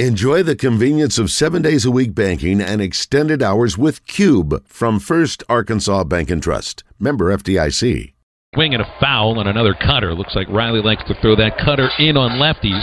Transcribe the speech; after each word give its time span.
Enjoy 0.00 0.42
the 0.42 0.56
convenience 0.56 1.20
of 1.20 1.30
seven 1.30 1.62
days 1.62 1.84
a 1.84 1.90
week 1.92 2.16
banking 2.16 2.60
and 2.60 2.82
extended 2.82 3.40
hours 3.44 3.78
with 3.78 4.04
Cube 4.08 4.66
from 4.66 4.98
First 4.98 5.44
Arkansas 5.48 6.02
Bank 6.02 6.30
and 6.30 6.42
Trust. 6.42 6.82
Member 6.98 7.26
FDIC. 7.26 8.12
Swing 8.56 8.74
and 8.74 8.82
a 8.82 8.92
foul 8.98 9.38
on 9.38 9.46
another 9.46 9.72
cutter. 9.72 10.12
Looks 10.12 10.34
like 10.34 10.48
Reilly 10.48 10.82
likes 10.82 11.04
to 11.04 11.14
throw 11.22 11.36
that 11.36 11.58
cutter 11.64 11.90
in 12.00 12.16
on 12.16 12.42
lefties. 12.42 12.82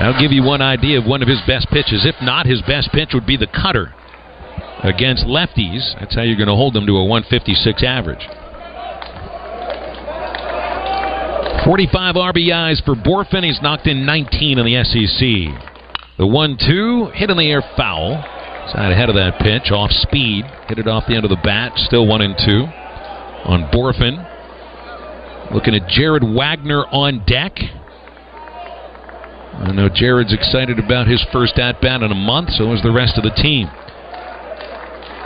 That'll 0.00 0.18
give 0.18 0.32
you 0.32 0.42
one 0.42 0.62
idea 0.62 0.98
of 0.98 1.04
one 1.04 1.20
of 1.20 1.28
his 1.28 1.42
best 1.46 1.68
pitches. 1.68 2.06
If 2.06 2.16
not, 2.22 2.46
his 2.46 2.62
best 2.62 2.88
pitch 2.92 3.10
would 3.12 3.26
be 3.26 3.36
the 3.36 3.52
cutter 3.52 3.92
against 4.84 5.26
lefties. 5.26 5.84
That's 6.00 6.14
how 6.14 6.22
you're 6.22 6.40
going 6.40 6.48
to 6.48 6.56
hold 6.56 6.72
them 6.72 6.86
to 6.86 6.96
a 6.96 7.04
156 7.04 7.82
average. 7.84 8.24
45 11.66 12.14
RBIs 12.14 12.84
for 12.84 12.94
Bohrofen. 12.94 13.42
He's 13.42 13.60
knocked 13.60 13.88
in 13.88 14.06
19 14.06 14.58
in 14.58 14.64
the 14.64 14.84
SEC. 14.84 16.16
The 16.16 16.24
1 16.24 16.58
2 16.64 17.10
hit 17.12 17.28
in 17.28 17.36
the 17.36 17.50
air 17.50 17.62
foul. 17.76 18.22
Side 18.72 18.92
ahead 18.92 19.08
of 19.08 19.16
that 19.16 19.40
pitch, 19.40 19.72
off 19.72 19.90
speed. 19.90 20.44
Hit 20.68 20.78
it 20.78 20.86
off 20.86 21.04
the 21.08 21.16
end 21.16 21.24
of 21.24 21.30
the 21.30 21.42
bat. 21.42 21.72
Still 21.74 22.06
1 22.06 22.20
and 22.22 22.36
2 22.38 22.52
on 23.50 23.68
Bohrofen. 23.74 24.22
Looking 25.52 25.74
at 25.74 25.88
Jared 25.88 26.22
Wagner 26.22 26.86
on 26.86 27.24
deck. 27.26 27.58
I 29.58 29.72
know 29.72 29.88
Jared's 29.92 30.32
excited 30.32 30.78
about 30.78 31.08
his 31.08 31.24
first 31.32 31.58
at 31.58 31.80
bat 31.80 32.00
in 32.00 32.12
a 32.12 32.14
month, 32.14 32.50
so 32.50 32.72
is 32.74 32.82
the 32.82 32.92
rest 32.92 33.18
of 33.18 33.24
the 33.24 33.34
team. 33.42 33.66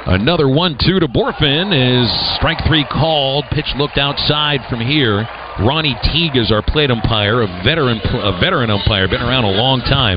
Another 0.06 0.48
1 0.48 0.78
2 0.80 1.00
to 1.00 1.06
Bohrofen 1.06 1.68
is 1.76 2.36
strike 2.36 2.64
three 2.66 2.86
called. 2.90 3.44
Pitch 3.52 3.68
looked 3.76 3.98
outside 3.98 4.60
from 4.70 4.80
here. 4.80 5.28
Ronnie 5.60 5.96
Teague 6.08 6.36
is 6.36 6.50
our 6.50 6.62
plate 6.62 6.90
umpire, 6.90 7.42
a 7.42 7.46
veteran, 7.62 8.00
a 8.00 8.40
veteran 8.40 8.70
umpire, 8.70 9.06
been 9.08 9.20
around 9.20 9.44
a 9.44 9.52
long 9.52 9.80
time. 9.80 10.16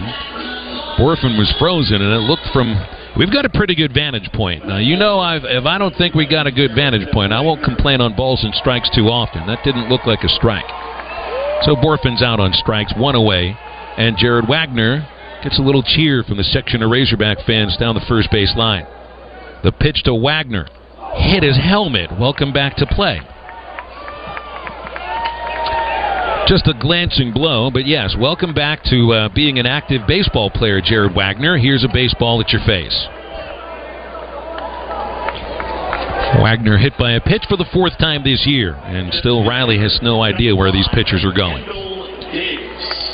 Bohrofen 0.96 1.38
was 1.38 1.54
frozen, 1.60 2.02
and 2.02 2.14
it 2.14 2.24
looked 2.24 2.48
from. 2.54 2.72
We've 3.18 3.32
got 3.32 3.46
a 3.46 3.50
pretty 3.50 3.76
good 3.76 3.94
vantage 3.94 4.32
point. 4.32 4.66
Now, 4.66 4.78
you 4.78 4.96
know, 4.96 5.20
I've, 5.20 5.44
if 5.44 5.66
I 5.66 5.78
don't 5.78 5.94
think 5.98 6.16
we 6.16 6.26
got 6.26 6.48
a 6.48 6.52
good 6.52 6.72
vantage 6.74 7.12
point, 7.12 7.34
I 7.34 7.42
won't 7.42 7.64
complain 7.64 8.00
on 8.00 8.16
balls 8.16 8.44
and 8.44 8.56
strikes 8.56 8.90
too 8.96 9.10
often. 9.10 9.46
That 9.46 9.64
didn't 9.64 9.90
look 9.90 10.06
like 10.08 10.24
a 10.24 10.30
strike. 10.30 10.66
So 11.64 11.76
Bohrofen's 11.76 12.24
out 12.24 12.40
on 12.40 12.54
strikes, 12.54 12.94
one 12.96 13.16
away, 13.16 13.56
and 13.98 14.18
Jared 14.18 14.48
Wagner 14.48 15.08
gets 15.44 15.60
a 15.60 15.62
little 15.62 15.84
cheer 15.84 16.24
from 16.24 16.38
the 16.38 16.44
section 16.44 16.82
of 16.82 16.90
Razorback 16.90 17.46
fans 17.46 17.76
down 17.78 17.96
the 17.96 18.06
first 18.08 18.32
base 18.32 18.54
line. 18.56 18.88
The 19.64 19.74
pitch 19.74 20.04
to 20.04 20.16
Wagner 20.16 20.68
hit 21.16 21.44
his 21.44 21.58
helmet. 21.58 22.18
Welcome 22.18 22.54
back 22.54 22.78
to 22.78 22.86
play. 22.86 23.20
Just 26.46 26.68
a 26.68 26.74
glancing 26.78 27.32
blow, 27.32 27.72
but 27.72 27.86
yes, 27.86 28.16
welcome 28.20 28.54
back 28.54 28.84
to 28.84 29.14
uh, 29.14 29.30
being 29.30 29.60
an 29.60 29.66
active 29.66 30.02
baseball 30.06 30.50
player, 30.50 30.82
Jared 30.82 31.16
Wagner. 31.16 31.58
Here's 31.58 31.86
a 31.86 31.88
baseball 31.88 32.42
at 32.42 32.50
your 32.52 32.62
face. 32.66 33.08
Wagner 36.42 36.78
hit 36.78 36.98
by 37.00 37.14
a 37.14 37.22
pitch 37.22 37.44
for 37.48 37.56
the 37.56 37.66
fourth 37.72 37.98
time 37.98 38.26
this 38.26 38.46
year, 38.46 38.76
and 38.76 39.14
still 39.14 39.48
Reilly 39.48 39.80
has 39.80 39.98
no 40.04 40.22
idea 40.22 40.54
where 40.54 40.74
these 40.74 40.88
pitchers 40.94 41.24
are 41.24 41.32
going. 41.32 41.64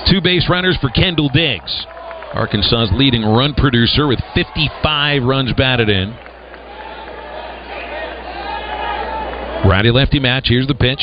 Two 0.09 0.21
base 0.21 0.49
runners 0.49 0.77
for 0.81 0.89
Kendall 0.89 1.29
Diggs, 1.29 1.85
Arkansas's 2.33 2.89
leading 2.93 3.21
run 3.21 3.53
producer 3.53 4.07
with 4.07 4.19
55 4.33 5.21
runs 5.21 5.53
batted 5.53 5.89
in. 5.89 6.15
Righty 9.69 9.91
lefty 9.91 10.19
match. 10.19 10.47
Here's 10.47 10.65
the 10.65 10.73
pitch. 10.73 11.01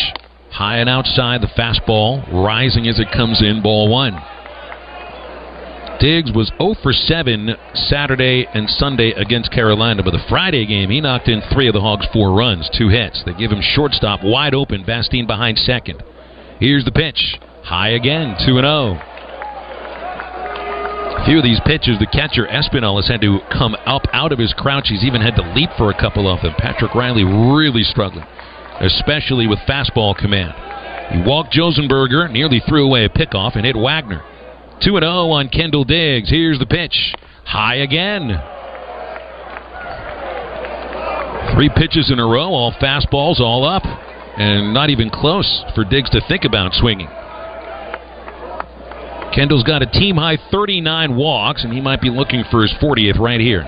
High 0.57 0.79
and 0.79 0.89
outside, 0.89 1.43
the 1.43 1.53
fastball 1.53 2.25
rising 2.33 2.89
as 2.89 2.99
it 2.99 3.13
comes 3.13 3.43
in, 3.43 3.61
ball 3.63 3.91
one. 3.91 4.17
Diggs 6.01 6.33
was 6.33 6.51
0 6.57 6.77
for 6.83 6.95
7 6.95 7.55
Saturday 7.75 8.49
and 8.55 8.67
Sunday 8.71 9.11
against 9.11 9.53
Carolina, 9.53 10.03
but 10.03 10.13
the 10.13 10.25
Friday 10.31 10.65
game 10.65 10.89
he 10.89 11.03
knocked 11.03 11.29
in 11.29 11.43
three 11.53 11.69
of 11.69 11.75
the 11.75 11.83
Hogs' 11.83 12.07
four 12.11 12.33
runs, 12.33 12.71
two 12.73 12.89
hits. 12.89 13.23
They 13.27 13.35
give 13.35 13.53
him 13.53 13.61
shortstop 13.61 14.21
wide 14.25 14.55
open, 14.55 14.83
Vastine 14.83 15.27
behind 15.27 15.59
second. 15.59 16.03
Here's 16.59 16.87
the 16.87 16.93
pitch, 16.93 17.37
high 17.63 17.91
again, 17.91 18.35
2 18.47 18.55
0. 18.55 18.99
A 21.21 21.25
few 21.27 21.37
of 21.37 21.45
these 21.45 21.61
pitches, 21.67 21.99
the 21.99 22.07
catcher 22.07 22.47
Espinal 22.47 22.97
has 22.97 23.09
had 23.09 23.21
to 23.21 23.41
come 23.53 23.77
up 23.85 24.07
out 24.15 24.33
of 24.33 24.39
his 24.39 24.55
crouch. 24.55 24.89
He's 24.89 25.05
even 25.05 25.21
had 25.21 25.37
to 25.37 25.53
leap 25.53 25.69
for 25.77 25.91
a 25.91 26.01
couple 26.01 26.27
of 26.33 26.41
them. 26.41 26.55
Patrick 26.57 26.95
Reilly 26.95 27.25
really 27.25 27.83
struggling 27.83 28.25
especially 28.81 29.47
with 29.47 29.59
fastball 29.61 30.17
command. 30.17 30.55
He 31.13 31.23
walked 31.29 31.55
Josenberger, 31.55 32.31
nearly 32.31 32.61
threw 32.69 32.85
away 32.85 33.05
a 33.05 33.09
pickoff, 33.09 33.57
and 33.57 33.65
hit 33.65 33.77
Wagner. 33.77 34.23
2 34.83 34.99
0 34.99 35.03
on 35.31 35.49
Kendall 35.49 35.85
Diggs. 35.85 36.29
Here's 36.29 36.59
the 36.59 36.67
pitch. 36.67 37.15
High 37.45 37.77
again. 37.77 38.31
Three 41.55 41.71
pitches 41.75 42.11
in 42.11 42.19
a 42.19 42.27
row, 42.27 42.53
all 42.53 42.73
fastballs, 42.73 43.41
all 43.41 43.65
up, 43.65 43.85
and 43.85 44.75
not 44.75 44.91
even 44.91 45.09
close 45.11 45.65
for 45.75 45.85
Diggs 45.85 46.11
to 46.11 46.21
think 46.29 46.45
about 46.45 46.75
swinging. 46.75 47.09
Kendall's 49.33 49.63
got 49.65 49.83
a 49.83 49.87
team 49.87 50.17
high 50.17 50.39
39 50.51 51.15
walks, 51.15 51.63
and 51.65 51.73
he 51.73 51.81
might 51.81 52.01
be 52.01 52.11
looking 52.11 52.43
for 52.51 52.63
his 52.63 52.73
40th 52.81 53.19
right 53.19 53.41
here. 53.41 53.63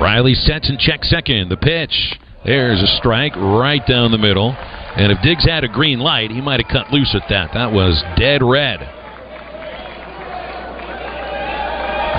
Reilly 0.00 0.34
sets 0.34 0.68
and 0.68 0.78
checks 0.78 1.10
second. 1.10 1.48
The 1.50 1.56
pitch. 1.56 2.18
There's 2.44 2.82
a 2.82 2.96
strike 2.98 3.36
right 3.36 3.86
down 3.86 4.12
the 4.12 4.18
middle. 4.18 4.50
And 4.96 5.12
if 5.12 5.22
Diggs 5.22 5.44
had 5.44 5.62
a 5.62 5.68
green 5.68 6.00
light, 6.00 6.30
he 6.30 6.40
might 6.40 6.60
have 6.60 6.70
cut 6.70 6.92
loose 6.92 7.14
at 7.14 7.28
that. 7.28 7.50
That 7.54 7.72
was 7.72 8.02
dead 8.16 8.42
red. 8.42 8.80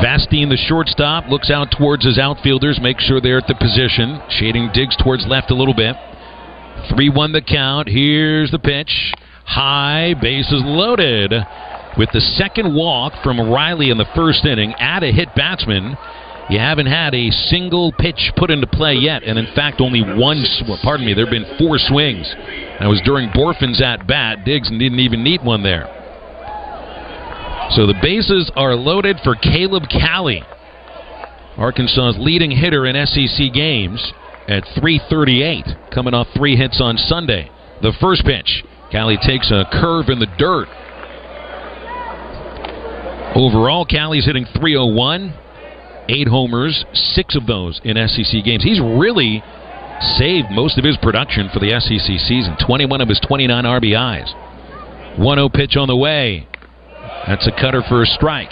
Vastine, 0.02 0.50
the 0.50 0.58
shortstop, 0.58 1.30
looks 1.30 1.52
out 1.52 1.70
towards 1.78 2.06
his 2.06 2.18
outfielders, 2.18 2.80
makes 2.82 3.04
sure 3.04 3.22
they're 3.22 3.38
at 3.38 3.48
the 3.48 3.56
position, 3.56 4.22
shading 4.30 4.72
Diggs 4.74 4.96
towards 4.98 5.28
left 5.28 5.52
a 5.52 5.56
little 5.56 5.76
bit. 5.76 5.96
3 6.96 7.10
1 7.10 7.32
the 7.34 7.42
count. 7.42 7.88
Here's 7.88 8.50
the 8.52 8.60
pitch. 8.60 9.14
High, 9.46 10.16
bases 10.20 10.62
loaded. 10.66 11.34
With 11.98 12.10
the 12.14 12.22
second 12.22 12.74
walk 12.74 13.14
from 13.22 13.40
Reilly 13.52 13.90
in 13.90 13.98
the 13.98 14.10
first 14.16 14.46
inning, 14.46 14.74
add 14.80 15.04
a 15.04 15.12
hit 15.12 15.36
batsman. 15.36 15.98
You 16.50 16.60
haven't 16.60 16.88
had 16.88 17.14
a 17.14 17.32
single 17.32 17.94
pitch 17.94 18.32
put 18.36 18.52
into 18.52 18.68
play 18.68 18.94
yet, 18.96 19.24
and 19.24 19.40
in 19.40 19.48
fact, 19.56 19.80
only 19.80 20.02
one. 20.02 20.44
Pardon 20.84 21.06
me, 21.06 21.14
there 21.14 21.26
have 21.26 21.32
been 21.32 21.58
four 21.58 21.78
swings. 21.78 22.28
That 22.80 22.88
was 22.88 23.02
during 23.06 23.30
Bohrofen's 23.30 23.82
at 23.82 24.08
bat. 24.08 24.44
Diggs 24.44 24.70
didn't 24.70 25.00
even 25.00 25.24
need 25.24 25.44
one 25.44 25.64
there. 25.64 25.88
So 27.72 27.88
the 27.88 27.96
bases 28.02 28.52
are 28.58 28.76
loaded 28.76 29.18
for 29.24 29.36
Caleb 29.36 29.84
Cali, 29.90 30.44
Arkansas's 31.58 32.18
leading 32.20 32.52
hitter 32.52 32.86
in 32.86 32.96
SEC 33.06 33.54
games 33.54 34.12
at 34.50 34.66
338, 34.76 35.94
coming 35.94 36.14
off 36.14 36.28
three 36.36 36.58
hits 36.58 36.82
on 36.82 36.98
Sunday. 36.98 37.50
The 37.82 37.94
first 38.02 38.26
pitch, 38.26 38.66
Cali 38.92 39.18
takes 39.26 39.52
a 39.52 39.64
curve 39.72 40.10
in 40.10 40.20
the 40.20 40.28
dirt. 40.38 40.68
Overall, 43.36 43.86
Cali's 43.86 44.26
hitting 44.26 44.46
301 44.60 45.34
eight 46.10 46.28
homers, 46.28 46.86
six 46.94 47.36
of 47.36 47.48
those 47.48 47.80
in 47.84 47.96
SEC 48.08 48.44
games. 48.44 48.64
He's 48.64 48.80
really 48.80 49.44
saved 50.18 50.48
most 50.52 50.78
of 50.78 50.84
his 50.84 50.98
production 50.98 51.50
for 51.54 51.60
the 51.60 51.70
SEC 51.80 52.20
season. 52.28 52.56
21 52.66 53.02
of 53.02 53.10
his 53.10 53.20
29 53.20 53.64
RBIs. 53.64 55.18
1 55.20 55.38
0 55.38 55.50
pitch 55.50 55.76
on 55.76 55.88
the 55.88 55.96
way. 55.96 56.48
That's 57.28 57.48
a 57.48 57.52
cutter 57.52 57.82
for 57.88 58.02
a 58.02 58.06
strike. 58.06 58.52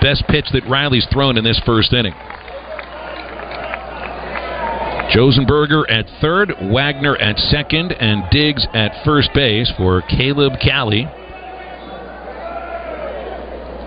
Best 0.00 0.24
pitch 0.28 0.46
that 0.52 0.68
Reilly's 0.68 1.06
thrown 1.12 1.36
in 1.36 1.44
this 1.44 1.60
first 1.64 1.92
inning. 1.92 2.14
Josenberger 5.14 5.84
at 5.90 6.06
third, 6.20 6.54
Wagner 6.72 7.16
at 7.16 7.36
second, 7.38 7.92
and 7.92 8.24
Diggs 8.30 8.66
at 8.72 9.04
first 9.04 9.28
base 9.34 9.70
for 9.76 10.02
Caleb 10.02 10.54
Cali. 10.60 11.06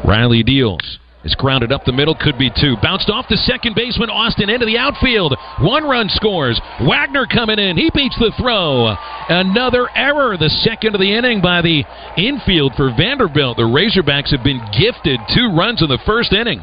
Reilly 0.07 0.43
deals. 0.43 0.99
It's 1.25 1.33
grounded 1.33 1.71
up 1.71 1.83
the 1.83 1.91
middle, 1.91 2.13
could 2.13 2.37
be 2.37 2.51
two. 2.53 2.77
Bounced 2.83 3.09
off 3.09 3.25
the 3.27 3.37
second 3.49 3.75
baseman, 3.75 4.11
Austin, 4.11 4.47
into 4.47 4.67
the 4.67 4.77
outfield. 4.77 5.35
One 5.59 5.83
run 5.83 6.07
scores. 6.07 6.61
Wagner 6.85 7.25
coming 7.25 7.57
in. 7.57 7.77
He 7.77 7.89
beats 7.95 8.15
the 8.19 8.31
throw. 8.37 8.93
Another 9.27 9.89
error, 9.95 10.37
the 10.37 10.53
second 10.61 10.93
of 10.93 11.01
the 11.01 11.11
inning 11.11 11.41
by 11.41 11.63
the 11.63 11.83
infield 12.15 12.73
for 12.77 12.93
Vanderbilt. 12.95 13.57
The 13.57 13.63
Razorbacks 13.63 14.29
have 14.37 14.43
been 14.43 14.61
gifted 14.77 15.19
two 15.33 15.49
runs 15.49 15.81
in 15.81 15.89
the 15.89 15.97
first 16.05 16.31
inning. 16.31 16.59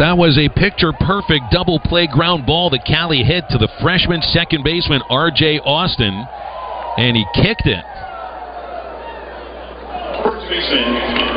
That 0.00 0.16
was 0.16 0.38
a 0.38 0.48
picture 0.58 0.92
perfect 1.04 1.52
double 1.52 1.78
play 1.78 2.08
ground 2.08 2.46
ball 2.46 2.70
that 2.70 2.86
Cali 2.86 3.22
hit 3.22 3.44
to 3.50 3.58
the 3.58 3.68
freshman 3.82 4.22
second 4.22 4.64
baseman 4.64 5.02
R.J. 5.10 5.60
Austin, 5.60 6.24
and 6.96 7.14
he 7.14 7.24
kicked 7.36 7.66
it. 7.66 7.84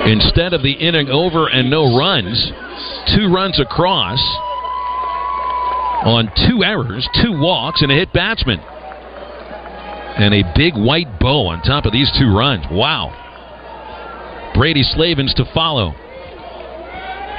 Instead 0.08 0.54
of 0.54 0.64
the 0.64 0.72
inning 0.72 1.10
over 1.10 1.48
and 1.48 1.70
no 1.70 1.98
runs, 1.98 2.52
two 3.16 3.32
runs 3.34 3.60
across 3.60 4.20
on 6.06 6.32
two 6.48 6.64
errors, 6.64 7.08
two 7.22 7.40
walks, 7.40 7.82
and 7.82 7.92
a 7.92 7.96
hit 7.96 8.14
batsman. 8.14 8.60
And 10.18 10.34
a 10.34 10.44
big 10.56 10.76
white 10.76 11.20
bow 11.20 11.48
on 11.48 11.62
top 11.62 11.86
of 11.86 11.92
these 11.92 12.12
two 12.18 12.36
runs. 12.36 12.66
Wow. 12.72 13.14
Brady 14.56 14.84
Slavens 14.84 15.34
to 15.36 15.46
follow. 15.54 15.94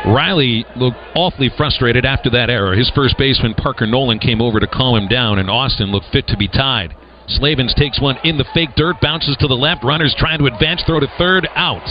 Reilly 0.07 0.65
looked 0.77 0.99
awfully 1.17 1.51
frustrated 1.57 2.05
after 2.05 2.31
that 2.31 2.51
error. 2.51 2.75
His 2.75 2.91
first 2.95 3.19
baseman, 3.19 3.55
Parker 3.55 3.87
Noland, 3.87 4.21
came 4.21 4.41
over 4.41 4.61
to 4.61 4.67
calm 4.67 4.97
him 4.97 5.09
down, 5.09 5.39
and 5.39 5.51
Austin 5.51 5.91
looked 5.91 6.07
fit 6.13 6.29
to 6.29 6.37
be 6.37 6.47
tied. 6.47 6.95
Slavens 7.29 7.75
takes 7.75 8.01
one 8.01 8.17
in 8.25 8.39
the 8.39 8.47
fake 8.55 8.71
dirt, 8.75 8.97
bounces 9.01 9.37
to 9.41 9.47
the 9.47 9.55
left. 9.55 9.85
Runners 9.85 10.15
trying 10.19 10.39
to 10.39 10.47
advance, 10.47 10.83
throw 10.87 11.01
to 11.01 11.09
third, 11.19 11.47
out. 11.55 11.85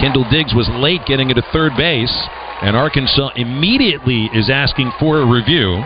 Kendall 0.00 0.26
Diggs 0.30 0.54
was 0.54 0.68
late 0.74 1.00
getting 1.06 1.30
into 1.30 1.42
third 1.52 1.72
base, 1.76 2.12
and 2.62 2.76
Arkansas 2.76 3.30
immediately 3.36 4.28
is 4.34 4.50
asking 4.50 4.90
for 4.98 5.20
a 5.20 5.26
review. 5.26 5.84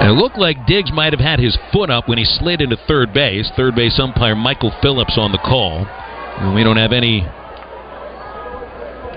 And 0.00 0.10
it 0.10 0.20
looked 0.20 0.36
like 0.36 0.66
Diggs 0.66 0.92
might 0.92 1.12
have 1.12 1.20
had 1.20 1.38
his 1.38 1.56
foot 1.72 1.88
up 1.88 2.08
when 2.08 2.18
he 2.18 2.24
slid 2.24 2.60
into 2.60 2.76
third 2.88 3.14
base. 3.14 3.50
Third 3.56 3.74
base 3.74 3.98
umpire 3.98 4.34
Michael 4.34 4.72
Phillips 4.82 5.16
on 5.16 5.32
the 5.32 5.38
call. 5.38 5.86
And 5.86 6.54
we 6.54 6.64
don't 6.64 6.76
have 6.76 6.92
any 6.92 7.26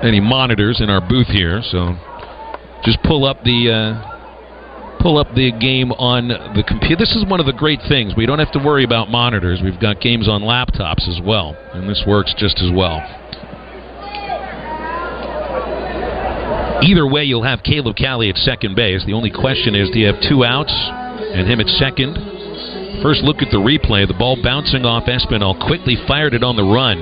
any 0.02 0.20
monitors 0.20 0.80
in 0.80 0.90
our 0.90 1.02
booth 1.02 1.28
here, 1.28 1.62
so 1.64 1.96
just 2.86 3.02
pull 3.04 3.26
up 3.26 3.44
the 3.44 3.72
uh, 3.72 4.17
pull 5.08 5.18
up 5.18 5.34
the 5.36 5.54
game 5.56 5.94
on 5.94 6.28
the 6.28 6.68
computer. 6.68 7.00
This 7.00 7.16
is 7.16 7.24
one 7.32 7.40
of 7.40 7.46
the 7.46 7.56
great 7.56 7.80
things. 7.88 8.12
We 8.18 8.26
don't 8.26 8.44
have 8.44 8.52
to 8.52 8.60
worry 8.60 8.84
about 8.84 9.08
monitors. 9.08 9.62
We've 9.64 9.80
got 9.80 10.02
games 10.02 10.28
on 10.28 10.44
laptops 10.44 11.08
as 11.08 11.24
well, 11.24 11.56
and 11.72 11.88
this 11.88 12.04
works 12.06 12.36
just 12.38 12.60
as 12.60 12.76
well. 12.76 13.00
Either 16.84 17.08
way, 17.08 17.24
you'll 17.24 17.48
have 17.48 17.64
Caleb 17.64 17.96
Cali 17.96 18.28
at 18.28 18.36
second 18.36 18.76
base. 18.76 19.06
The 19.06 19.14
only 19.14 19.32
question 19.32 19.76
is, 19.76 19.90
do 19.92 20.00
you 20.00 20.08
have 20.12 20.20
two 20.28 20.44
outs 20.44 20.76
and 20.76 21.48
him 21.48 21.62
at 21.62 21.68
second? 21.80 23.00
First 23.02 23.24
look 23.24 23.40
at 23.40 23.48
the 23.48 23.64
replay. 23.64 24.06
The 24.06 24.20
ball 24.20 24.36
bouncing 24.44 24.84
off 24.84 25.08
Espinal. 25.08 25.56
Quickly 25.56 25.96
fired 26.06 26.34
it 26.34 26.44
on 26.44 26.58
the 26.58 26.68
run. 26.68 27.00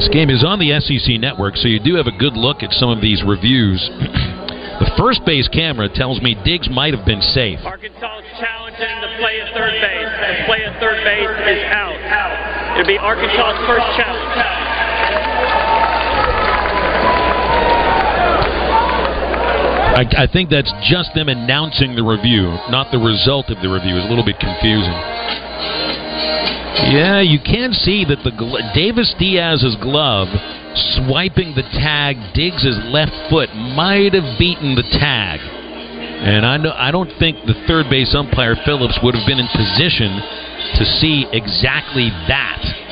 This 0.00 0.08
game 0.08 0.30
is 0.30 0.42
on 0.42 0.58
the 0.58 0.72
SEC 0.80 1.20
network, 1.20 1.56
so 1.56 1.68
you 1.68 1.80
do 1.80 1.96
have 1.96 2.06
a 2.06 2.16
good 2.16 2.32
look 2.32 2.62
at 2.62 2.72
some 2.72 2.88
of 2.88 3.02
these 3.02 3.22
reviews. 3.22 3.90
the 4.80 4.90
first 4.98 5.24
base 5.24 5.48
camera 5.48 5.88
tells 5.88 6.20
me 6.20 6.36
Diggs 6.44 6.68
might 6.68 6.94
have 6.94 7.06
been 7.06 7.20
safe. 7.20 7.60
Arkansas 7.64 8.18
is 8.20 8.28
challenging 8.38 8.96
the 9.00 9.10
play 9.18 9.40
at 9.40 9.52
third 9.54 9.72
base. 9.80 10.12
The 10.20 10.44
play 10.44 10.60
at 10.64 10.74
third 10.80 11.00
base 11.04 11.30
is 11.30 11.62
out. 11.72 11.96
It'll 12.76 12.86
be 12.86 12.98
Arkansas's 12.98 13.64
first 13.64 13.88
challenge. 13.96 14.36
I, 19.96 20.04
I 20.24 20.26
think 20.28 20.50
that's 20.50 20.72
just 20.84 21.14
them 21.14 21.30
announcing 21.30 21.96
the 21.96 22.04
review, 22.04 22.52
not 22.68 22.92
the 22.92 23.00
result 23.00 23.48
of 23.48 23.56
the 23.64 23.72
review. 23.72 23.96
It's 23.96 24.04
a 24.04 24.10
little 24.12 24.28
bit 24.28 24.36
confusing. 24.36 24.92
Yeah, 26.92 27.24
you 27.24 27.40
can 27.40 27.72
see 27.72 28.04
that 28.04 28.20
the 28.20 28.36
Davis 28.76 29.14
Diaz's 29.18 29.74
glove 29.80 30.28
swiping 30.76 31.54
the 31.54 31.62
tag, 31.62 32.16
Diggs' 32.34 32.66
left 32.86 33.14
foot 33.30 33.50
might 33.54 34.14
have 34.14 34.38
beaten 34.38 34.74
the 34.74 34.86
tag. 34.98 35.40
And 35.40 36.46
I 36.46 36.56
know 36.56 36.72
I 36.72 36.90
don't 36.90 37.12
think 37.18 37.44
the 37.44 37.54
third 37.68 37.90
base 37.90 38.14
umpire 38.14 38.56
Phillips 38.64 38.98
would 39.02 39.14
have 39.14 39.26
been 39.26 39.38
in 39.38 39.48
position 39.52 40.16
to 40.80 40.84
see 40.98 41.26
exactly 41.32 42.08
that. 42.28 42.86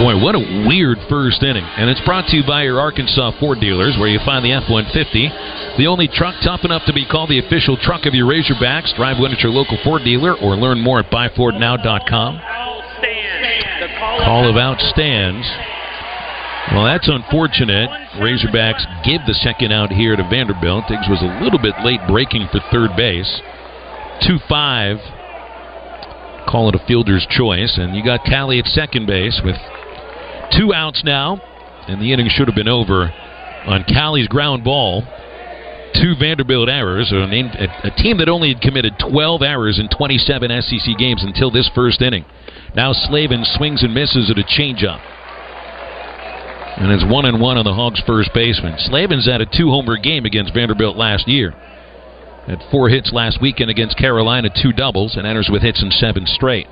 Boy, 0.00 0.16
what 0.16 0.34
a 0.34 0.40
weird 0.66 0.98
first 1.08 1.42
inning. 1.42 1.64
And 1.76 1.90
it's 1.90 2.00
brought 2.08 2.26
to 2.28 2.36
you 2.36 2.42
by 2.42 2.64
your 2.64 2.80
Arkansas 2.80 3.38
Ford 3.38 3.60
dealers, 3.60 3.96
where 4.00 4.08
you 4.08 4.18
find 4.24 4.44
the 4.44 4.52
F 4.52 4.64
150, 4.70 5.76
the 5.76 5.86
only 5.86 6.08
truck 6.08 6.34
tough 6.42 6.64
enough 6.64 6.82
to 6.86 6.92
be 6.92 7.04
called 7.04 7.28
the 7.28 7.38
official 7.38 7.76
truck 7.76 8.06
of 8.06 8.14
your 8.14 8.26
Razorbacks. 8.26 8.96
Drive 8.96 9.20
one 9.20 9.30
at 9.30 9.40
your 9.40 9.52
local 9.52 9.76
Ford 9.84 10.02
dealer 10.02 10.34
or 10.34 10.56
learn 10.56 10.80
more 10.80 11.00
at 11.00 11.10
buyfordnow.com. 11.12 12.40
Call 14.24 14.48
of 14.48 14.56
out 14.56 14.80
stands. 14.80 15.46
Well, 16.68 16.84
that's 16.84 17.08
unfortunate. 17.08 17.88
Razorbacks 18.20 18.84
give 19.04 19.22
the 19.26 19.34
second 19.34 19.72
out 19.72 19.90
here 19.90 20.14
to 20.14 20.22
Vanderbilt. 20.28 20.84
Diggs 20.88 21.08
was 21.08 21.22
a 21.22 21.42
little 21.42 21.58
bit 21.58 21.74
late 21.82 22.00
breaking 22.06 22.48
for 22.52 22.60
third 22.70 22.90
base. 22.96 23.40
2 24.26 24.38
5. 24.48 24.98
Call 26.46 26.68
it 26.68 26.74
a 26.74 26.86
fielder's 26.86 27.26
choice. 27.30 27.76
And 27.76 27.96
you 27.96 28.04
got 28.04 28.24
Cali 28.24 28.58
at 28.58 28.66
second 28.66 29.06
base 29.06 29.40
with 29.42 29.56
two 30.56 30.72
outs 30.74 31.02
now. 31.02 31.40
And 31.88 32.00
the 32.00 32.12
inning 32.12 32.28
should 32.28 32.46
have 32.46 32.54
been 32.54 32.68
over 32.68 33.10
on 33.66 33.84
Cali's 33.84 34.28
ground 34.28 34.62
ball. 34.62 35.02
Two 35.94 36.14
Vanderbilt 36.20 36.68
errors. 36.68 37.10
A, 37.10 37.86
a 37.86 37.90
team 37.96 38.18
that 38.18 38.28
only 38.28 38.52
had 38.52 38.62
committed 38.62 38.94
12 39.00 39.42
errors 39.42 39.80
in 39.80 39.88
27 39.88 40.62
SEC 40.62 40.98
games 40.98 41.24
until 41.24 41.50
this 41.50 41.68
first 41.74 42.00
inning. 42.00 42.24
Now 42.76 42.92
Slavens 42.92 43.50
swings 43.56 43.82
and 43.82 43.92
misses 43.92 44.30
at 44.30 44.38
a 44.38 44.44
changeup. 44.44 45.00
And 46.80 46.90
it's 46.90 47.04
one 47.04 47.26
and 47.26 47.38
one 47.38 47.58
on 47.58 47.64
the 47.64 47.74
Hogs' 47.74 48.00
first 48.06 48.30
baseman. 48.32 48.74
Slavens 48.78 49.26
had 49.26 49.42
a 49.42 49.46
two 49.46 49.68
homer 49.68 49.98
game 49.98 50.24
against 50.24 50.54
Vanderbilt 50.54 50.96
last 50.96 51.28
year. 51.28 51.50
Had 52.46 52.64
four 52.70 52.88
hits 52.88 53.12
last 53.12 53.38
weekend 53.40 53.68
against 53.68 53.98
Carolina, 53.98 54.48
two 54.48 54.72
doubles, 54.72 55.16
and 55.16 55.26
enters 55.26 55.50
with 55.52 55.60
hits 55.60 55.82
in 55.82 55.90
seven 55.90 56.24
straight. 56.26 56.66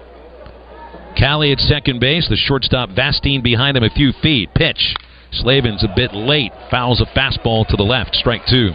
Cali 1.14 1.52
at 1.52 1.58
second 1.60 2.00
base, 2.00 2.26
the 2.26 2.37
shortstop 2.37 2.88
Vastine 2.88 3.43
behind 3.43 3.76
him 3.76 3.84
a 3.84 3.90
few 3.90 4.12
feet. 4.22 4.49
Pitch. 4.55 4.94
Slavens 5.31 5.84
a 5.84 5.93
bit 5.94 6.14
late, 6.14 6.52
fouls 6.70 7.02
a 7.02 7.06
fastball 7.19 7.66
to 7.69 7.76
the 7.76 7.82
left, 7.82 8.14
strike 8.14 8.46
two. 8.49 8.70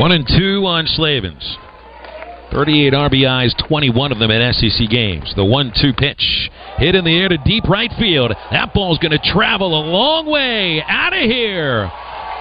One 0.00 0.12
and 0.12 0.26
two 0.26 0.66
on 0.66 0.86
Slavens. 0.86 1.56
38 2.52 2.92
RBIs, 2.92 3.68
21 3.68 4.12
of 4.12 4.18
them 4.18 4.30
in 4.30 4.52
SEC 4.52 4.88
games. 4.90 5.32
The 5.34 5.44
1 5.44 5.72
2 5.80 5.92
pitch. 5.94 6.50
Hit 6.78 6.94
in 6.94 7.04
the 7.04 7.16
air 7.16 7.28
to 7.28 7.38
deep 7.38 7.64
right 7.64 7.90
field. 7.98 8.32
That 8.50 8.74
ball's 8.74 8.98
going 8.98 9.12
to 9.12 9.32
travel 9.32 9.68
a 9.68 9.86
long 9.86 10.26
way 10.26 10.82
out 10.86 11.12
of 11.12 11.22
here. 11.22 11.90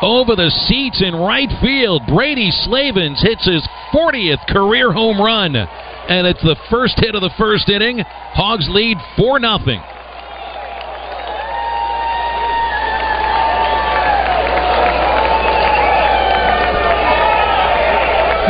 Over 0.01 0.35
the 0.35 0.49
seats 0.67 1.01
in 1.01 1.15
right 1.15 1.49
field. 1.61 2.01
Brady 2.07 2.51
Slavens 2.51 3.21
hits 3.21 3.45
his 3.45 3.65
40th 3.93 4.45
career 4.47 4.91
home 4.91 5.21
run. 5.21 5.55
And 5.55 6.27
it's 6.27 6.43
the 6.43 6.57
first 6.69 6.95
hit 6.97 7.15
of 7.15 7.21
the 7.21 7.33
first 7.37 7.69
inning. 7.69 7.99
Hogs 7.99 8.67
lead 8.69 8.97
4 9.15 9.39
0. 9.39 9.92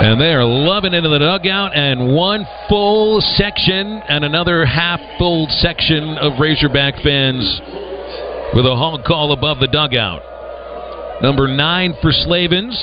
And 0.03 0.19
they 0.19 0.33
are 0.33 0.43
loving 0.43 0.93
into 0.93 1.07
the 1.07 1.17
dugout, 1.17 1.73
and 1.73 2.13
one 2.13 2.45
full 2.67 3.21
section 3.21 4.01
and 4.09 4.25
another 4.25 4.65
half 4.65 4.99
full 5.17 5.47
section 5.49 6.17
of 6.17 6.41
Razorback 6.41 6.95
fans 7.01 7.61
with 8.53 8.65
a 8.65 8.75
hog 8.75 9.05
call 9.05 9.31
above 9.31 9.61
the 9.61 9.67
dugout. 9.67 10.21
Number 11.23 11.47
nine 11.47 11.95
for 12.01 12.11
Slavens, 12.11 12.75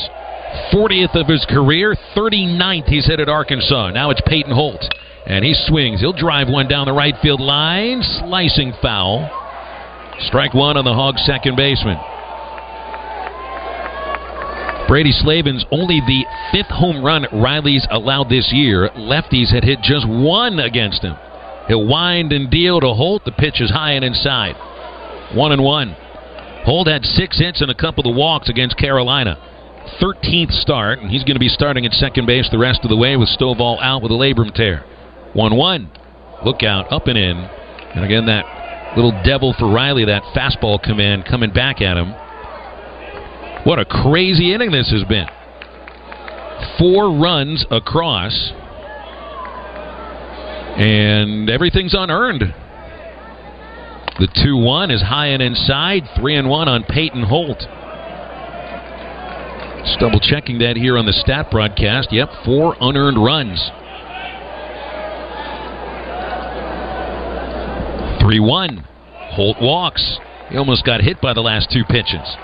40th 0.73 1.15
of 1.15 1.27
his 1.27 1.45
career, 1.51 1.95
39th 2.17 2.87
he's 2.87 3.07
hit 3.07 3.21
at 3.21 3.29
Arkansas. 3.29 3.91
Now 3.91 4.09
it's 4.09 4.23
Peyton 4.25 4.55
Holt, 4.55 4.83
and 5.27 5.45
he 5.45 5.53
swings. 5.53 6.01
He'll 6.01 6.15
drive 6.15 6.49
one 6.49 6.69
down 6.69 6.87
the 6.87 6.95
right 6.95 7.15
field 7.21 7.43
line, 7.43 8.03
slicing 8.03 8.73
foul. 8.81 9.29
Strike 10.21 10.55
one 10.55 10.79
on 10.79 10.87
the 10.87 10.95
Hogs' 10.95 11.23
second 11.27 11.55
baseman. 11.57 11.99
Brady 14.91 15.13
Slavens 15.13 15.65
only 15.71 16.01
the 16.01 16.25
fifth 16.51 16.67
home 16.69 17.05
run 17.05 17.25
Reilly's 17.33 17.87
allowed 17.93 18.29
this 18.29 18.51
year. 18.53 18.91
Lefties 18.97 19.55
had 19.55 19.63
hit 19.63 19.79
just 19.83 20.05
one 20.09 20.59
against 20.59 21.03
him. 21.03 21.15
He'll 21.69 21.87
wind 21.87 22.33
and 22.33 22.51
deal 22.51 22.81
to 22.81 22.93
Holt. 22.93 23.25
The 23.25 23.31
pitch 23.31 23.61
is 23.61 23.71
high 23.71 23.93
and 23.93 24.05
inside. 24.05 24.57
One 25.33 25.53
and 25.53 25.63
one. 25.63 25.95
Holt 26.65 26.89
had 26.89 27.05
six 27.05 27.39
hits 27.39 27.61
and 27.61 27.71
a 27.71 27.75
couple 27.75 28.11
of 28.11 28.17
walks 28.17 28.49
against 28.49 28.79
Carolina. 28.79 29.39
13th 30.03 30.51
start, 30.61 30.99
and 30.99 31.09
he's 31.09 31.23
going 31.23 31.37
to 31.37 31.39
be 31.39 31.49
starting 31.49 31.87
at 31.87 31.93
second 31.93 32.27
base 32.27 32.49
the 32.51 32.59
rest 32.59 32.81
of 32.83 32.91
the 32.91 32.97
way 32.97 33.17
with 33.17 33.29
Stovall 33.29 33.81
out 33.81 34.03
with 34.03 34.11
a 34.11 34.17
labrum 34.17 34.53
tear. 34.53 34.85
1 35.35 35.57
1. 35.57 35.91
Look 36.45 36.65
out, 36.65 36.93
up 36.93 37.07
and 37.07 37.17
in. 37.17 37.37
And 37.95 38.05
again, 38.05 38.27
that 38.27 38.97
little 38.97 39.13
devil 39.25 39.55
for 39.57 39.73
Reilly, 39.73 40.07
that 40.07 40.25
fastball 40.35 40.83
command 40.83 41.27
coming 41.27 41.53
back 41.53 41.81
at 41.81 41.97
him. 41.97 42.13
What 43.65 43.79
a 43.79 43.85
crazy 43.85 44.55
inning 44.55 44.71
this 44.71 44.91
has 44.91 45.05
been. 45.05 45.27
Four 46.79 47.19
runs 47.19 47.65
across, 47.71 48.53
and 50.79 51.51
everything's 51.51 51.95
unearned. 51.95 52.55
The 54.19 54.29
2 54.45 54.57
1 54.57 54.91
is 54.91 55.03
high 55.03 55.29
and 55.29 55.43
inside, 55.43 56.03
3 56.17 56.37
and 56.37 56.49
1 56.49 56.69
on 56.69 56.85
Peyton 56.85 57.23
Holt. 57.23 57.59
Just 59.85 59.99
double 59.99 60.21
checking 60.21 60.59
that 60.59 60.77
here 60.77 60.97
on 60.97 61.07
the 61.07 61.13
stat 61.13 61.51
broadcast. 61.51 62.13
Yep, 62.13 62.29
four 62.45 62.77
unearned 62.81 63.23
runs. 63.23 63.71
3 68.21 68.41
1. 68.41 68.85
Holt 69.33 69.57
walks. 69.61 70.19
He 70.51 70.57
almost 70.57 70.85
got 70.85 71.01
hit 71.01 71.21
by 71.21 71.33
the 71.33 71.41
last 71.41 71.71
two 71.71 71.85
pitches. 71.85 72.37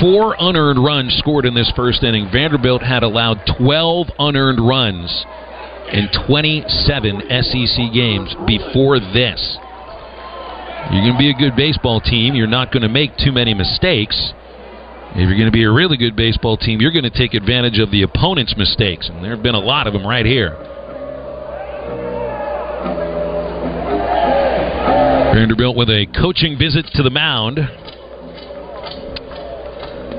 Four 0.00 0.36
unearned 0.38 0.82
runs 0.82 1.14
scored 1.18 1.44
in 1.44 1.54
this 1.54 1.70
first 1.74 2.02
inning. 2.02 2.28
Vanderbilt 2.32 2.82
had 2.82 3.02
allowed 3.02 3.40
12 3.58 4.08
unearned 4.18 4.60
runs 4.60 5.24
in 5.92 6.08
27 6.26 7.22
SEC 7.28 7.92
games 7.92 8.34
before 8.46 8.98
this. 8.98 9.58
You're 10.90 11.02
going 11.02 11.14
to 11.14 11.18
be 11.18 11.30
a 11.30 11.38
good 11.38 11.56
baseball 11.56 12.00
team. 12.00 12.34
You're 12.34 12.46
not 12.46 12.72
going 12.72 12.82
to 12.82 12.88
make 12.88 13.16
too 13.16 13.32
many 13.32 13.54
mistakes. 13.54 14.32
If 15.14 15.28
you're 15.28 15.36
going 15.36 15.46
to 15.46 15.52
be 15.52 15.64
a 15.64 15.70
really 15.70 15.96
good 15.96 16.16
baseball 16.16 16.56
team, 16.56 16.80
you're 16.80 16.92
going 16.92 17.04
to 17.04 17.10
take 17.10 17.34
advantage 17.34 17.78
of 17.78 17.90
the 17.90 18.02
opponent's 18.02 18.56
mistakes. 18.56 19.08
And 19.08 19.22
there 19.22 19.30
have 19.34 19.42
been 19.42 19.54
a 19.54 19.60
lot 19.60 19.86
of 19.86 19.92
them 19.92 20.06
right 20.06 20.26
here. 20.26 20.56
Vanderbilt 25.34 25.76
with 25.76 25.88
a 25.88 26.06
coaching 26.18 26.58
visit 26.58 26.86
to 26.94 27.02
the 27.02 27.10
mound. 27.10 27.58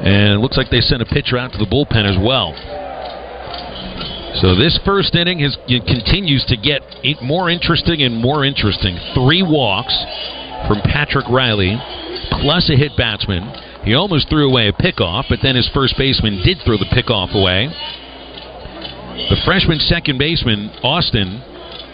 And 0.03 0.33
it 0.33 0.39
looks 0.39 0.57
like 0.57 0.69
they 0.69 0.81
sent 0.81 1.01
a 1.01 1.05
pitcher 1.05 1.37
out 1.37 1.53
to 1.53 1.57
the 1.57 1.65
bullpen 1.65 2.03
as 2.03 2.19
well. 2.19 2.51
So 4.41 4.55
this 4.55 4.77
first 4.83 5.15
inning 5.15 5.39
has 5.39 5.55
continues 5.67 6.43
to 6.49 6.57
get 6.57 6.81
more 7.21 7.49
interesting 7.49 8.01
and 8.01 8.15
more 8.15 8.43
interesting. 8.43 8.99
Three 9.13 9.43
walks 9.43 9.95
from 10.67 10.81
Patrick 10.81 11.29
Reilly, 11.29 11.77
plus 12.41 12.69
a 12.69 12.75
hit 12.75 12.91
batsman. 12.97 13.43
He 13.85 13.93
almost 13.93 14.29
threw 14.29 14.49
away 14.49 14.67
a 14.67 14.73
pickoff, 14.73 15.25
but 15.29 15.39
then 15.43 15.55
his 15.55 15.69
first 15.73 15.95
baseman 15.97 16.41
did 16.43 16.57
throw 16.65 16.77
the 16.77 16.89
pickoff 16.91 17.35
away. 17.35 17.69
The 19.29 19.37
freshman 19.45 19.79
second 19.79 20.17
baseman, 20.17 20.71
Austin, 20.81 21.39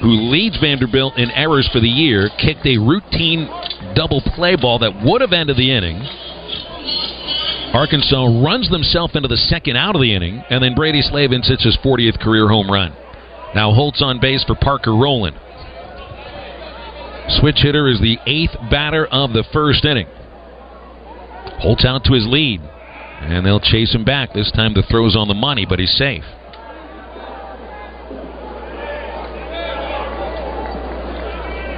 who 0.02 0.32
leads 0.32 0.58
Vanderbilt 0.58 1.18
in 1.18 1.30
errors 1.32 1.70
for 1.74 1.82
the 1.82 1.90
year, 1.90 2.30
kicked 2.40 2.66
a 2.66 2.78
routine 2.78 3.50
double 3.96 4.22
play 4.22 4.56
ball 4.56 4.80
that 4.80 5.04
would 5.04 5.22
have 5.22 5.34
ended 5.34 5.58
the 5.58 5.70
inning. 5.70 6.00
Arkansas 7.74 8.26
runs 8.44 8.70
themselves 8.70 9.16
into 9.16 9.28
the 9.28 9.38
second 9.38 9.76
out 9.78 9.96
of 9.96 10.02
the 10.02 10.14
inning, 10.14 10.44
and 10.50 10.64
then 10.64 10.74
Brady 10.74 11.02
Slavens 11.02 11.48
hits 11.48 11.64
his 11.64 11.78
40th 11.84 12.20
career 12.20 12.48
home 12.50 12.70
run. 12.70 12.96
Now 13.54 13.74
Holt's 13.74 14.02
on 14.02 14.20
base 14.20 14.44
for 14.44 14.56
Parker 14.56 14.96
Rowland. 14.96 15.38
Switch 17.40 17.58
hitter 17.58 17.88
is 17.88 18.00
the 18.00 18.18
eighth 18.26 18.56
batter 18.72 19.06
of 19.06 19.34
the 19.34 19.44
first 19.54 19.86
inning. 19.86 20.08
Holt's 21.60 21.86
out 21.86 22.04
to 22.06 22.14
his 22.14 22.26
lead, 22.28 22.60
and 23.22 23.46
they'll 23.46 23.60
chase 23.60 23.94
him 23.94 24.04
back. 24.04 24.34
This 24.34 24.52
time 24.52 24.74
the 24.74 24.84
throw's 24.90 25.16
on 25.16 25.28
the 25.28 25.36
money, 25.36 25.66
but 25.68 25.78
he's 25.78 25.96
safe. 25.96 26.24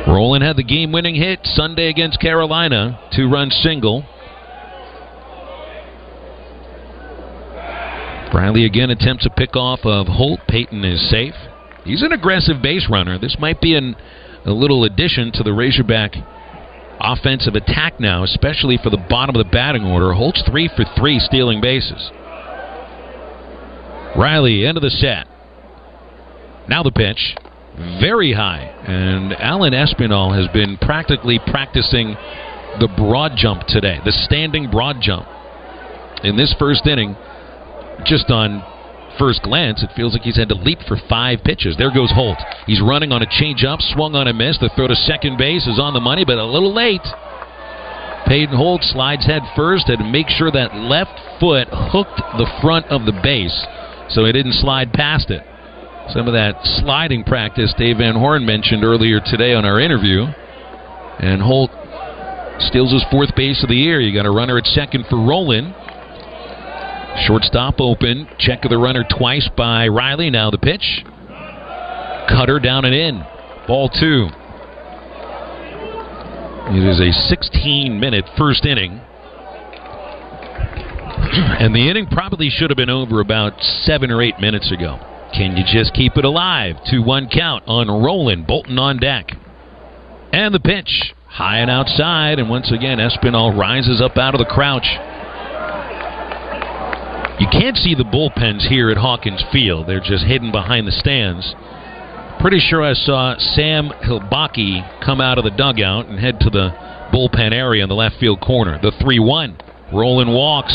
Rowland 0.08 0.44
had 0.44 0.56
the 0.56 0.64
game 0.64 0.92
winning 0.92 1.16
hit 1.16 1.40
Sunday 1.44 1.90
against 1.90 2.20
Carolina, 2.20 3.00
two 3.16 3.30
run 3.30 3.50
single. 3.50 4.06
Reilly 8.34 8.66
again 8.66 8.90
attempts 8.90 9.26
a 9.26 9.30
pickoff 9.30 9.86
of 9.86 10.08
Holt. 10.08 10.40
Peyton 10.48 10.84
is 10.86 11.10
safe. 11.10 11.36
He's 11.84 12.02
an 12.02 12.12
aggressive 12.12 12.62
base 12.62 12.88
runner. 12.90 13.18
This 13.18 13.38
might 13.40 13.60
be 13.60 13.76
an, 13.76 13.96
a 14.46 14.52
little 14.52 14.84
addition 14.84 15.32
to 15.34 15.44
the 15.44 15.54
Razorback 15.54 16.16
offensive 17.00 17.56
attack 17.56 18.00
now, 18.00 18.24
especially 18.24 18.78
for 18.82 18.90
the 18.90 19.04
bottom 19.10 19.36
of 19.36 19.46
the 19.46 19.52
batting 19.52 19.84
order. 19.84 20.14
Holt's 20.14 20.44
three 20.50 20.70
for 20.76 20.86
three 20.98 21.20
stealing 21.20 21.60
bases. 21.60 22.12
Reilly, 24.18 24.66
end 24.66 24.78
of 24.78 24.84
the 24.84 24.90
set. 24.90 25.28
Now 26.68 26.84
the 26.84 26.92
pitch. 26.92 27.36
Very 28.00 28.34
high. 28.34 28.64
And 28.86 29.34
Alan 29.34 29.74
Espinal 29.74 30.38
has 30.38 30.48
been 30.54 30.78
practically 30.78 31.40
practicing 31.48 32.16
the 32.80 32.90
broad 32.98 33.34
jump 33.36 33.64
today, 33.68 34.00
the 34.06 34.12
standing 34.12 34.70
broad 34.70 34.98
jump. 35.02 35.28
In 36.24 36.38
this 36.38 36.54
first 36.60 36.86
inning, 36.86 37.16
just 38.06 38.30
on 38.30 38.64
first 39.20 39.42
glance, 39.44 39.84
it 39.84 39.90
feels 39.96 40.14
like 40.14 40.24
he's 40.24 40.38
had 40.38 40.50
to 40.50 40.56
leap 40.56 40.80
for 40.88 40.98
five 41.10 41.40
pitches. 41.44 41.76
There 41.78 41.94
goes 41.94 42.12
Holt. 42.12 42.38
He's 42.66 42.82
running 42.82 43.12
on 43.12 43.22
a 43.22 43.28
changeup, 43.28 43.82
swung 43.94 44.16
on 44.16 44.28
a 44.28 44.34
miss. 44.34 44.58
The 44.60 44.70
throw 44.76 44.88
to 44.88 44.96
second 44.96 45.38
base 45.38 45.68
is 45.68 45.80
on 45.80 45.94
the 45.94 46.00
money, 46.00 46.26
but 46.26 46.38
a 46.38 46.46
little 46.46 46.74
late. 46.74 47.06
Peyton 48.28 48.56
Holt 48.56 48.84
slides 48.84 49.26
head 49.26 49.42
first 49.56 49.90
and 49.90 50.12
make 50.12 50.30
sure 50.30 50.52
that 50.52 50.76
left 50.76 51.20
foot 51.40 51.68
hooked 51.72 52.22
the 52.38 52.48
front 52.62 52.86
of 52.88 53.06
the 53.06 53.20
base 53.24 53.56
so 54.10 54.26
he 54.26 54.32
didn't 54.32 54.54
slide 54.54 54.94
past 54.94 55.30
it. 55.32 55.44
Some 56.14 56.28
of 56.28 56.34
that 56.34 56.56
sliding 56.84 57.24
practice 57.24 57.74
Dave 57.78 57.98
Van 57.98 58.16
Horn 58.16 58.46
mentioned 58.46 58.84
earlier 58.84 59.20
today 59.20 59.54
on 59.54 59.66
our 59.66 59.80
interview. 59.80 60.26
And 61.20 61.42
Holt 61.42 61.72
steals 62.60 62.92
his 62.92 63.06
fourth 63.12 63.36
base 63.36 63.64
of 63.64 63.70
the 63.70 63.76
year. 63.76 64.00
You 64.00 64.14
got 64.14 64.26
a 64.26 64.32
runner 64.32 64.58
at 64.58 64.66
second 64.66 65.06
for 65.10 65.18
Rowland. 65.18 65.74
Shortstop 67.26 67.76
open. 67.80 68.28
Check 68.40 68.64
of 68.64 68.70
the 68.72 68.78
runner 68.78 69.04
twice 69.10 69.50
by 69.56 69.86
Reilly. 69.86 70.30
Now 70.30 70.50
the 70.50 70.58
pitch. 70.58 71.04
Cutter 72.30 72.60
down 72.60 72.86
and 72.86 72.96
in. 72.96 73.24
Ball 73.68 73.90
two. 73.90 74.30
It 76.74 76.84
is 76.88 77.00
a 77.02 77.12
16 77.12 78.00
minute 78.00 78.26
first 78.38 78.66
inning. 78.66 79.02
And 81.34 81.76
the 81.76 81.90
inning 81.90 82.08
probably 82.08 82.50
should 82.50 82.70
have 82.70 82.78
been 82.78 82.90
over 82.90 83.20
about 83.20 83.62
seven 83.62 84.10
or 84.10 84.22
eight 84.22 84.40
minutes 84.40 84.72
ago. 84.72 85.00
Can 85.34 85.56
you 85.56 85.64
just 85.66 85.94
keep 85.94 86.18
it 86.18 86.26
alive? 86.26 86.76
2 86.90 87.04
1 87.04 87.30
count 87.30 87.64
on 87.68 87.88
Rowland. 87.88 88.48
Bolton 88.48 88.78
on 88.80 88.98
deck. 88.98 89.32
And 90.34 90.54
the 90.54 90.60
pitch. 90.60 91.14
High 91.28 91.60
and 91.60 91.70
outside. 91.70 92.40
And 92.40 92.50
once 92.50 92.72
again, 92.72 93.00
Espinal 93.00 93.58
rises 93.58 94.02
up 94.02 94.18
out 94.18 94.34
of 94.34 94.40
the 94.40 94.46
crouch. 94.46 94.88
You 97.42 97.48
can't 97.52 97.76
see 97.76 97.96
the 97.96 98.04
bullpens 98.04 98.70
here 98.70 98.92
at 98.92 98.98
Hawkins 98.98 99.44
Field. 99.52 99.88
They're 99.88 100.00
just 100.00 100.24
hidden 100.24 100.52
behind 100.52 100.88
the 100.88 100.92
stands. 100.92 101.56
Pretty 102.40 102.60
sure 102.60 102.84
I 102.84 102.94
saw 102.94 103.34
Sam 103.40 103.90
Hliboki 104.06 104.86
come 105.04 105.20
out 105.20 105.40
of 105.40 105.44
the 105.44 105.50
dugout 105.50 106.06
and 106.06 106.20
head 106.20 106.40
to 106.42 106.52
the 106.52 106.70
bullpen 107.12 107.52
area 107.52 107.82
in 107.82 107.90
the 107.90 107.96
left 107.96 108.20
field 108.20 108.42
corner. 108.42 108.78
The 108.80 108.92
3 109.02 109.18
1. 109.18 109.58
Rowland 109.92 110.32
walks. 110.32 110.72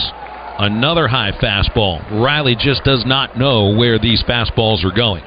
Another 0.58 1.06
high 1.06 1.30
fastball. 1.40 2.02
Reilly 2.20 2.56
just 2.58 2.82
does 2.82 3.04
not 3.06 3.38
know 3.38 3.76
where 3.76 4.00
these 4.00 4.24
fastballs 4.24 4.84
are 4.84 4.90
going. 4.90 5.22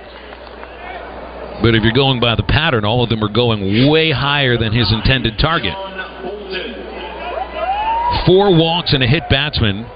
But 1.63 1.73
if 1.73 1.83
you're 1.83 1.93
going 1.93 2.19
by 2.19 2.35
the 2.35 2.43
pattern, 2.43 2.83
all 2.83 3.01
of 3.01 3.09
them 3.09 3.23
are 3.23 3.31
going 3.31 3.89
way 3.89 4.11
higher 4.11 4.57
than 4.57 4.73
his 4.73 4.91
intended 4.91 5.39
target. 5.39 5.73
Four 8.25 8.57
walks 8.57 8.91
and 8.91 9.01
a 9.01 9.07
hit 9.07 9.23
batsman 9.29 9.89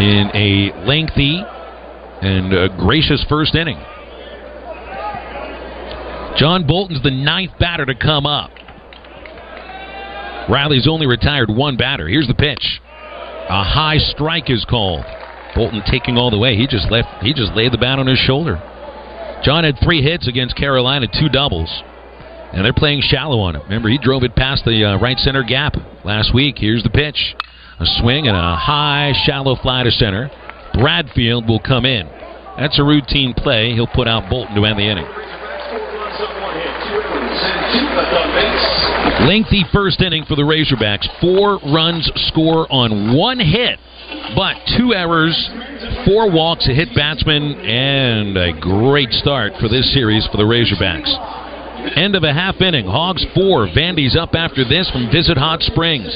in 0.00 0.30
a 0.34 0.72
lengthy 0.86 1.42
and 2.22 2.52
uh, 2.52 2.68
gracious 2.76 3.24
first 3.28 3.54
inning. 3.54 3.78
John 6.38 6.66
Bolton's 6.66 7.02
the 7.02 7.10
ninth 7.10 7.52
batter 7.58 7.86
to 7.86 7.94
come 7.94 8.26
up. 8.26 8.50
Reilly's 10.50 10.86
only 10.86 11.06
retired 11.06 11.50
one 11.50 11.76
batter. 11.76 12.06
Here's 12.06 12.28
the 12.28 12.34
pitch. 12.34 12.80
A 13.48 13.64
high 13.64 13.98
strike 13.98 14.50
is 14.50 14.64
called. 14.68 15.04
Bolton 15.54 15.82
taking 15.90 16.18
all 16.18 16.30
the 16.30 16.38
way. 16.38 16.56
He 16.56 16.66
just 16.66 16.90
left. 16.90 17.22
He 17.22 17.32
just 17.32 17.54
laid 17.54 17.72
the 17.72 17.78
bat 17.78 17.98
on 17.98 18.06
his 18.06 18.18
shoulder. 18.18 18.60
John 19.42 19.64
had 19.64 19.76
three 19.82 20.02
hits 20.02 20.28
against 20.28 20.56
Carolina, 20.56 21.06
two 21.06 21.28
doubles, 21.28 21.70
and 22.52 22.64
they're 22.64 22.74
playing 22.74 23.00
shallow 23.02 23.40
on 23.40 23.56
him. 23.56 23.62
Remember, 23.62 23.88
he 23.88 23.98
drove 23.98 24.22
it 24.22 24.34
past 24.34 24.64
the 24.64 24.84
uh, 24.84 24.98
right 24.98 25.18
center 25.18 25.42
gap 25.42 25.74
last 26.04 26.34
week. 26.34 26.56
Here's 26.58 26.82
the 26.82 26.90
pitch. 26.90 27.34
A 27.78 27.86
swing 28.00 28.26
and 28.26 28.36
a 28.36 28.56
high, 28.56 29.12
shallow 29.26 29.54
fly 29.56 29.82
to 29.82 29.90
center. 29.90 30.30
Bradfield 30.74 31.46
will 31.46 31.60
come 31.60 31.84
in. 31.84 32.08
That's 32.56 32.78
a 32.78 32.84
routine 32.84 33.34
play. 33.34 33.72
He'll 33.72 33.86
put 33.86 34.08
out 34.08 34.30
Bolton 34.30 34.54
to 34.56 34.64
end 34.64 34.78
the 34.78 34.88
inning. 34.88 35.06
Lengthy 39.28 39.64
first 39.72 40.00
inning 40.00 40.24
for 40.24 40.36
the 40.36 40.42
Razorbacks. 40.42 41.06
Four 41.20 41.58
runs 41.72 42.10
score 42.28 42.66
on 42.72 43.16
one 43.16 43.38
hit, 43.38 43.78
but 44.34 44.56
two 44.76 44.94
errors, 44.94 45.36
four 46.06 46.30
walks, 46.30 46.68
a 46.68 46.74
hit 46.74 46.94
batsman, 46.94 47.60
and 47.60 48.36
a 48.36 48.52
great 48.58 49.12
start 49.12 49.52
for 49.60 49.68
this 49.68 49.92
series 49.92 50.26
for 50.28 50.38
the 50.38 50.44
Razorbacks. 50.44 51.45
End 51.94 52.16
of 52.16 52.24
a 52.24 52.32
half 52.32 52.60
inning. 52.60 52.86
Hogs 52.86 53.24
four. 53.34 53.68
Vandy's 53.70 54.16
up 54.16 54.34
after 54.34 54.66
this 54.66 54.90
from 54.90 55.06
Visit 55.12 55.38
Hot 55.38 55.62
Springs. 55.62 56.10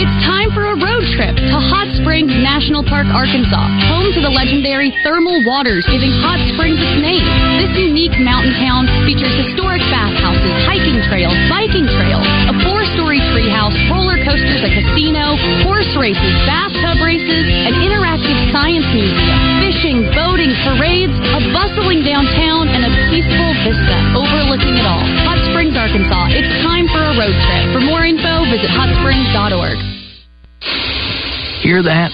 It's 0.00 0.16
time 0.24 0.48
for 0.56 0.64
a 0.64 0.76
road 0.80 1.04
trip 1.12 1.36
to 1.36 1.58
Hot 1.60 1.84
Springs 2.00 2.32
National 2.40 2.80
Park, 2.80 3.04
Arkansas, 3.12 3.68
home 3.90 4.08
to 4.16 4.20
the 4.24 4.32
legendary 4.32 4.94
thermal 5.04 5.44
waters 5.44 5.84
giving 5.92 6.08
Hot 6.24 6.40
Springs 6.56 6.80
its 6.80 6.96
name. 7.04 7.26
This 7.60 7.74
unique 7.76 8.16
mountain 8.16 8.56
town 8.56 8.88
features 9.04 9.34
historic 9.36 9.84
bathhouses, 9.92 10.56
hiking 10.64 11.04
trails, 11.10 11.36
biking 11.52 11.84
trails, 11.84 12.24
a 12.48 12.54
four-story 12.64 13.20
treehouse, 13.34 13.76
roller 13.92 14.16
coasters, 14.24 14.62
a 14.64 14.70
casino, 14.72 15.36
horse 15.68 15.90
races, 16.00 16.32
bathtub 16.48 16.96
races, 17.04 17.44
an 17.68 17.76
interactive 17.84 18.38
science 18.54 18.86
museum, 18.96 19.40
fishing, 19.60 19.98
boating, 20.16 20.54
parades, 20.64 21.12
a 21.12 21.40
bustling 21.52 22.00
downtown, 22.06 22.72
and 22.72 22.88
a 22.88 22.92
peaceful 23.12 23.52
vista 23.68 23.96
overlooking 24.16 24.49
Hot 25.26 25.38
Springs, 25.50 25.76
Arkansas. 25.76 26.34
It's 26.34 26.50
time 26.66 26.86
for 26.90 26.98
a 26.98 27.12
road 27.14 27.36
trip. 27.46 27.64
For 27.74 27.82
more 27.84 28.02
info, 28.02 28.46
visit 28.50 28.70
hotsprings.org. 28.70 29.78
Hear 31.62 31.82
that? 31.82 32.10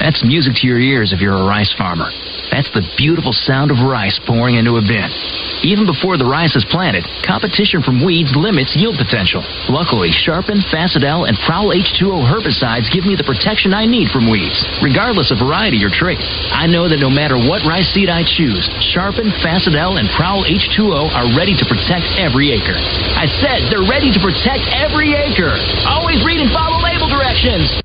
That's 0.00 0.22
music 0.22 0.54
to 0.60 0.66
your 0.66 0.78
ears 0.78 1.12
if 1.12 1.20
you're 1.20 1.34
a 1.34 1.46
rice 1.46 1.72
farmer. 1.76 2.10
That's 2.56 2.72
the 2.72 2.88
beautiful 2.96 3.36
sound 3.36 3.68
of 3.68 3.84
rice 3.84 4.16
pouring 4.24 4.56
into 4.56 4.80
a 4.80 4.84
bin. 4.88 5.12
Even 5.60 5.84
before 5.84 6.16
the 6.16 6.24
rice 6.24 6.56
is 6.56 6.64
planted, 6.72 7.04
competition 7.20 7.84
from 7.84 8.00
weeds 8.00 8.32
limits 8.32 8.72
yield 8.72 8.96
potential. 8.96 9.44
Luckily, 9.68 10.08
Sharpen, 10.08 10.64
Facet 10.72 11.04
L, 11.04 11.28
and 11.28 11.36
Prowl 11.44 11.76
H2O 11.76 12.24
herbicides 12.24 12.88
give 12.88 13.04
me 13.04 13.12
the 13.12 13.28
protection 13.28 13.76
I 13.76 13.84
need 13.84 14.08
from 14.08 14.32
weeds, 14.32 14.56
regardless 14.80 15.28
of 15.28 15.36
variety 15.36 15.84
or 15.84 15.92
trait. 15.92 16.16
I 16.48 16.64
know 16.64 16.88
that 16.88 16.96
no 16.96 17.12
matter 17.12 17.36
what 17.36 17.60
rice 17.68 17.92
seed 17.92 18.08
I 18.08 18.24
choose, 18.24 18.64
Sharpen, 18.88 19.28
Facet 19.44 19.76
L, 19.76 20.00
and 20.00 20.08
Prowl 20.16 20.48
H2O 20.48 21.12
are 21.12 21.28
ready 21.36 21.52
to 21.60 21.64
protect 21.68 22.08
every 22.16 22.56
acre. 22.56 22.80
I 23.20 23.28
said 23.44 23.68
they're 23.68 23.84
ready 23.84 24.08
to 24.16 24.20
protect 24.24 24.64
every 24.72 25.12
acre. 25.12 25.52
Always 25.84 26.24
read 26.24 26.40
and 26.40 26.48
follow 26.56 26.80
label 26.80 27.12
directions. 27.12 27.84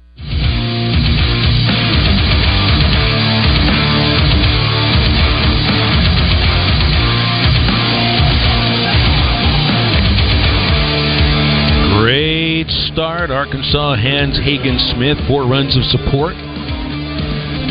Arkansas 13.42 13.98
hands 13.98 14.38
Hagen 14.38 14.78
Smith 14.94 15.18
four 15.26 15.50
runs 15.50 15.74
of 15.74 15.82
support. 15.90 16.38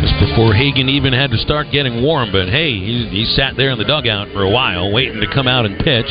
Just 0.02 0.18
before 0.18 0.50
Hagen 0.50 0.90
even 0.90 1.14
had 1.14 1.30
to 1.30 1.38
start 1.38 1.70
getting 1.70 2.02
warm, 2.02 2.34
but 2.34 2.50
hey, 2.50 2.74
he, 2.74 3.06
he 3.06 3.22
sat 3.38 3.54
there 3.54 3.70
in 3.70 3.78
the 3.78 3.86
dugout 3.86 4.34
for 4.34 4.42
a 4.42 4.50
while 4.50 4.90
waiting 4.90 5.22
to 5.22 5.30
come 5.30 5.46
out 5.46 5.66
and 5.70 5.78
pitch. 5.78 6.10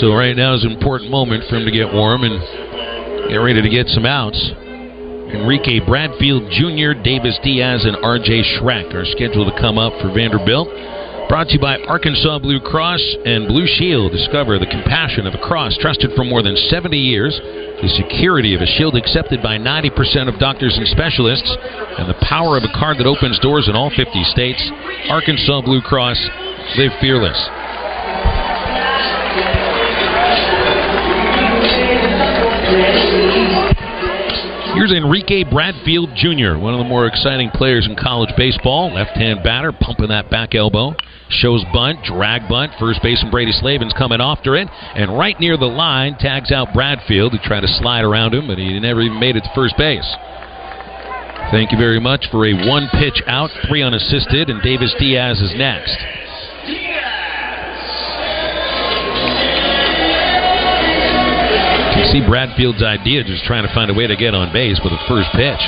So 0.00 0.16
right 0.16 0.32
now 0.32 0.56
is 0.56 0.64
an 0.64 0.72
important 0.72 1.10
moment 1.10 1.44
for 1.44 1.60
him 1.60 1.68
to 1.68 1.74
get 1.76 1.92
warm 1.92 2.24
and 2.24 2.40
get 3.28 3.36
ready 3.36 3.60
to 3.60 3.68
get 3.68 3.84
some 3.92 4.08
outs. 4.08 4.40
Enrique 4.40 5.84
Bradfield 5.84 6.48
Jr., 6.48 6.96
Davis 7.04 7.36
Diaz, 7.44 7.84
and 7.84 8.00
R.J. 8.00 8.56
Schreck 8.56 8.94
are 8.96 9.04
scheduled 9.12 9.52
to 9.52 9.60
come 9.60 9.76
up 9.76 9.92
for 10.00 10.08
Vanderbilt. 10.08 10.72
Brought 11.34 11.48
to 11.48 11.54
you 11.54 11.58
by 11.58 11.82
Arkansas 11.90 12.38
Blue 12.38 12.60
Cross 12.60 13.02
and 13.26 13.48
Blue 13.48 13.66
Shield. 13.66 14.12
Discover 14.12 14.60
the 14.60 14.70
compassion 14.70 15.26
of 15.26 15.34
a 15.34 15.42
cross 15.42 15.76
trusted 15.82 16.12
for 16.14 16.22
more 16.22 16.46
than 16.46 16.54
70 16.54 16.94
years, 16.94 17.34
the 17.82 17.90
security 17.98 18.54
of 18.54 18.62
a 18.62 18.70
shield 18.78 18.94
accepted 18.94 19.42
by 19.42 19.58
90% 19.58 20.30
of 20.30 20.38
doctors 20.38 20.78
and 20.78 20.86
specialists, 20.86 21.50
and 21.98 22.06
the 22.06 22.14
power 22.22 22.56
of 22.56 22.62
a 22.62 22.70
card 22.78 23.02
that 23.02 23.10
opens 23.10 23.42
doors 23.42 23.66
in 23.66 23.74
all 23.74 23.90
50 23.90 24.06
states. 24.30 24.62
Arkansas 25.10 25.60
Blue 25.62 25.82
Cross. 25.82 26.22
Live 26.78 26.94
fearless. 27.00 27.34
Here's 34.74 34.90
Enrique 34.90 35.44
Bradfield 35.44 36.10
Jr., 36.16 36.58
one 36.58 36.74
of 36.74 36.78
the 36.78 36.90
more 36.90 37.06
exciting 37.06 37.48
players 37.50 37.86
in 37.86 37.94
college 37.94 38.30
baseball. 38.36 38.92
Left 38.92 39.16
hand 39.16 39.44
batter, 39.44 39.70
pumping 39.70 40.08
that 40.08 40.30
back 40.30 40.56
elbow. 40.56 40.96
Shows 41.30 41.64
bunt, 41.72 42.02
drag 42.02 42.48
bunt. 42.48 42.72
First 42.80 43.00
baseman 43.00 43.30
Brady 43.30 43.52
Slavens 43.52 43.94
coming 43.96 44.20
after 44.20 44.56
it. 44.56 44.66
And 44.96 45.16
right 45.16 45.38
near 45.38 45.56
the 45.56 45.70
line, 45.70 46.16
tags 46.18 46.50
out 46.50 46.74
Bradfield, 46.74 47.32
who 47.32 47.38
tried 47.38 47.60
to 47.60 47.68
slide 47.68 48.02
around 48.02 48.34
him, 48.34 48.48
but 48.48 48.58
he 48.58 48.78
never 48.80 49.00
even 49.00 49.20
made 49.20 49.36
it 49.36 49.42
to 49.42 49.50
first 49.54 49.76
base. 49.78 50.10
Thank 51.52 51.70
you 51.70 51.78
very 51.78 52.00
much 52.00 52.26
for 52.32 52.44
a 52.44 52.66
one 52.66 52.88
pitch 52.98 53.22
out, 53.28 53.50
three 53.68 53.80
unassisted, 53.80 54.50
and 54.50 54.60
Davis 54.60 54.92
Diaz 54.98 55.40
is 55.40 55.54
next. 55.56 55.96
See 61.94 62.26
Bradfield's 62.26 62.82
idea 62.82 63.22
just 63.24 63.44
trying 63.44 63.66
to 63.66 63.72
find 63.72 63.90
a 63.90 63.94
way 63.94 64.06
to 64.06 64.16
get 64.16 64.34
on 64.34 64.52
base 64.52 64.80
with 64.82 64.92
a 64.92 65.02
first 65.08 65.30
pitch. 65.32 65.62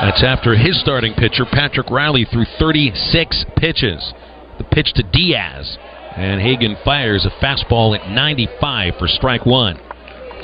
That's 0.00 0.22
after 0.22 0.54
his 0.56 0.80
starting 0.80 1.14
pitcher, 1.14 1.44
Patrick 1.44 1.90
Reilly, 1.90 2.24
threw 2.24 2.44
36 2.58 3.44
pitches. 3.56 4.14
The 4.58 4.64
pitch 4.64 4.92
to 4.94 5.02
Diaz. 5.02 5.76
And 6.16 6.40
Hagen 6.40 6.76
fires 6.84 7.26
a 7.26 7.44
fastball 7.44 7.98
at 7.98 8.10
95 8.10 8.94
for 8.98 9.06
strike 9.06 9.44
one. 9.44 9.78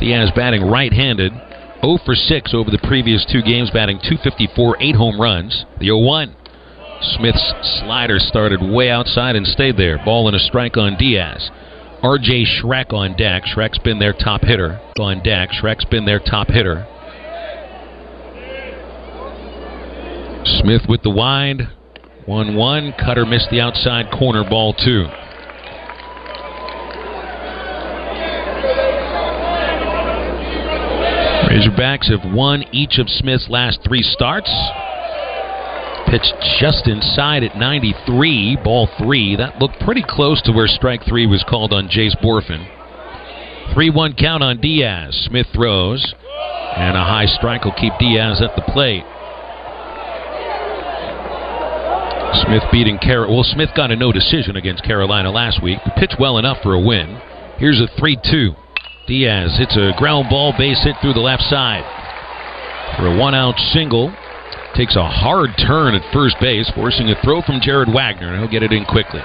Diaz 0.01 0.31
batting 0.37 0.62
right 0.62 0.92
handed. 0.92 1.33
0 1.81 1.99
for 2.05 2.14
6 2.14 2.55
over 2.55 2.70
the 2.70 2.79
previous 2.79 3.27
two 3.31 3.42
games, 3.42 3.70
batting 3.70 3.99
254, 3.99 4.77
8 4.81 4.94
home 4.97 5.20
runs. 5.20 5.64
The 5.79 5.87
0 5.87 5.99
1. 5.99 6.37
Smith's 7.16 7.53
slider 7.81 8.18
started 8.18 8.62
way 8.62 8.90
outside 8.90 9.37
and 9.37 9.47
stayed 9.47 9.77
there. 9.77 9.99
Ball 10.05 10.29
and 10.29 10.37
a 10.37 10.40
strike 10.40 10.77
on 10.77 10.97
Diaz. 10.97 11.51
RJ 12.05 12.45
Schreck 12.61 12.93
on 12.93 13.17
deck. 13.17 13.45
Schreck's 13.45 13.79
been 13.79 13.99
their 13.99 14.12
top 14.12 14.43
hitter. 14.43 14.79
On 15.01 15.23
deck. 15.23 15.49
Schreck's 15.53 15.87
been 15.87 16.05
their 16.05 16.21
top 16.21 16.49
hitter. 16.49 16.87
Smith 20.61 20.83
with 20.87 21.03
the 21.03 21.09
wide. 21.09 21.62
1 22.27 22.55
1. 22.55 22.95
Cutter 23.03 23.25
missed 23.25 23.49
the 23.51 23.62
outside 23.62 24.11
corner. 24.12 24.45
Ball 24.47 24.75
two. 24.75 25.07
Razorbacks 31.49 32.11
have 32.11 32.35
won 32.35 32.64
each 32.71 32.99
of 32.99 33.09
Smith's 33.09 33.49
last 33.49 33.79
three 33.83 34.03
starts. 34.03 34.51
Pitched 36.07 36.35
just 36.61 36.87
inside 36.87 37.43
at 37.43 37.57
93, 37.57 38.59
ball 38.62 38.88
three. 38.99 39.37
That 39.37 39.59
looked 39.59 39.81
pretty 39.81 40.05
close 40.07 40.40
to 40.43 40.53
where 40.53 40.67
strike 40.67 41.05
three 41.07 41.27
was 41.27 41.45
called 41.49 41.73
on 41.73 41.88
Jace 41.88 42.17
Bohrofen. 42.23 42.67
3 43.73 43.90
1 43.90 44.14
count 44.14 44.43
on 44.43 44.61
Diaz. 44.61 45.17
Smith 45.27 45.47
throws, 45.55 46.14
and 46.77 46.97
a 46.97 47.05
high 47.05 47.27
strike 47.27 47.64
will 47.64 47.73
keep 47.73 47.93
Diaz 47.99 48.43
at 48.43 48.55
the 48.55 48.62
plate. 48.71 49.05
Smith 52.45 52.64
beating 52.71 52.99
Car- 52.99 53.29
Well, 53.29 53.45
Smith 53.45 53.71
got 53.75 53.90
a 53.90 53.97
no 53.97 54.12
decision 54.12 54.57
against 54.57 54.85
Carolina 54.85 55.31
last 55.31 55.62
week, 55.62 55.79
but 55.85 55.97
pitched 55.97 56.21
well 56.21 56.37
enough 56.38 56.59
for 56.62 56.75
a 56.75 56.81
win. 56.81 57.19
Here's 57.59 57.81
a 57.81 57.88
3 57.99 58.19
2. 58.31 58.55
Diaz 59.07 59.57
hits 59.59 59.77
a 59.77 59.93
ground 59.97 60.29
ball 60.29 60.53
base 60.57 60.83
hit 60.83 60.97
through 61.01 61.14
the 61.14 61.21
left 61.21 61.43
side. 61.45 61.85
For 62.97 63.07
a 63.07 63.17
one 63.17 63.35
out 63.35 63.59
single. 63.73 64.12
Takes 64.75 64.97
a 64.97 65.07
hard 65.07 65.51
turn 65.57 65.95
at 65.95 66.03
first 66.13 66.37
base, 66.41 66.71
forcing 66.75 67.09
a 67.09 67.15
throw 67.23 67.43
from 67.43 67.61
Jared 67.63 67.89
Wagner, 67.95 68.35
and 68.35 68.41
he'll 68.41 68.51
get 68.51 68.63
it 68.63 68.73
in 68.73 68.85
quickly. 68.85 69.21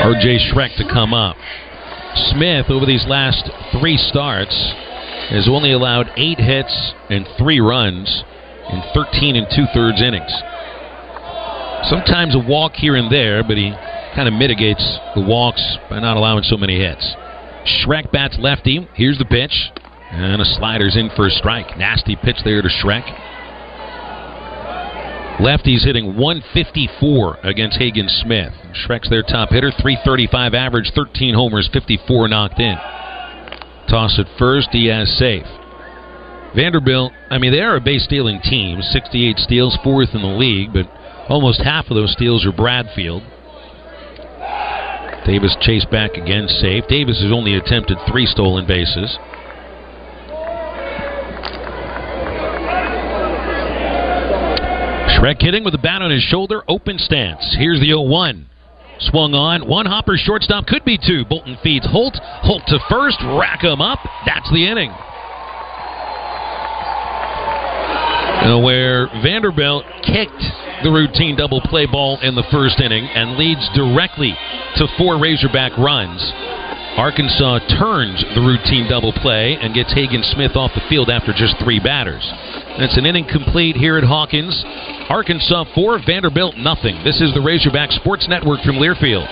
RJ 0.00 0.50
Schreck 0.50 0.76
to 0.78 0.84
come 0.90 1.12
up. 1.12 1.36
Smith, 2.32 2.70
over 2.70 2.86
these 2.86 3.04
last 3.06 3.50
three 3.78 3.98
starts, 3.98 4.54
has 5.28 5.48
only 5.48 5.72
allowed 5.72 6.10
eight 6.16 6.38
hits 6.38 6.92
and 7.10 7.26
three 7.36 7.60
runs 7.60 8.24
in 8.70 8.82
13 8.94 9.36
and 9.36 9.46
two 9.54 9.66
thirds 9.74 10.00
innings. 10.00 10.32
Sometimes 11.90 12.34
a 12.34 12.38
walk 12.38 12.72
here 12.74 12.96
and 12.96 13.12
there, 13.12 13.42
but 13.44 13.56
he 13.56 13.70
kind 14.14 14.26
of 14.26 14.34
mitigates 14.34 14.98
the 15.14 15.20
walks 15.20 15.76
by 15.90 16.00
not 16.00 16.16
allowing 16.16 16.42
so 16.42 16.56
many 16.56 16.78
hits. 16.78 17.14
Schreck 17.66 18.10
bats 18.10 18.36
lefty. 18.38 18.88
Here's 18.94 19.18
the 19.18 19.24
pitch. 19.24 19.70
And 20.16 20.40
a 20.40 20.46
slider's 20.56 20.96
in 20.96 21.10
for 21.14 21.26
a 21.26 21.30
strike. 21.30 21.76
Nasty 21.76 22.16
pitch 22.16 22.38
there 22.42 22.62
to 22.62 22.68
Schreck. 22.68 23.04
Lefty's 25.40 25.84
hitting 25.84 26.16
154 26.16 27.40
against 27.42 27.76
Hagen 27.76 28.08
Smith. 28.08 28.54
Schreck's 28.72 29.10
their 29.10 29.22
top 29.22 29.50
hitter, 29.50 29.70
335 29.70 30.54
average, 30.54 30.90
13 30.94 31.34
homers, 31.34 31.68
54 31.70 32.28
knocked 32.28 32.58
in. 32.58 32.76
Toss 33.90 34.18
at 34.18 34.26
first, 34.38 34.70
Diaz 34.72 35.14
safe. 35.18 35.46
Vanderbilt, 36.54 37.12
I 37.30 37.36
mean, 37.36 37.52
they 37.52 37.60
are 37.60 37.76
a 37.76 37.80
base 37.80 38.04
stealing 38.04 38.40
team, 38.40 38.80
68 38.80 39.36
steals, 39.36 39.76
fourth 39.84 40.14
in 40.14 40.22
the 40.22 40.28
league, 40.28 40.72
but 40.72 40.88
almost 41.28 41.60
half 41.60 41.90
of 41.90 41.96
those 41.96 42.12
steals 42.12 42.46
are 42.46 42.52
Bradfield. 42.52 43.22
Davis 45.26 45.54
chased 45.60 45.90
back 45.90 46.14
again, 46.14 46.48
safe. 46.48 46.84
Davis 46.88 47.20
has 47.20 47.32
only 47.32 47.56
attempted 47.56 47.98
three 48.08 48.24
stolen 48.24 48.66
bases. 48.66 49.18
Schreck 55.16 55.40
hitting 55.40 55.64
with 55.64 55.74
a 55.74 55.78
bat 55.78 56.02
on 56.02 56.10
his 56.10 56.22
shoulder, 56.22 56.62
open 56.68 56.98
stance. 56.98 57.56
Here's 57.58 57.80
the 57.80 57.86
0 57.86 58.02
1. 58.02 58.46
Swung 59.00 59.34
on. 59.34 59.66
One 59.66 59.86
hopper 59.86 60.16
shortstop 60.16 60.66
could 60.66 60.84
be 60.84 60.98
two. 60.98 61.24
Bolton 61.24 61.56
feeds 61.62 61.86
Holt. 61.86 62.16
Holt 62.42 62.62
to 62.68 62.78
first. 62.90 63.16
Rack 63.24 63.62
him 63.62 63.80
up. 63.80 63.98
That's 64.26 64.50
the 64.52 64.68
inning. 64.68 64.90
Uh, 68.44 68.60
where 68.60 69.08
Vanderbilt 69.22 69.84
kicked 70.04 70.42
the 70.84 70.90
routine 70.90 71.36
double 71.36 71.60
play 71.62 71.86
ball 71.86 72.18
in 72.20 72.34
the 72.34 72.44
first 72.52 72.80
inning 72.80 73.04
and 73.06 73.36
leads 73.36 73.66
directly 73.74 74.36
to 74.76 74.86
four 74.98 75.18
Razorback 75.18 75.76
runs. 75.78 76.20
Arkansas 76.96 77.58
turns 77.78 78.24
the 78.34 78.40
routine 78.40 78.88
double 78.88 79.12
play 79.12 79.58
and 79.60 79.74
gets 79.74 79.92
Hagen 79.92 80.22
Smith 80.32 80.56
off 80.56 80.72
the 80.74 80.80
field 80.88 81.10
after 81.10 81.32
just 81.36 81.54
three 81.62 81.78
batters. 81.78 82.24
That's 82.78 82.96
an 82.96 83.04
inning 83.04 83.28
complete 83.28 83.76
here 83.76 83.98
at 83.98 84.04
Hawkins. 84.04 84.56
Arkansas 85.10 85.64
4, 85.74 86.00
Vanderbilt 86.06 86.56
nothing. 86.56 87.04
This 87.04 87.20
is 87.20 87.34
the 87.34 87.42
Razorback 87.42 87.92
Sports 87.92 88.26
Network 88.30 88.62
from 88.62 88.76
Learfield. 88.76 89.28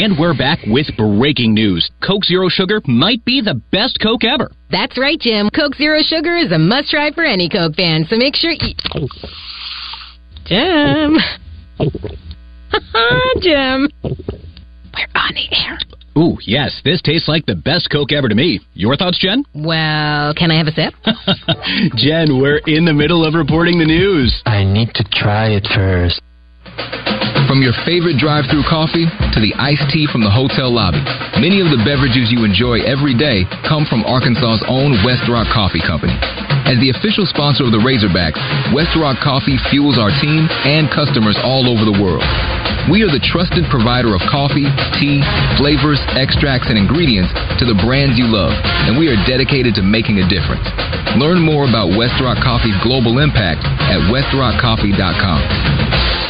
And 0.00 0.18
we're 0.18 0.36
back 0.36 0.60
with 0.66 0.86
breaking 0.96 1.52
news. 1.52 1.90
Coke 2.00 2.24
Zero 2.24 2.48
Sugar 2.48 2.80
might 2.86 3.22
be 3.26 3.42
the 3.42 3.60
best 3.70 3.98
Coke 4.00 4.24
ever. 4.24 4.50
That's 4.70 4.96
right, 4.96 5.20
Jim. 5.20 5.50
Coke 5.54 5.74
Zero 5.74 6.00
Sugar 6.00 6.34
is 6.38 6.50
a 6.50 6.58
must 6.58 6.88
try 6.88 7.12
for 7.12 7.24
any 7.24 7.50
Coke 7.50 7.74
fan, 7.74 8.06
so 8.08 8.16
make 8.16 8.36
sure 8.36 8.52
you. 8.52 9.06
Jim. 10.46 11.18
Jim. 13.40 13.88
We're 14.02 15.10
on 15.14 15.34
the 15.34 15.48
air. 15.52 15.78
Ooh, 16.18 16.36
yes, 16.42 16.80
this 16.84 17.00
tastes 17.02 17.28
like 17.28 17.46
the 17.46 17.54
best 17.54 17.88
Coke 17.90 18.12
ever 18.12 18.28
to 18.28 18.34
me. 18.34 18.60
Your 18.74 18.96
thoughts, 18.96 19.18
Jen? 19.18 19.44
Well, 19.54 20.34
can 20.34 20.50
I 20.50 20.58
have 20.58 20.66
a 20.66 20.72
sip? 20.72 20.94
Jen, 21.96 22.40
we're 22.40 22.58
in 22.66 22.84
the 22.84 22.92
middle 22.92 23.24
of 23.24 23.34
reporting 23.34 23.78
the 23.78 23.86
news. 23.86 24.42
I 24.44 24.64
need 24.64 24.92
to 24.94 25.04
try 25.12 25.50
it 25.50 25.66
first. 25.72 26.20
From 27.50 27.66
your 27.66 27.74
favorite 27.82 28.14
drive 28.14 28.46
through 28.46 28.62
coffee 28.70 29.10
to 29.10 29.40
the 29.42 29.50
iced 29.58 29.90
tea 29.90 30.06
from 30.06 30.22
the 30.22 30.30
hotel 30.30 30.70
lobby, 30.70 31.02
many 31.42 31.58
of 31.58 31.66
the 31.66 31.82
beverages 31.82 32.30
you 32.30 32.46
enjoy 32.46 32.78
every 32.86 33.10
day 33.10 33.42
come 33.66 33.82
from 33.90 34.06
Arkansas's 34.06 34.62
own 34.70 34.94
West 35.02 35.26
Rock 35.26 35.50
Coffee 35.50 35.82
Company. 35.82 36.14
As 36.70 36.78
the 36.78 36.94
official 36.94 37.26
sponsor 37.26 37.66
of 37.66 37.74
the 37.74 37.82
Razorbacks, 37.82 38.38
West 38.70 38.94
Rock 38.94 39.18
Coffee 39.18 39.58
fuels 39.66 39.98
our 39.98 40.14
team 40.22 40.46
and 40.62 40.86
customers 40.94 41.34
all 41.42 41.66
over 41.66 41.82
the 41.82 41.98
world. 41.98 42.22
We 42.86 43.02
are 43.02 43.10
the 43.10 43.18
trusted 43.18 43.66
provider 43.66 44.14
of 44.14 44.22
coffee, 44.30 44.70
tea, 45.02 45.18
flavors, 45.58 45.98
extracts, 46.14 46.70
and 46.70 46.78
ingredients 46.78 47.34
to 47.58 47.66
the 47.66 47.74
brands 47.82 48.14
you 48.14 48.30
love, 48.30 48.54
and 48.86 48.94
we 48.94 49.10
are 49.10 49.18
dedicated 49.26 49.74
to 49.74 49.82
making 49.82 50.22
a 50.22 50.26
difference. 50.30 50.70
Learn 51.18 51.42
more 51.42 51.66
about 51.66 51.98
West 51.98 52.22
Rock 52.22 52.38
Coffee's 52.46 52.78
global 52.86 53.18
impact 53.18 53.66
at 53.90 53.98
westrockcoffee.com. 54.06 56.29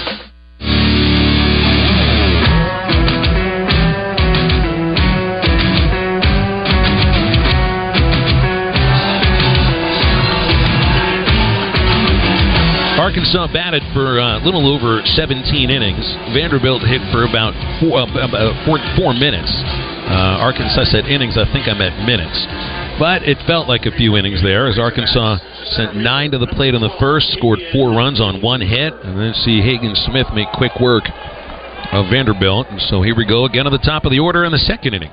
Arkansas 13.00 13.48
batted 13.48 13.80
for 13.96 14.20
uh, 14.20 14.36
a 14.36 14.44
little 14.44 14.68
over 14.68 15.00
17 15.16 15.40
innings. 15.72 16.04
Vanderbilt 16.36 16.84
hit 16.84 17.00
for 17.08 17.24
about 17.24 17.56
four, 17.80 17.96
uh, 17.96 18.04
about 18.04 18.52
four, 18.68 18.76
four 18.92 19.16
minutes. 19.16 19.48
Uh, 19.48 20.44
Arkansas 20.44 20.84
said 20.92 21.08
innings. 21.08 21.40
I 21.40 21.48
think 21.48 21.64
I 21.64 21.72
meant 21.72 21.96
minutes. 22.04 22.36
But 23.00 23.24
it 23.24 23.40
felt 23.48 23.72
like 23.72 23.88
a 23.88 23.94
few 23.96 24.20
innings 24.20 24.44
there 24.44 24.68
as 24.68 24.76
Arkansas 24.76 25.40
sent 25.80 25.96
nine 25.96 26.30
to 26.32 26.38
the 26.38 26.52
plate 26.52 26.76
in 26.76 26.84
the 26.84 26.92
first, 27.00 27.32
scored 27.40 27.64
four 27.72 27.96
runs 27.96 28.20
on 28.20 28.44
one 28.44 28.60
hit, 28.60 28.92
and 28.92 29.16
then 29.16 29.32
see 29.32 29.64
Hagen 29.64 29.96
Smith 30.04 30.28
make 30.36 30.52
quick 30.52 30.76
work 30.76 31.08
of 31.96 32.12
Vanderbilt. 32.12 32.68
And 32.68 32.84
so 32.92 33.00
here 33.00 33.16
we 33.16 33.24
go 33.24 33.48
again 33.48 33.64
at 33.64 33.72
the 33.72 33.80
top 33.80 34.04
of 34.04 34.12
the 34.12 34.20
order 34.20 34.44
in 34.44 34.52
the 34.52 34.60
second 34.60 34.92
inning. 34.92 35.10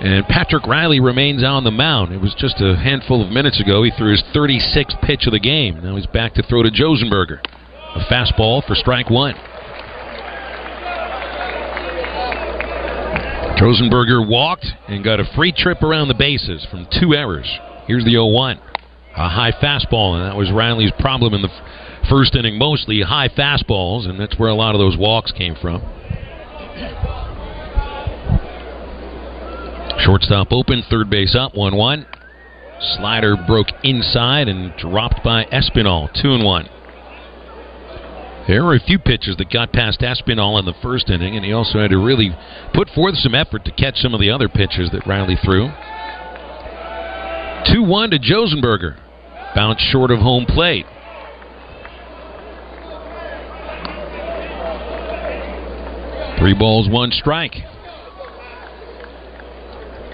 And 0.00 0.26
Patrick 0.26 0.66
Reilly 0.66 1.00
remains 1.00 1.44
on 1.44 1.64
the 1.64 1.70
mound. 1.70 2.12
It 2.12 2.20
was 2.20 2.34
just 2.36 2.60
a 2.60 2.76
handful 2.76 3.24
of 3.24 3.30
minutes 3.30 3.60
ago 3.60 3.82
he 3.82 3.90
threw 3.96 4.10
his 4.10 4.22
36th 4.34 5.00
pitch 5.02 5.26
of 5.26 5.32
the 5.32 5.40
game. 5.40 5.82
Now 5.82 5.96
he's 5.96 6.06
back 6.06 6.34
to 6.34 6.42
throw 6.42 6.62
to 6.62 6.70
Josenberger. 6.70 7.40
A 7.94 8.00
fastball 8.10 8.66
for 8.66 8.74
strike 8.74 9.08
one. 9.08 9.34
Josenberger 13.56 14.28
walked 14.28 14.66
and 14.88 15.04
got 15.04 15.20
a 15.20 15.24
free 15.36 15.52
trip 15.52 15.82
around 15.82 16.08
the 16.08 16.14
bases 16.14 16.66
from 16.70 16.88
two 17.00 17.14
errors. 17.14 17.48
Here's 17.86 18.04
the 18.04 18.10
0 18.10 18.26
1. 18.26 18.60
A 19.16 19.28
high 19.28 19.52
fastball, 19.52 20.16
and 20.16 20.28
that 20.28 20.36
was 20.36 20.50
Reilly's 20.50 20.90
problem 20.98 21.34
in 21.34 21.42
the 21.42 21.50
first 22.10 22.34
inning 22.34 22.58
mostly 22.58 23.00
high 23.00 23.28
fastballs, 23.28 24.08
and 24.08 24.18
that's 24.18 24.36
where 24.38 24.50
a 24.50 24.54
lot 24.54 24.74
of 24.74 24.80
those 24.80 24.96
walks 24.98 25.30
came 25.30 25.54
from. 25.54 25.80
Shortstop 29.98 30.52
open, 30.52 30.82
third 30.90 31.08
base 31.08 31.34
up, 31.34 31.54
1 31.54 31.76
1. 31.76 32.06
Slider 32.96 33.36
broke 33.46 33.68
inside 33.82 34.48
and 34.48 34.76
dropped 34.76 35.22
by 35.24 35.44
Espinal, 35.46 36.10
2 36.20 36.34
and 36.34 36.44
1. 36.44 36.68
There 38.46 38.64
were 38.64 38.74
a 38.74 38.80
few 38.80 38.98
pitches 38.98 39.36
that 39.38 39.50
got 39.50 39.72
past 39.72 40.00
Espinal 40.00 40.58
in 40.58 40.66
the 40.66 40.74
first 40.82 41.08
inning, 41.08 41.34
and 41.36 41.44
he 41.44 41.52
also 41.52 41.78
had 41.78 41.90
to 41.90 41.98
really 41.98 42.36
put 42.74 42.90
forth 42.90 43.16
some 43.16 43.34
effort 43.34 43.64
to 43.64 43.70
catch 43.70 43.96
some 43.96 44.12
of 44.12 44.20
the 44.20 44.30
other 44.30 44.48
pitches 44.48 44.90
that 44.90 45.06
Reilly 45.06 45.36
threw. 45.42 45.70
2 47.72 47.82
1 47.82 48.10
to 48.10 48.18
Josenberger. 48.18 48.98
Bounced 49.54 49.82
short 49.90 50.10
of 50.10 50.18
home 50.18 50.46
plate. 50.46 50.84
Three 56.38 56.54
balls, 56.54 56.88
one 56.90 57.10
strike. 57.12 57.54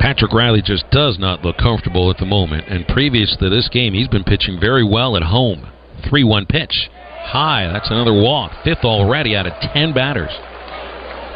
Patrick 0.00 0.32
Reilly 0.32 0.62
just 0.62 0.90
does 0.90 1.18
not 1.18 1.44
look 1.44 1.58
comfortable 1.58 2.10
at 2.10 2.16
the 2.16 2.24
moment. 2.24 2.66
And 2.68 2.88
previous 2.88 3.36
to 3.36 3.50
this 3.50 3.68
game, 3.68 3.92
he's 3.92 4.08
been 4.08 4.24
pitching 4.24 4.58
very 4.58 4.82
well 4.82 5.14
at 5.14 5.22
home. 5.22 5.68
3 6.08 6.24
1 6.24 6.46
pitch. 6.46 6.88
High. 7.22 7.70
That's 7.70 7.90
another 7.90 8.14
walk. 8.14 8.52
Fifth 8.64 8.82
already 8.84 9.36
out 9.36 9.46
of 9.46 9.52
10 9.74 9.92
batters. 9.92 10.30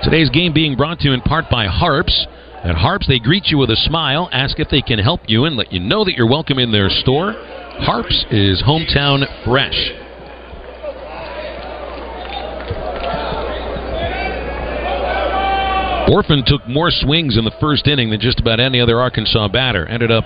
Today's 0.02 0.30
game 0.30 0.54
being 0.54 0.76
brought 0.76 0.98
to 1.00 1.08
you 1.08 1.14
in 1.14 1.20
part 1.20 1.44
by 1.50 1.66
Harps. 1.66 2.26
At 2.64 2.76
Harps, 2.76 3.06
they 3.06 3.18
greet 3.18 3.48
you 3.48 3.58
with 3.58 3.68
a 3.68 3.76
smile, 3.76 4.30
ask 4.32 4.58
if 4.58 4.70
they 4.70 4.80
can 4.80 4.98
help 4.98 5.20
you, 5.28 5.44
and 5.44 5.56
let 5.56 5.70
you 5.70 5.80
know 5.80 6.02
that 6.04 6.14
you're 6.14 6.26
welcome 6.26 6.58
in 6.58 6.72
their 6.72 6.88
store. 6.88 7.34
Harps 7.80 8.24
is 8.30 8.62
hometown 8.62 9.24
fresh. 9.44 9.92
Bohrofen 16.06 16.44
took 16.44 16.66
more 16.68 16.90
swings 16.90 17.38
in 17.38 17.44
the 17.44 17.54
first 17.60 17.86
inning 17.86 18.10
than 18.10 18.20
just 18.20 18.38
about 18.38 18.60
any 18.60 18.78
other 18.80 19.00
Arkansas 19.00 19.48
batter. 19.48 19.86
Ended 19.86 20.10
up 20.10 20.24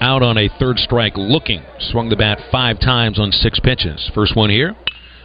out 0.00 0.22
on 0.22 0.36
a 0.36 0.48
third 0.58 0.78
strike 0.78 1.12
looking. 1.16 1.62
Swung 1.78 2.08
the 2.08 2.16
bat 2.16 2.38
five 2.50 2.80
times 2.80 3.20
on 3.20 3.30
six 3.30 3.60
pitches. 3.60 4.10
First 4.14 4.34
one 4.34 4.50
here. 4.50 4.74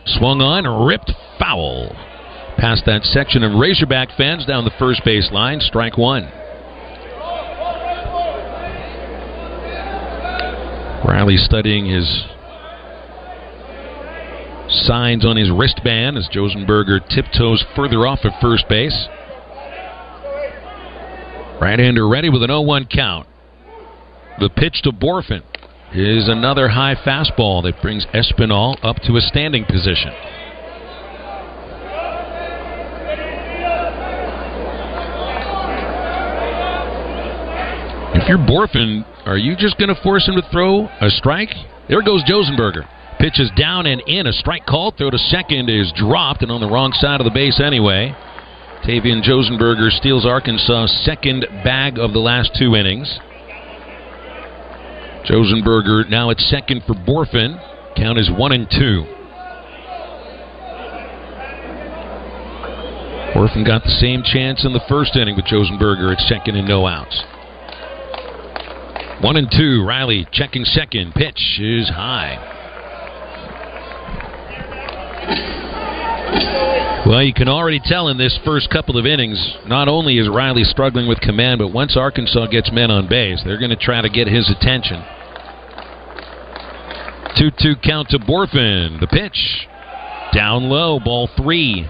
Swung 0.05 0.39
on, 0.39 0.85
ripped 0.85 1.11
foul. 1.39 1.89
Past 2.57 2.83
that 2.85 3.03
section 3.03 3.41
of 3.43 3.59
Razorback 3.59 4.09
fans 4.15 4.45
down 4.45 4.65
the 4.65 4.71
first 4.77 5.03
base 5.03 5.29
line. 5.31 5.59
Strike 5.61 5.97
one. 5.97 6.31
Reilly 11.05 11.37
studying 11.37 11.85
his 11.87 12.25
signs 14.85 15.25
on 15.25 15.37
his 15.37 15.49
wristband 15.49 16.17
as 16.17 16.29
Josenberger 16.29 16.99
tiptoes 17.09 17.63
further 17.75 18.05
off 18.05 18.19
at 18.23 18.39
first 18.41 18.67
base. 18.69 19.07
Right-hander 21.59 22.07
ready 22.07 22.29
with 22.29 22.43
an 22.43 22.51
0-1 22.51 22.87
count. 22.89 23.27
The 24.39 24.49
pitch 24.49 24.81
to 24.83 24.91
Bohrofen 24.91 25.41
is 25.91 26.29
another 26.29 26.69
high 26.69 26.93
fastball 26.93 27.63
that 27.63 27.81
brings 27.81 28.05
Espinal 28.13 28.77
up 28.83 28.97
to 29.07 29.17
a 29.17 29.21
standing 29.21 29.65
position. 29.65 30.13
If 38.13 38.29
you're 38.29 38.37
Bohrofen, 38.37 39.05
are 39.25 39.37
you 39.37 39.55
just 39.55 39.79
going 39.79 39.89
to 39.89 39.99
force 40.03 40.27
him 40.27 40.35
to 40.35 40.47
throw 40.51 40.85
a 41.01 41.09
strike? 41.09 41.49
There 41.89 42.03
goes 42.03 42.23
Josenberger. 42.25 42.87
Pitches 43.19 43.49
down 43.57 43.87
and 43.87 44.01
in. 44.05 44.27
A 44.27 44.33
strike 44.33 44.67
called. 44.67 44.95
Throw 44.97 45.09
to 45.09 45.17
second 45.17 45.69
is 45.69 45.91
dropped 45.95 46.43
and 46.43 46.51
on 46.51 46.61
the 46.61 46.69
wrong 46.69 46.93
side 46.93 47.19
of 47.19 47.25
the 47.25 47.31
base 47.31 47.59
anyway. 47.59 48.13
Tavian 48.83 49.21
Josenberger 49.21 49.89
steals 49.91 50.25
Arkansas' 50.25 50.87
second 51.03 51.45
bag 51.63 51.97
of 51.99 52.13
the 52.13 52.19
last 52.19 52.51
two 52.57 52.75
innings. 52.75 53.19
Josenberger 55.25 56.09
now 56.09 56.29
at 56.29 56.39
second 56.39 56.83
for 56.87 56.93
Bohrofen. 56.93 57.59
Count 57.97 58.17
is 58.17 58.29
one 58.31 58.53
and 58.53 58.69
two. 58.69 59.05
Bohrofen 63.33 63.65
got 63.65 63.83
the 63.83 63.97
same 63.99 64.23
chance 64.23 64.65
in 64.65 64.73
the 64.73 64.81
first 64.87 65.15
inning 65.15 65.35
with 65.35 65.45
Josenberger 65.45 66.13
at 66.13 66.19
second 66.21 66.55
and 66.55 66.67
no 66.67 66.87
outs. 66.87 67.23
One 69.21 69.35
and 69.35 69.49
two. 69.51 69.83
Reilly 69.85 70.27
checking 70.31 70.63
second. 70.63 71.13
Pitch 71.13 71.59
is 71.59 71.89
high. 71.89 72.53
Well, 77.07 77.23
you 77.23 77.33
can 77.33 77.47
already 77.47 77.79
tell 77.79 78.09
in 78.09 78.17
this 78.17 78.37
first 78.43 78.69
couple 78.69 78.97
of 78.97 79.05
innings, 79.05 79.39
not 79.65 79.87
only 79.87 80.17
is 80.17 80.27
Reilly 80.27 80.65
struggling 80.65 81.07
with 81.07 81.21
command, 81.21 81.59
but 81.59 81.69
once 81.69 81.95
Arkansas 81.95 82.47
gets 82.47 82.69
men 82.69 82.91
on 82.91 83.07
base, 83.07 83.41
they're 83.45 83.57
going 83.57 83.69
to 83.69 83.77
try 83.77 84.01
to 84.01 84.09
get 84.09 84.27
his 84.27 84.51
attention. 84.51 85.01
2 87.37 87.51
2 87.61 87.75
count 87.81 88.09
to 88.09 88.19
Bohrofen. 88.19 88.99
The 88.99 89.07
pitch. 89.07 89.67
Down 90.33 90.63
low, 90.69 90.99
ball 90.99 91.29
three. 91.37 91.87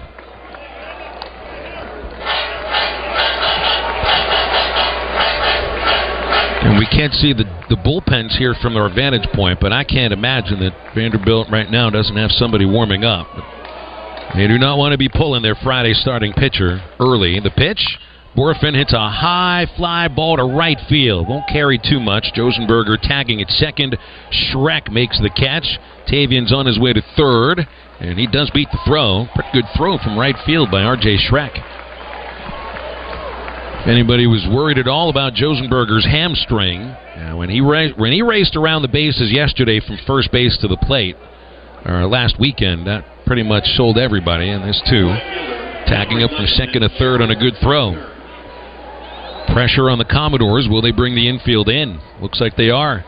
And 6.62 6.78
we 6.78 6.86
can't 6.86 7.12
see 7.14 7.32
the, 7.32 7.42
the 7.68 7.76
bullpens 7.76 8.36
here 8.38 8.54
from 8.62 8.76
our 8.76 8.88
vantage 8.94 9.26
point, 9.34 9.58
but 9.60 9.72
I 9.72 9.82
can't 9.82 10.12
imagine 10.12 10.60
that 10.60 10.94
Vanderbilt 10.94 11.48
right 11.50 11.68
now 11.68 11.90
doesn't 11.90 12.16
have 12.16 12.30
somebody 12.30 12.66
warming 12.66 13.02
up. 13.02 13.26
But 13.34 13.44
They 14.34 14.46
do 14.46 14.58
not 14.58 14.78
want 14.78 14.92
to 14.92 14.98
be 14.98 15.08
pulling 15.08 15.42
their 15.42 15.56
Friday 15.56 15.94
starting 15.94 16.32
pitcher 16.32 16.80
early. 17.00 17.40
The 17.40 17.50
pitch. 17.50 17.80
Bohrofen 18.36 18.76
hits 18.76 18.92
a 18.92 19.10
high 19.10 19.66
fly 19.76 20.06
ball 20.06 20.36
to 20.36 20.44
right 20.44 20.78
field. 20.88 21.28
Won't 21.28 21.48
carry 21.48 21.78
too 21.78 21.98
much. 21.98 22.26
Josenberger 22.36 23.00
tagging 23.00 23.40
at 23.40 23.50
second. 23.50 23.96
Schreck 24.30 24.92
makes 24.92 25.18
the 25.20 25.30
catch. 25.30 25.66
Tavian's 26.06 26.52
on 26.52 26.66
his 26.66 26.78
way 26.78 26.92
to 26.92 27.02
third. 27.16 27.66
And 28.00 28.18
he 28.18 28.28
does 28.28 28.50
beat 28.54 28.68
the 28.70 28.78
throw. 28.86 29.26
Pretty 29.34 29.50
good 29.52 29.64
throw 29.76 29.98
from 29.98 30.16
right 30.16 30.36
field 30.46 30.70
by 30.70 30.82
R.J. 30.82 31.16
Schreck. 31.28 31.50
If 33.80 33.88
anybody 33.88 34.26
was 34.26 34.46
worried 34.50 34.78
at 34.78 34.86
all 34.86 35.08
about 35.08 35.34
Josenberger's 35.34 36.04
hamstring, 36.04 36.82
uh, 36.82 37.34
when 37.34 37.48
he 37.48 37.60
ra- 37.60 37.94
when 37.96 38.12
he 38.12 38.22
raced 38.22 38.54
around 38.54 38.82
the 38.82 38.88
bases 38.88 39.32
yesterday 39.32 39.80
from 39.80 39.98
first 40.06 40.30
base 40.30 40.56
to 40.58 40.68
the 40.68 40.76
plate, 40.76 41.16
or 41.84 42.06
last 42.06 42.38
weekend, 42.38 42.86
that 42.86 43.04
pretty 43.28 43.44
much 43.44 43.64
sold 43.76 43.98
everybody. 43.98 44.48
And 44.48 44.64
this 44.64 44.80
too, 44.88 45.06
tagging 45.86 46.22
up 46.24 46.30
from 46.30 46.46
second 46.56 46.80
to 46.80 46.88
third 46.98 47.20
on 47.20 47.30
a 47.30 47.36
good 47.36 47.54
throw. 47.62 47.92
Pressure 49.52 49.90
on 49.90 49.98
the 49.98 50.04
Commodores. 50.04 50.66
Will 50.68 50.80
they 50.80 50.92
bring 50.92 51.14
the 51.14 51.28
infield 51.28 51.68
in? 51.68 52.00
Looks 52.20 52.40
like 52.40 52.56
they 52.56 52.70
are. 52.70 53.04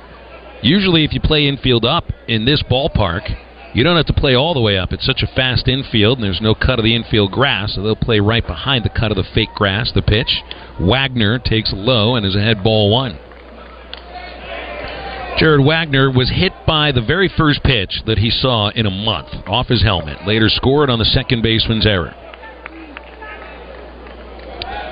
Usually, 0.63 1.05
if 1.05 1.15
you 1.15 1.21
play 1.21 1.49
infield 1.49 1.87
up 1.87 2.05
in 2.29 2.45
this 2.45 2.63
ballpark, 2.71 3.23
you 3.75 3.83
don't 3.83 3.97
have 3.97 4.07
to 4.07 4.13
play 4.13 4.35
all 4.35 4.53
the 4.53 4.61
way 4.61 4.77
up. 4.77 4.93
It's 4.93 5.07
such 5.07 5.23
a 5.23 5.35
fast 5.35 5.69
infield, 5.69 6.19
and 6.19 6.25
there's 6.25 6.41
no 6.43 6.55
cut 6.55 6.79
of 6.79 6.85
the 6.85 6.95
infield 6.95 7.31
grass, 7.31 7.75
so 7.75 7.83
they'll 7.83 7.97
play 7.97 8.21
right 8.21 8.47
behind 8.47 8.85
the 8.85 8.91
cut 8.91 9.11
of 9.11 9.17
the 9.17 9.25
fake 9.35 9.55
grass. 9.55 9.91
The 9.95 10.03
pitch. 10.03 10.43
Wagner 10.79 11.39
takes 11.39 11.73
low 11.75 12.15
and 12.15 12.27
is 12.27 12.37
ahead 12.37 12.63
ball 12.63 12.91
one. 12.91 13.19
Jared 15.39 15.65
Wagner 15.65 16.11
was 16.11 16.31
hit 16.31 16.53
by 16.67 16.93
the 16.93 17.01
very 17.01 17.31
first 17.37 17.63
pitch 17.63 18.03
that 18.07 18.19
he 18.19 18.31
saw 18.31 18.71
in 18.71 18.87
a 18.87 18.91
month 18.91 19.29
off 19.47 19.69
his 19.69 19.83
helmet. 19.83 20.27
Later 20.27 20.49
scored 20.49 20.91
on 20.91 20.99
the 20.99 21.05
second 21.05 21.43
baseman's 21.43 21.87
error. 21.87 22.15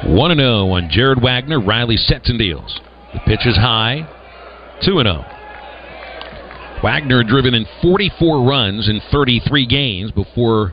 1 0.07 0.37
0 0.37 0.71
on 0.71 0.89
Jared 0.91 1.23
Wagner. 1.23 1.61
Riley 1.61 1.97
sets 1.97 2.29
and 2.29 2.39
deals. 2.39 2.81
The 3.13 3.21
pitch 3.21 3.47
is 3.47 3.57
high. 3.57 4.09
2 4.85 5.03
0. 5.03 5.25
Wagner 6.83 7.25
driven 7.25 7.55
in 7.55 7.67
44 7.83 8.49
runs 8.49 8.89
in 8.89 9.01
33 9.11 9.67
games 9.67 10.13
before 10.13 10.73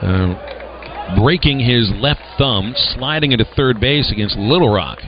uh, 0.00 1.16
breaking 1.20 1.60
his 1.60 1.90
left 1.96 2.22
thumb, 2.38 2.74
sliding 2.94 3.32
into 3.32 3.44
third 3.56 3.78
base 3.78 4.10
against 4.10 4.36
Little 4.36 4.72
Rock. 4.72 4.98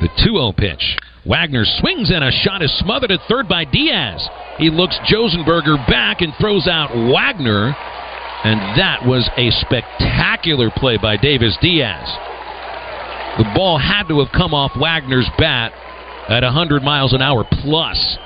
The 0.00 0.08
2 0.24 0.32
0 0.32 0.52
pitch. 0.56 0.96
Wagner 1.24 1.64
swings 1.64 2.10
and 2.10 2.24
a 2.24 2.32
shot 2.32 2.62
is 2.62 2.78
smothered 2.78 3.12
at 3.12 3.20
third 3.28 3.48
by 3.48 3.64
Diaz. 3.64 4.26
He 4.58 4.70
looks 4.70 4.98
Josenberger 5.10 5.76
back 5.86 6.20
and 6.20 6.32
throws 6.40 6.66
out 6.66 6.90
Wagner. 6.90 7.74
And 8.44 8.58
that 8.76 9.06
was 9.06 9.30
a 9.36 9.50
spectacular 9.62 10.70
play 10.74 10.98
by 11.00 11.16
Davis 11.16 11.56
Diaz. 11.62 12.08
The 13.38 13.50
ball 13.54 13.78
had 13.78 14.08
to 14.08 14.18
have 14.18 14.32
come 14.32 14.52
off 14.52 14.72
Wagner's 14.76 15.30
bat 15.38 15.72
at 16.28 16.42
100 16.42 16.82
miles 16.82 17.12
an 17.12 17.22
hour 17.22 17.44
plus, 17.62 18.18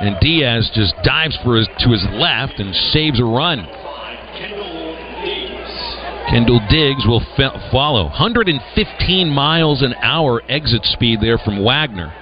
and 0.00 0.16
Diaz 0.20 0.70
just 0.74 0.94
dives 1.04 1.36
for 1.44 1.56
his, 1.56 1.68
to 1.80 1.90
his 1.90 2.04
left 2.12 2.58
and 2.58 2.74
saves 2.92 3.20
a 3.20 3.24
run. 3.24 3.66
Kendall 6.30 6.60
Diggs 6.70 7.06
will 7.06 7.24
fe- 7.36 7.70
follow. 7.70 8.04
115 8.04 9.28
miles 9.28 9.82
an 9.82 9.94
hour 10.02 10.42
exit 10.48 10.84
speed 10.84 11.20
there 11.20 11.38
from 11.38 11.62
Wagner. 11.62 12.12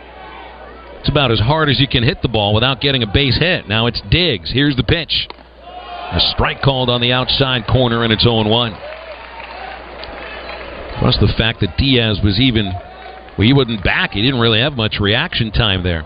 It's 1.07 1.13
about 1.13 1.31
as 1.31 1.39
hard 1.39 1.69
as 1.69 1.79
you 1.79 1.87
can 1.87 2.03
hit 2.03 2.21
the 2.21 2.27
ball 2.27 2.53
without 2.53 2.81
getting 2.81 3.05
a 3.05 3.07
base 3.07 3.39
hit. 3.39 3.69
Now 3.69 3.87
it's 3.87 4.03
Diggs. 4.11 4.51
Here's 4.53 4.75
the 4.75 4.83
pitch. 4.83 5.29
A 5.31 6.19
strike 6.35 6.61
called 6.63 6.91
on 6.91 7.01
the 7.01 7.13
outside 7.13 7.65
corner, 7.69 8.03
and 8.03 8.13
it's 8.13 8.25
0 8.25 8.43
1. 8.43 8.73
Plus 10.99 11.17
the 11.21 11.33
fact 11.39 11.61
that 11.61 11.77
Diaz 11.79 12.19
was 12.25 12.41
even, 12.41 12.73
well, 13.39 13.47
he 13.47 13.53
wasn't 13.53 13.85
back. 13.85 14.11
He 14.15 14.21
didn't 14.21 14.41
really 14.41 14.59
have 14.59 14.73
much 14.73 14.97
reaction 14.99 15.53
time 15.53 15.85
there. 15.85 16.03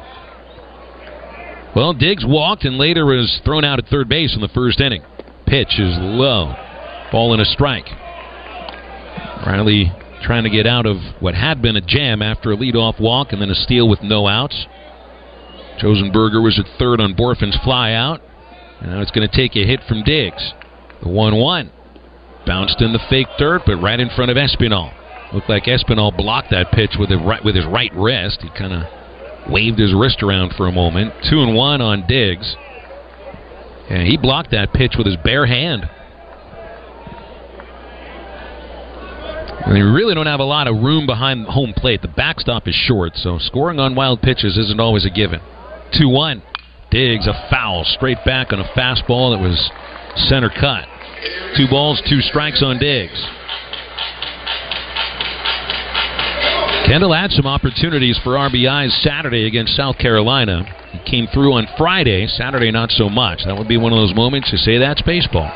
Well, 1.75 1.95
Diggs 1.95 2.27
walked 2.27 2.65
and 2.65 2.77
later 2.77 3.07
was 3.07 3.41
thrown 3.43 3.65
out 3.65 3.79
at 3.79 3.87
third 3.87 4.07
base 4.07 4.35
in 4.35 4.43
the 4.43 4.49
first 4.49 4.83
inning. 4.83 5.03
Pitch 5.47 5.79
is 5.79 5.97
low. 5.99 6.55
Ball 7.11 7.33
and 7.33 7.41
a 7.41 7.47
strike. 7.47 7.89
Reilly 9.47 9.91
trying 10.21 10.45
to 10.45 10.51
get 10.51 10.67
out 10.67 10.85
of 10.85 10.99
what 11.21 11.35
had 11.35 11.63
been 11.63 11.77
a 11.77 11.81
jam 11.81 12.21
after 12.21 12.53
a 12.53 12.57
leadoff 12.59 13.01
walk 13.01 13.29
and 13.33 13.41
then 13.41 13.49
a 13.49 13.55
steal 13.55 13.89
with 13.89 14.03
no 14.03 14.29
outs. 14.29 14.67
Josenberger 15.81 16.43
was 16.43 16.59
at 16.59 16.67
third 16.79 17.01
on 17.01 17.15
Bohrofen's 17.15 17.59
fly 17.65 17.93
out. 17.93 18.21
And 18.81 18.93
now 18.93 19.01
it's 19.01 19.11
going 19.11 19.29
to 19.29 19.35
take 19.35 19.57
a 19.57 19.67
hit 19.67 19.81
from 19.89 20.03
Diggs. 20.03 20.53
The 21.03 21.09
1 21.09 21.37
1. 21.37 21.71
Bounced 22.47 22.81
in 22.81 22.93
the 22.93 23.01
fake 23.11 23.29
dirt, 23.39 23.63
but 23.67 23.77
right 23.77 24.01
in 24.01 24.11
front 24.11 24.31
of 24.31 24.37
Espinal. 24.37 24.93
Looked 25.33 25.49
like 25.49 25.65
Espinal 25.65 26.17
blocked 26.17 26.51
that 26.51 26.73
pitch 26.73 26.97
with, 26.99 27.11
right, 27.11 27.45
with 27.45 27.55
his 27.55 27.67
right 27.67 27.93
wrist. 27.95 28.41
He 28.43 28.49
kind 28.51 28.73
of 28.73 29.51
waved 29.51 29.79
his 29.79 29.95
wrist 29.95 30.23
around 30.23 30.55
for 30.57 30.67
a 30.67 30.73
moment. 30.73 31.13
2 31.31 31.41
and 31.41 31.55
1 31.55 31.81
on 31.81 32.07
Diggs. 32.07 32.57
And 33.89 34.07
he 34.07 34.17
blocked 34.17 34.51
that 34.53 34.73
pitch 34.73 34.95
with 34.97 35.07
his 35.07 35.17
bare 35.23 35.47
hand. 35.47 35.89
And 39.67 39.77
you 39.77 39.93
really 39.93 40.15
don't 40.15 40.27
have 40.27 40.41
a 40.41 40.45
lot 40.45 40.67
of 40.67 40.77
room 40.77 41.07
behind 41.07 41.47
home 41.47 41.75
plate. 41.77 42.03
The 42.03 42.09
backstop 42.09 42.67
is 42.67 42.75
short, 42.75 43.13
so 43.15 43.39
scoring 43.39 43.79
on 43.79 43.95
wild 43.95 44.23
pitches 44.23 44.57
isn't 44.57 44.81
always 44.81 45.05
a 45.05 45.11
given. 45.11 45.41
2 45.93 46.09
1. 46.09 46.43
Diggs 46.91 47.27
a 47.27 47.49
foul 47.51 47.85
straight 47.85 48.19
back 48.25 48.53
on 48.53 48.61
a 48.61 48.65
fastball 48.77 49.35
that 49.35 49.41
was 49.41 49.71
center 50.29 50.51
cut. 50.51 50.87
Two 51.57 51.69
balls, 51.69 52.03
two 52.09 52.21
strikes 52.21 52.63
on 52.63 52.79
Diggs. 52.79 53.27
Kendall 56.87 57.13
had 57.13 57.31
some 57.31 57.47
opportunities 57.47 58.19
for 58.25 58.31
RBIs 58.31 59.03
Saturday 59.03 59.47
against 59.47 59.77
South 59.77 59.97
Carolina. 59.99 60.65
He 60.91 60.99
came 61.09 61.29
through 61.33 61.53
on 61.53 61.69
Friday. 61.79 62.27
Saturday, 62.27 62.73
not 62.73 62.91
so 62.91 63.09
much. 63.09 63.45
That 63.45 63.57
would 63.57 63.69
be 63.69 63.77
one 63.77 63.93
of 63.93 63.99
those 63.99 64.15
moments 64.15 64.51
you 64.51 64.59
say 64.59 64.79
that's 64.79 65.03
baseball. 65.03 65.53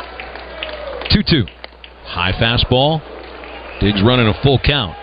2 1.10 1.22
2. 1.28 1.46
High 2.04 2.32
fastball. 2.32 3.02
Diggs 3.80 4.00
running 4.04 4.28
a 4.28 4.42
full 4.42 4.60
count. 4.64 4.96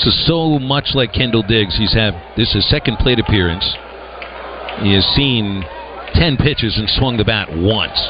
This 0.00 0.14
is 0.14 0.26
so 0.26 0.58
much 0.58 0.92
like 0.94 1.12
Kendall 1.12 1.42
Diggs. 1.42 1.76
He's 1.76 1.92
had 1.92 2.14
this 2.34 2.54
is 2.54 2.66
second 2.70 2.96
plate 2.96 3.20
appearance. 3.20 3.64
He 4.80 4.94
has 4.94 5.04
seen 5.14 5.62
10 6.14 6.38
pitches 6.38 6.78
and 6.78 6.88
swung 6.88 7.18
the 7.18 7.24
bat 7.24 7.48
once. 7.52 8.00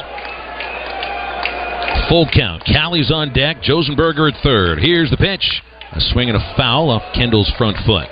Full 2.07 2.29
count. 2.31 2.63
Cali's 2.63 3.11
on 3.11 3.33
deck. 3.33 3.57
Josenberger 3.57 4.31
at 4.31 4.41
third. 4.41 4.79
Here's 4.79 5.09
the 5.09 5.17
pitch. 5.17 5.61
A 5.91 5.99
swing 5.99 6.29
and 6.29 6.37
a 6.37 6.53
foul 6.55 6.89
off 6.89 7.03
Kendall's 7.13 7.51
front 7.57 7.75
foot. 7.85 8.07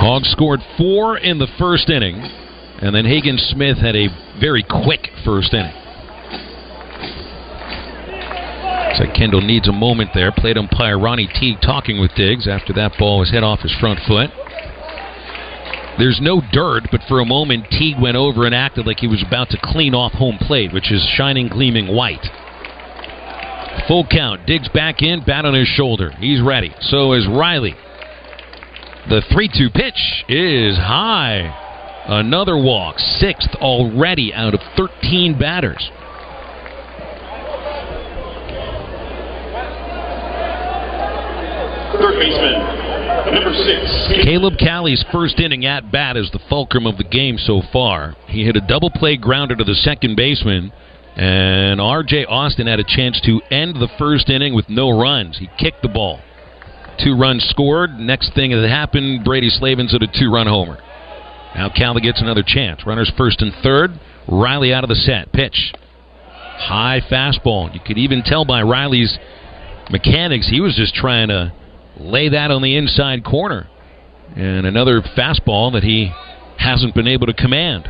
Hogs 0.00 0.30
scored 0.30 0.60
four 0.78 1.18
in 1.18 1.38
the 1.38 1.48
first 1.58 1.90
inning, 1.90 2.16
and 2.80 2.94
then 2.94 3.04
Hagen 3.04 3.36
Smith 3.36 3.76
had 3.76 3.94
a 3.94 4.08
very 4.40 4.64
quick 4.64 5.10
first 5.22 5.52
inning. 5.52 5.77
Kendall 9.06 9.40
needs 9.40 9.68
a 9.68 9.72
moment 9.72 10.10
there. 10.14 10.32
Plate 10.32 10.56
umpire 10.56 10.98
Ronnie 10.98 11.28
Teague 11.28 11.60
talking 11.60 12.00
with 12.00 12.14
Diggs 12.14 12.48
after 12.48 12.72
that 12.74 12.92
ball 12.98 13.20
was 13.20 13.30
hit 13.30 13.44
off 13.44 13.60
his 13.60 13.74
front 13.78 14.00
foot. 14.06 14.30
There's 15.98 16.20
no 16.20 16.40
dirt, 16.52 16.84
but 16.90 17.00
for 17.08 17.20
a 17.20 17.24
moment 17.24 17.66
Teague 17.70 18.00
went 18.00 18.16
over 18.16 18.46
and 18.46 18.54
acted 18.54 18.86
like 18.86 18.98
he 19.00 19.08
was 19.08 19.22
about 19.26 19.50
to 19.50 19.58
clean 19.62 19.94
off 19.94 20.12
home 20.12 20.38
plate, 20.38 20.72
which 20.72 20.92
is 20.92 21.02
shining, 21.16 21.48
gleaming 21.48 21.88
white. 21.94 22.24
Full 23.86 24.06
count. 24.06 24.46
Diggs 24.46 24.68
back 24.68 25.02
in, 25.02 25.24
bat 25.24 25.44
on 25.44 25.54
his 25.54 25.68
shoulder. 25.68 26.10
He's 26.18 26.40
ready. 26.40 26.74
So 26.80 27.12
is 27.12 27.26
Reilly. 27.26 27.74
The 29.08 29.22
3 29.32 29.48
2 29.48 29.70
pitch 29.70 30.24
is 30.28 30.76
high. 30.76 31.54
Another 32.06 32.56
walk. 32.56 32.98
Sixth 32.98 33.54
already 33.56 34.32
out 34.32 34.54
of 34.54 34.60
13 34.76 35.38
batters. 35.38 35.90
Third 41.98 42.18
baseman, 42.20 43.34
number 43.34 43.52
six. 43.52 44.24
Caleb 44.24 44.54
Cali's 44.58 45.04
first 45.10 45.40
inning 45.40 45.66
at 45.66 45.90
bat 45.90 46.16
is 46.16 46.30
the 46.30 46.38
fulcrum 46.48 46.86
of 46.86 46.96
the 46.96 47.04
game 47.04 47.38
so 47.38 47.60
far. 47.72 48.14
He 48.26 48.44
hit 48.44 48.56
a 48.56 48.60
double 48.60 48.90
play 48.90 49.16
grounder 49.16 49.56
to 49.56 49.64
the 49.64 49.74
second 49.74 50.14
baseman, 50.14 50.72
and 51.16 51.80
R.J. 51.80 52.26
Austin 52.26 52.68
had 52.68 52.78
a 52.78 52.84
chance 52.84 53.20
to 53.22 53.40
end 53.50 53.76
the 53.76 53.88
first 53.98 54.30
inning 54.30 54.54
with 54.54 54.68
no 54.68 54.90
runs. 54.90 55.38
He 55.38 55.48
kicked 55.58 55.82
the 55.82 55.88
ball. 55.88 56.20
Two 57.02 57.16
runs 57.16 57.44
scored. 57.50 57.98
Next 57.98 58.32
thing 58.34 58.50
that 58.50 58.68
happened, 58.68 59.24
Brady 59.24 59.50
Slavens 59.50 59.92
hit 59.92 60.02
a 60.02 60.06
two 60.06 60.32
run 60.32 60.46
homer. 60.46 60.78
Now 61.54 61.70
Cali 61.74 62.00
gets 62.00 62.20
another 62.20 62.44
chance. 62.46 62.86
Runners 62.86 63.10
first 63.16 63.42
and 63.42 63.52
third. 63.62 63.90
Reilly 64.28 64.72
out 64.72 64.84
of 64.84 64.88
the 64.88 64.94
set. 64.94 65.32
Pitch. 65.32 65.72
High 66.58 67.00
fastball. 67.10 67.72
You 67.72 67.80
could 67.84 67.98
even 67.98 68.22
tell 68.22 68.44
by 68.44 68.60
Reilly's 68.60 69.18
mechanics, 69.90 70.48
he 70.48 70.60
was 70.60 70.76
just 70.76 70.94
trying 70.94 71.28
to 71.28 71.52
lay 71.98 72.28
that 72.30 72.50
on 72.50 72.62
the 72.62 72.76
inside 72.76 73.24
corner. 73.24 73.68
And 74.36 74.66
another 74.66 75.00
fastball 75.00 75.72
that 75.72 75.82
he 75.82 76.12
hasn't 76.58 76.94
been 76.94 77.06
able 77.06 77.26
to 77.26 77.34
command. 77.34 77.88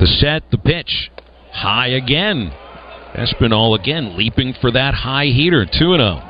The 0.00 0.06
set, 0.06 0.42
the 0.50 0.58
pitch. 0.58 1.10
High 1.52 1.88
again. 1.88 2.52
Espinal 3.14 3.78
again 3.78 4.16
leaping 4.16 4.54
for 4.60 4.72
that 4.72 4.94
high 4.94 5.26
heater. 5.26 5.64
2 5.64 5.70
0. 5.78 6.20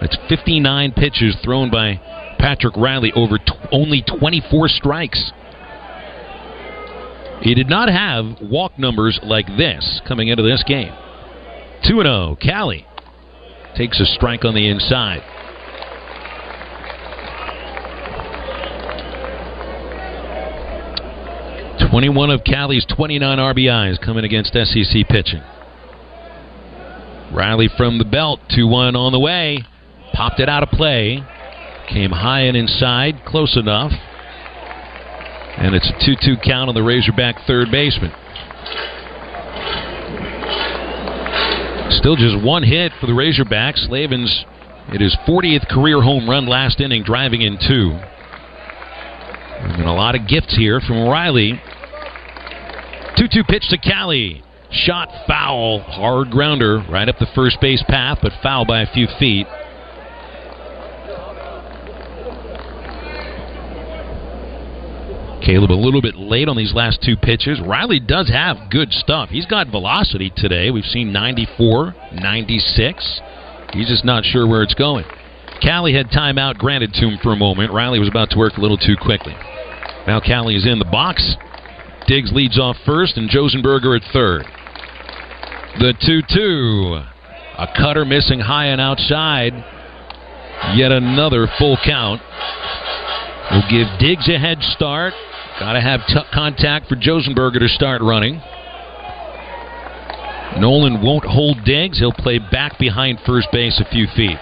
That's 0.00 0.16
59 0.28 0.92
pitches 0.92 1.36
thrown 1.44 1.70
by 1.70 2.00
Patrick 2.38 2.76
Reilly 2.76 3.12
over 3.14 3.38
t- 3.38 3.52
only 3.70 4.02
24 4.02 4.68
strikes. 4.68 5.32
He 7.40 7.54
did 7.54 7.68
not 7.68 7.88
have 7.88 8.40
walk 8.42 8.78
numbers 8.78 9.20
like 9.22 9.46
this 9.46 10.00
coming 10.06 10.28
into 10.28 10.42
this 10.42 10.64
game. 10.66 10.92
2 11.86 12.02
0. 12.02 12.36
Cali 12.42 12.86
takes 13.76 14.00
a 14.00 14.06
strike 14.06 14.44
on 14.44 14.54
the 14.54 14.68
inside. 14.68 15.22
Twenty-one 21.90 22.30
of 22.30 22.42
Cali's 22.44 22.86
twenty-nine 22.86 23.38
RBIs 23.38 24.04
coming 24.04 24.24
against 24.24 24.52
SEC 24.52 25.06
pitching. 25.08 25.42
Reilly 27.32 27.68
from 27.76 27.98
the 27.98 28.04
belt, 28.04 28.40
2 28.54 28.66
1 28.66 28.94
on 28.94 29.12
the 29.12 29.18
way. 29.18 29.64
Popped 30.12 30.38
it 30.38 30.48
out 30.48 30.62
of 30.62 30.68
play. 30.68 31.22
Came 31.88 32.12
high 32.12 32.42
and 32.42 32.56
inside, 32.56 33.22
close 33.26 33.56
enough. 33.56 33.92
And 35.58 35.74
it's 35.74 35.88
a 35.88 36.06
2 36.06 36.14
2 36.20 36.36
count 36.44 36.68
on 36.68 36.74
the 36.74 36.82
Razorback 36.82 37.44
third 37.46 37.70
baseman. 37.70 38.12
Still 42.04 42.16
just 42.16 42.44
one 42.44 42.62
hit 42.62 42.92
for 43.00 43.06
the 43.06 43.14
Razorbacks. 43.14 43.86
Slavens 43.86 44.44
it 44.92 45.00
is 45.00 45.16
40th 45.26 45.66
career 45.70 46.02
home 46.02 46.28
run 46.28 46.46
last 46.46 46.78
inning, 46.78 47.02
driving 47.02 47.40
in 47.40 47.56
two. 47.56 47.92
And 49.72 49.86
a 49.86 49.92
lot 49.92 50.14
of 50.14 50.28
gifts 50.28 50.54
here 50.54 50.82
from 50.82 51.08
Reilly. 51.08 51.58
2 53.16 53.24
2 53.32 53.44
pitch 53.44 53.70
to 53.70 53.78
Cali. 53.78 54.42
Shot 54.70 55.08
foul. 55.26 55.80
Hard 55.80 56.30
grounder 56.30 56.84
right 56.90 57.08
up 57.08 57.16
the 57.18 57.26
first 57.34 57.58
base 57.62 57.82
path, 57.88 58.18
but 58.20 58.32
foul 58.42 58.66
by 58.66 58.82
a 58.82 58.92
few 58.92 59.06
feet. 59.18 59.46
Caleb 65.44 65.70
a 65.70 65.76
little 65.76 66.00
bit 66.00 66.16
late 66.16 66.48
on 66.48 66.56
these 66.56 66.72
last 66.72 67.02
two 67.02 67.16
pitches. 67.16 67.60
Reilly 67.60 68.00
does 68.00 68.30
have 68.30 68.70
good 68.70 68.92
stuff. 68.92 69.28
He's 69.28 69.44
got 69.44 69.68
velocity 69.68 70.32
today. 70.34 70.70
We've 70.70 70.84
seen 70.84 71.12
94, 71.12 71.94
96. 72.14 73.20
He's 73.74 73.88
just 73.88 74.06
not 74.06 74.24
sure 74.24 74.46
where 74.46 74.62
it's 74.62 74.74
going. 74.74 75.04
Cali 75.60 75.92
had 75.92 76.06
timeout 76.08 76.56
granted 76.56 76.94
to 76.94 77.08
him 77.08 77.18
for 77.22 77.32
a 77.32 77.36
moment. 77.36 77.72
Reilly 77.72 77.98
was 77.98 78.08
about 78.08 78.30
to 78.30 78.38
work 78.38 78.56
a 78.56 78.60
little 78.60 78.78
too 78.78 78.96
quickly. 78.96 79.34
Now 80.06 80.18
Cali 80.18 80.56
is 80.56 80.66
in 80.66 80.78
the 80.78 80.84
box. 80.86 81.36
Diggs 82.06 82.32
leads 82.32 82.58
off 82.58 82.76
first, 82.86 83.16
and 83.16 83.28
Josenberger 83.28 83.96
at 83.96 84.02
third. 84.12 84.44
The 85.78 85.94
2 86.06 86.22
2. 86.34 87.00
A 87.58 87.68
cutter 87.76 88.04
missing 88.04 88.40
high 88.40 88.66
and 88.66 88.80
outside. 88.80 89.52
Yet 90.74 90.92
another 90.92 91.46
full 91.58 91.76
count. 91.84 92.22
Will 93.50 93.68
give 93.70 93.86
Diggs 93.98 94.28
a 94.28 94.38
head 94.38 94.58
start. 94.62 95.12
Got 95.60 95.74
to 95.74 95.80
have 95.80 96.00
t- 96.06 96.14
contact 96.32 96.88
for 96.88 96.96
Josenberger 96.96 97.60
to 97.60 97.68
start 97.68 98.02
running. 98.02 98.40
Noland 100.58 101.02
won't 101.02 101.24
hold 101.24 101.64
Diggs. 101.64 101.98
He'll 101.98 102.12
play 102.12 102.38
back 102.38 102.78
behind 102.78 103.18
first 103.26 103.48
base 103.52 103.80
a 103.80 103.90
few 103.90 104.06
feet. 104.16 104.38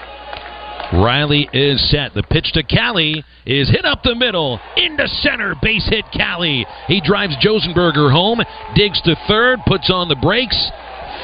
Reilly 0.92 1.48
is 1.52 1.90
set. 1.90 2.12
The 2.14 2.22
pitch 2.22 2.52
to 2.52 2.62
Cali 2.62 3.24
is 3.46 3.70
hit 3.70 3.84
up 3.84 4.02
the 4.02 4.14
middle. 4.14 4.60
Into 4.76 5.08
center. 5.08 5.54
Base 5.62 5.88
hit 5.88 6.04
Cali. 6.12 6.66
He 6.86 7.00
drives 7.00 7.34
Josenberger 7.44 8.12
home. 8.12 8.40
Diggs 8.74 9.00
to 9.02 9.16
third. 9.26 9.60
Puts 9.66 9.90
on 9.90 10.08
the 10.08 10.16
brakes. 10.16 10.70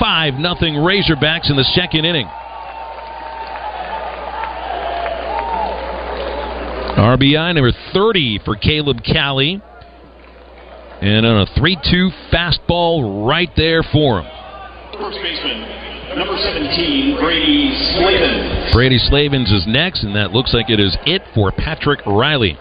5 0.01 0.35
nothing 0.35 0.75
Razorbacks 0.75 1.51
in 1.51 1.57
the 1.57 1.65
second 1.75 2.05
inning. 2.05 2.29
RBI 6.99 7.55
number 7.55 7.73
30 7.93 8.41
for 8.45 8.57
Caleb 8.57 8.99
Cali. 9.05 9.63
And 11.01 11.25
on 11.25 11.43
a 11.43 11.47
3 11.59 11.77
2 11.77 12.11
fastball 12.33 13.27
right 13.29 13.51
there 13.57 13.83
for 13.83 14.21
him. 14.21 14.27
First 14.99 15.19
baseman, 15.23 16.19
number 16.19 16.37
17, 16.37 17.17
Brady 17.21 17.71
Slavens. 17.95 18.75
Brady 18.75 18.99
Slavens 18.99 19.53
is 19.53 19.65
next, 19.69 20.03
and 20.03 20.17
that 20.17 20.33
looks 20.33 20.53
like 20.53 20.71
it 20.71 20.81
is 20.81 20.97
it 21.07 21.23
for 21.35 21.53
Patrick 21.53 22.01
Reilly. 22.05 22.59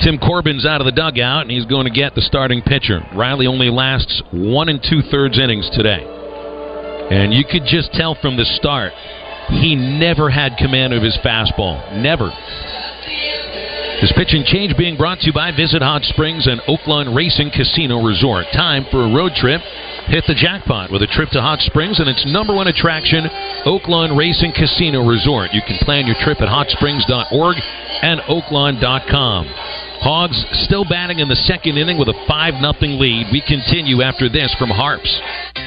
Tim 0.00 0.18
Corbin's 0.18 0.66
out 0.66 0.82
of 0.82 0.84
the 0.84 0.92
dugout, 0.92 1.42
and 1.42 1.50
he's 1.50 1.64
going 1.64 1.84
to 1.84 1.90
get 1.90 2.14
the 2.14 2.20
starting 2.20 2.60
pitcher. 2.60 3.00
Reilly 3.14 3.46
only 3.46 3.70
lasts 3.70 4.22
one 4.32 4.68
and 4.68 4.82
two 4.82 5.00
thirds 5.10 5.38
innings 5.38 5.70
today. 5.72 6.04
And 7.10 7.32
you 7.32 7.44
could 7.50 7.64
just 7.64 7.92
tell 7.92 8.14
from 8.20 8.36
the 8.36 8.44
start, 8.44 8.92
he 9.48 9.76
never 9.76 10.28
had 10.28 10.56
command 10.58 10.92
of 10.92 11.02
his 11.02 11.16
fastball. 11.24 12.02
Never. 12.02 12.30
This 14.00 14.12
pitch 14.16 14.34
and 14.34 14.44
change 14.44 14.76
being 14.76 14.96
brought 14.96 15.20
to 15.20 15.26
you 15.26 15.32
by 15.32 15.50
Visit 15.50 15.80
Hot 15.80 16.02
Springs 16.04 16.46
and 16.46 16.60
Oaklawn 16.68 17.14
Racing 17.16 17.50
Casino 17.50 18.04
Resort. 18.04 18.46
Time 18.52 18.84
for 18.90 19.04
a 19.04 19.14
road 19.14 19.32
trip. 19.34 19.60
Hit 20.08 20.24
the 20.26 20.34
jackpot 20.34 20.90
with 20.90 21.00
a 21.00 21.06
trip 21.06 21.30
to 21.30 21.40
Hot 21.40 21.60
Springs 21.60 22.00
and 22.00 22.08
its 22.08 22.24
number 22.26 22.54
one 22.54 22.68
attraction, 22.68 23.24
Oaklawn 23.64 24.16
Racing 24.18 24.52
Casino 24.52 25.06
Resort. 25.06 25.54
You 25.54 25.62
can 25.66 25.78
plan 25.80 26.06
your 26.06 26.16
trip 26.20 26.42
at 26.42 26.48
hotsprings.org 26.48 27.56
and 28.02 28.20
oaklawn.com. 28.28 29.83
Hogs 30.04 30.36
still 30.68 30.84
batting 30.84 31.24
in 31.24 31.32
the 31.32 31.40
second 31.48 31.80
inning 31.80 31.96
with 31.96 32.12
a 32.12 32.18
5 32.28 32.60
0 32.60 33.00
lead. 33.00 33.32
We 33.32 33.40
continue 33.40 34.04
after 34.04 34.28
this 34.28 34.52
from 34.60 34.68
Harps. 34.68 35.08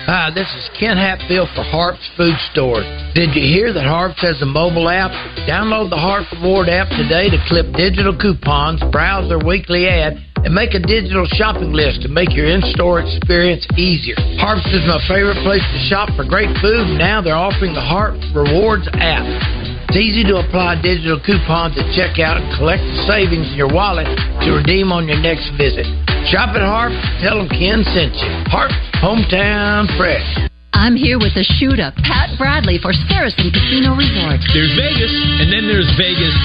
Hi, 0.05 0.29
this 0.29 0.45
is 0.53 0.69
Ken 0.77 0.93
Hatfield 0.93 1.49
for 1.57 1.65
Harps 1.65 2.05
Food 2.13 2.37
Store. 2.53 2.85
Did 3.17 3.33
you 3.33 3.41
hear 3.41 3.73
that 3.73 3.89
Harps 3.89 4.21
has 4.21 4.37
a 4.45 4.45
mobile 4.45 4.93
app? 4.93 5.09
Download 5.49 5.89
the 5.89 5.97
Harps 5.97 6.29
Reward 6.37 6.69
app 6.69 6.85
today 6.93 7.33
to 7.33 7.41
clip 7.49 7.73
digital 7.73 8.13
coupons, 8.13 8.77
browse 8.93 9.25
their 9.25 9.41
weekly 9.41 9.89
ad, 9.89 10.21
and 10.45 10.53
make 10.53 10.77
a 10.77 10.85
digital 10.85 11.25
shopping 11.33 11.73
list 11.73 12.05
to 12.05 12.07
make 12.07 12.29
your 12.37 12.45
in-store 12.45 13.01
experience 13.01 13.65
easier. 13.73 14.21
Harps 14.37 14.69
is 14.69 14.85
my 14.85 15.01
favorite 15.09 15.41
place 15.41 15.65
to 15.65 15.79
shop 15.89 16.13
for 16.13 16.29
great 16.29 16.53
food. 16.61 16.93
Now 17.01 17.25
they're 17.25 17.33
offering 17.33 17.73
the 17.73 17.81
Harps 17.81 18.21
Rewards 18.37 18.85
app. 19.01 19.66
It's 19.97 20.13
easy 20.13 20.29
to 20.29 20.37
apply 20.45 20.77
digital 20.85 21.17
coupons 21.17 21.73
at 21.73 21.89
checkout 21.89 22.37
and 22.37 22.45
collect 22.53 22.85
the 22.85 23.01
savings 23.09 23.49
in 23.49 23.57
your 23.57 23.73
wallet 23.73 24.05
to 24.45 24.53
redeem 24.53 24.93
on 24.93 25.09
your 25.09 25.17
next 25.17 25.49
visit. 25.57 25.89
Shop 26.29 26.53
at 26.53 26.61
Harps. 26.61 26.93
Tell 27.17 27.41
them 27.41 27.49
Ken 27.49 27.81
sent 27.97 28.13
you. 28.13 28.29
Harps, 28.45 28.77
hometown 29.01 29.89
fresh. 29.97 30.21
I'm 30.77 30.93
here 30.93 31.17
with 31.17 31.33
the 31.33 31.41
shooter, 31.41 31.89
Pat 32.05 32.37
Bradley, 32.37 32.77
for 32.77 32.93
Saracen 33.09 33.49
Casino 33.49 33.97
Resort. 33.97 34.37
There's 34.53 34.77
Vegas, 34.77 35.09
and 35.41 35.49
then 35.49 35.65
there's 35.65 35.89
Vegas, 35.97 36.37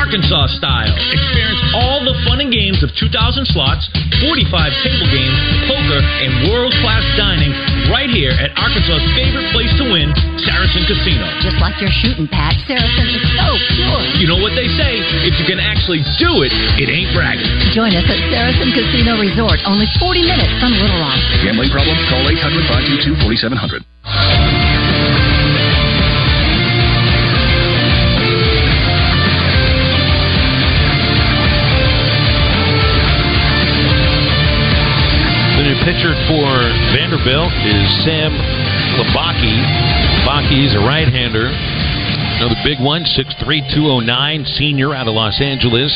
Arkansas 0.00 0.56
style. 0.56 0.96
Experience 1.12 1.60
all 1.76 2.00
the 2.00 2.16
fun 2.24 2.40
and 2.40 2.48
games 2.48 2.80
of 2.80 2.88
2,000 2.96 3.12
slots, 3.52 3.84
45 4.24 4.72
table 4.80 5.08
games, 5.12 5.36
poker, 5.68 6.00
and 6.00 6.48
world 6.48 6.72
class 6.80 7.04
dining 7.20 7.52
right 7.92 8.08
here 8.08 8.32
at 8.32 8.48
Arkansas's 8.56 9.04
favorite 9.12 9.44
place 9.52 9.68
to 9.76 9.84
win, 9.92 10.08
Saracen 10.40 10.88
Casino. 10.88 11.28
Just 11.44 11.60
like 11.60 11.76
your 11.84 11.92
shooting, 11.92 12.24
Pat, 12.32 12.56
Saracen 12.64 13.12
is 13.12 13.20
so 13.36 13.48
pure. 13.76 14.00
You 14.16 14.24
know 14.24 14.40
what 14.40 14.56
they 14.56 14.72
say 14.72 15.04
if 15.28 15.36
you 15.36 15.44
can 15.44 15.60
actually 15.60 16.00
do 16.16 16.48
it, 16.48 16.52
it 16.80 16.88
ain't 16.88 17.12
bragging. 17.12 17.44
Join 17.76 17.92
us 17.92 18.08
at 18.08 18.20
Saracen 18.32 18.72
Casino 18.72 19.20
Resort, 19.20 19.60
only 19.68 19.86
40 20.00 20.24
minutes 20.24 20.52
from 20.64 20.72
Little 20.80 20.96
Rock. 20.96 21.20
Gambling 21.44 21.68
problem? 21.68 21.92
Call 22.08 22.24
800 22.24 23.04
522 23.04 23.20
4700. 23.20 23.84
Pitcher 35.90 36.14
for 36.30 36.46
Vanderbilt 36.94 37.50
is 37.66 38.04
Sam 38.06 38.30
Hliboki. 38.94 39.58
Hliboki's 40.22 40.72
a 40.76 40.86
right-hander. 40.86 41.50
Another 41.50 42.54
big 42.62 42.78
one, 42.78 43.02
6'3", 43.02 43.74
209, 43.74 44.44
senior 44.54 44.94
out 44.94 45.08
of 45.08 45.14
Los 45.14 45.40
Angeles. 45.40 45.90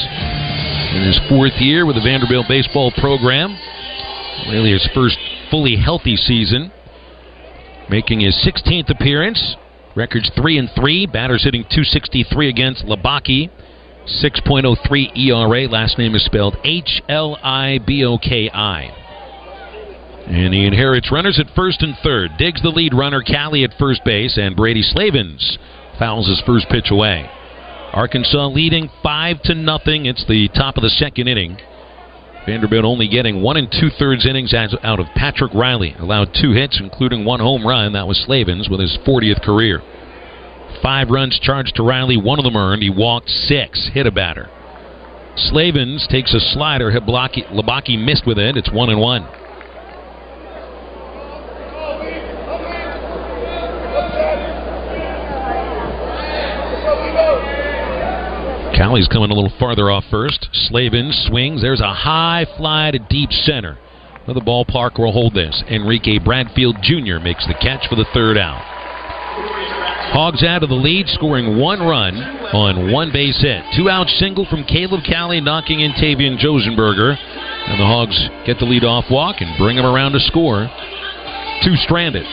In 0.99 1.07
his 1.07 1.20
fourth 1.28 1.55
year 1.61 1.86
with 1.86 1.95
the 1.95 2.03
Vanderbilt 2.03 2.49
baseball 2.49 2.90
program. 2.99 3.57
Really 4.51 4.72
his 4.72 4.84
first 4.92 5.16
fully 5.49 5.76
healthy 5.76 6.16
season. 6.16 6.72
Making 7.88 8.18
his 8.18 8.34
16th 8.45 8.90
appearance. 8.90 9.55
Records 9.95 10.28
3 10.34 10.59
and 10.59 10.70
3. 10.74 11.07
Batters 11.07 11.45
hitting 11.45 11.62
263 11.62 12.49
against 12.49 12.84
Hliboki. 12.84 13.49
6.03 14.09 15.16
ERA. 15.16 15.68
Last 15.68 15.99
name 15.99 16.16
is 16.16 16.24
spelled 16.24 16.57
H 16.64 17.01
L 17.09 17.38
I 17.45 17.78
B 17.86 18.05
O 18.05 18.18
K 18.18 18.51
I. 18.53 19.03
And 20.26 20.54
he 20.54 20.64
inherits 20.64 21.12
runners 21.12 21.38
at 21.38 21.54
first 21.54 21.82
and 21.82 21.96
third. 22.02 22.32
Diggs 22.38 22.62
the 22.62 22.70
lead 22.70 22.94
runner, 22.94 23.22
Cali 23.22 23.64
at 23.64 23.78
first 23.78 24.04
base, 24.04 24.38
and 24.38 24.56
Brady 24.56 24.82
Slavens 24.82 25.58
fouls 25.98 26.28
his 26.28 26.42
first 26.46 26.68
pitch 26.70 26.90
away. 26.90 27.28
Arkansas 27.92 28.48
leading 28.48 28.90
five 29.02 29.40
to 29.42 29.54
nothing. 29.54 30.06
It's 30.06 30.26
the 30.26 30.48
top 30.48 30.76
of 30.76 30.82
the 30.82 30.88
second 30.90 31.28
inning. 31.28 31.58
Vanderbilt 32.46 32.84
only 32.84 33.08
getting 33.08 33.40
one 33.40 33.56
and 33.56 33.70
two 33.70 33.88
thirds 33.98 34.26
innings 34.26 34.52
out 34.52 35.00
of 35.00 35.06
Patrick 35.14 35.54
Reilly. 35.54 35.94
Allowed 35.98 36.34
two 36.34 36.52
hits, 36.52 36.78
including 36.80 37.24
one 37.24 37.40
home 37.40 37.66
run. 37.66 37.92
That 37.92 38.08
was 38.08 38.18
Slavens 38.24 38.68
with 38.68 38.80
his 38.80 38.98
40th 39.06 39.42
career. 39.42 39.80
Five 40.82 41.08
runs 41.08 41.38
charged 41.40 41.76
to 41.76 41.82
Reilly, 41.82 42.16
one 42.16 42.38
of 42.38 42.44
them 42.44 42.56
earned. 42.56 42.82
He 42.82 42.90
walked 42.90 43.30
six, 43.30 43.90
hit 43.94 44.06
a 44.06 44.10
batter. 44.10 44.50
Slavens 45.36 46.06
takes 46.10 46.34
a 46.34 46.40
slider. 46.40 46.90
Hliboki 46.90 47.98
missed 48.04 48.26
with 48.26 48.38
it. 48.38 48.56
It's 48.56 48.70
one 48.70 48.90
and 48.90 49.00
one. 49.00 49.26
Cali's 58.74 59.08
coming 59.08 59.30
a 59.30 59.34
little 59.34 59.52
farther 59.58 59.90
off 59.90 60.04
first. 60.10 60.48
Slavens 60.52 61.26
swings. 61.28 61.62
There's 61.62 61.80
a 61.80 61.94
high 61.94 62.46
fly 62.56 62.90
to 62.90 62.98
deep 62.98 63.30
center. 63.30 63.78
Well, 64.26 64.34
the 64.34 64.40
ballpark 64.40 64.98
will 64.98 65.12
hold 65.12 65.34
this. 65.34 65.62
Enrique 65.68 66.18
Bradfield 66.18 66.76
Jr. 66.82 67.22
makes 67.22 67.46
the 67.46 67.54
catch 67.60 67.86
for 67.88 67.94
the 67.94 68.06
third 68.12 68.36
out. 68.36 68.62
Hogs 70.12 70.42
out 70.42 70.62
of 70.62 70.68
the 70.68 70.74
lead, 70.74 71.08
scoring 71.08 71.58
one 71.58 71.80
run 71.80 72.16
on 72.54 72.92
one 72.92 73.12
base 73.12 73.40
hit. 73.40 73.62
Two 73.76 73.88
out 73.88 74.08
single 74.08 74.46
from 74.46 74.64
Caleb 74.64 75.00
Cali, 75.06 75.40
knocking 75.40 75.80
in 75.80 75.92
Tavian 75.92 76.38
Josenberger. 76.38 77.16
And 77.18 77.80
the 77.80 77.86
Hogs 77.86 78.28
get 78.46 78.58
the 78.58 78.64
lead 78.64 78.84
off 78.84 79.06
walk 79.10 79.36
and 79.40 79.56
bring 79.58 79.76
them 79.76 79.86
around 79.86 80.12
to 80.12 80.20
score. 80.20 80.70
Two 81.64 81.76
stranded. 81.76 82.26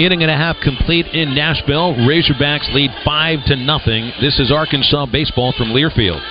Inning 0.00 0.24
and 0.24 0.32
a 0.32 0.36
half 0.40 0.56
complete 0.64 1.12
in 1.12 1.36
Nashville. 1.36 1.92
Razorbacks 2.08 2.72
lead 2.72 2.88
five 3.04 3.44
to 3.52 3.54
nothing. 3.54 4.08
This 4.24 4.40
is 4.40 4.48
Arkansas 4.48 5.12
baseball 5.12 5.52
from 5.52 5.76
Learfield. 5.76 6.24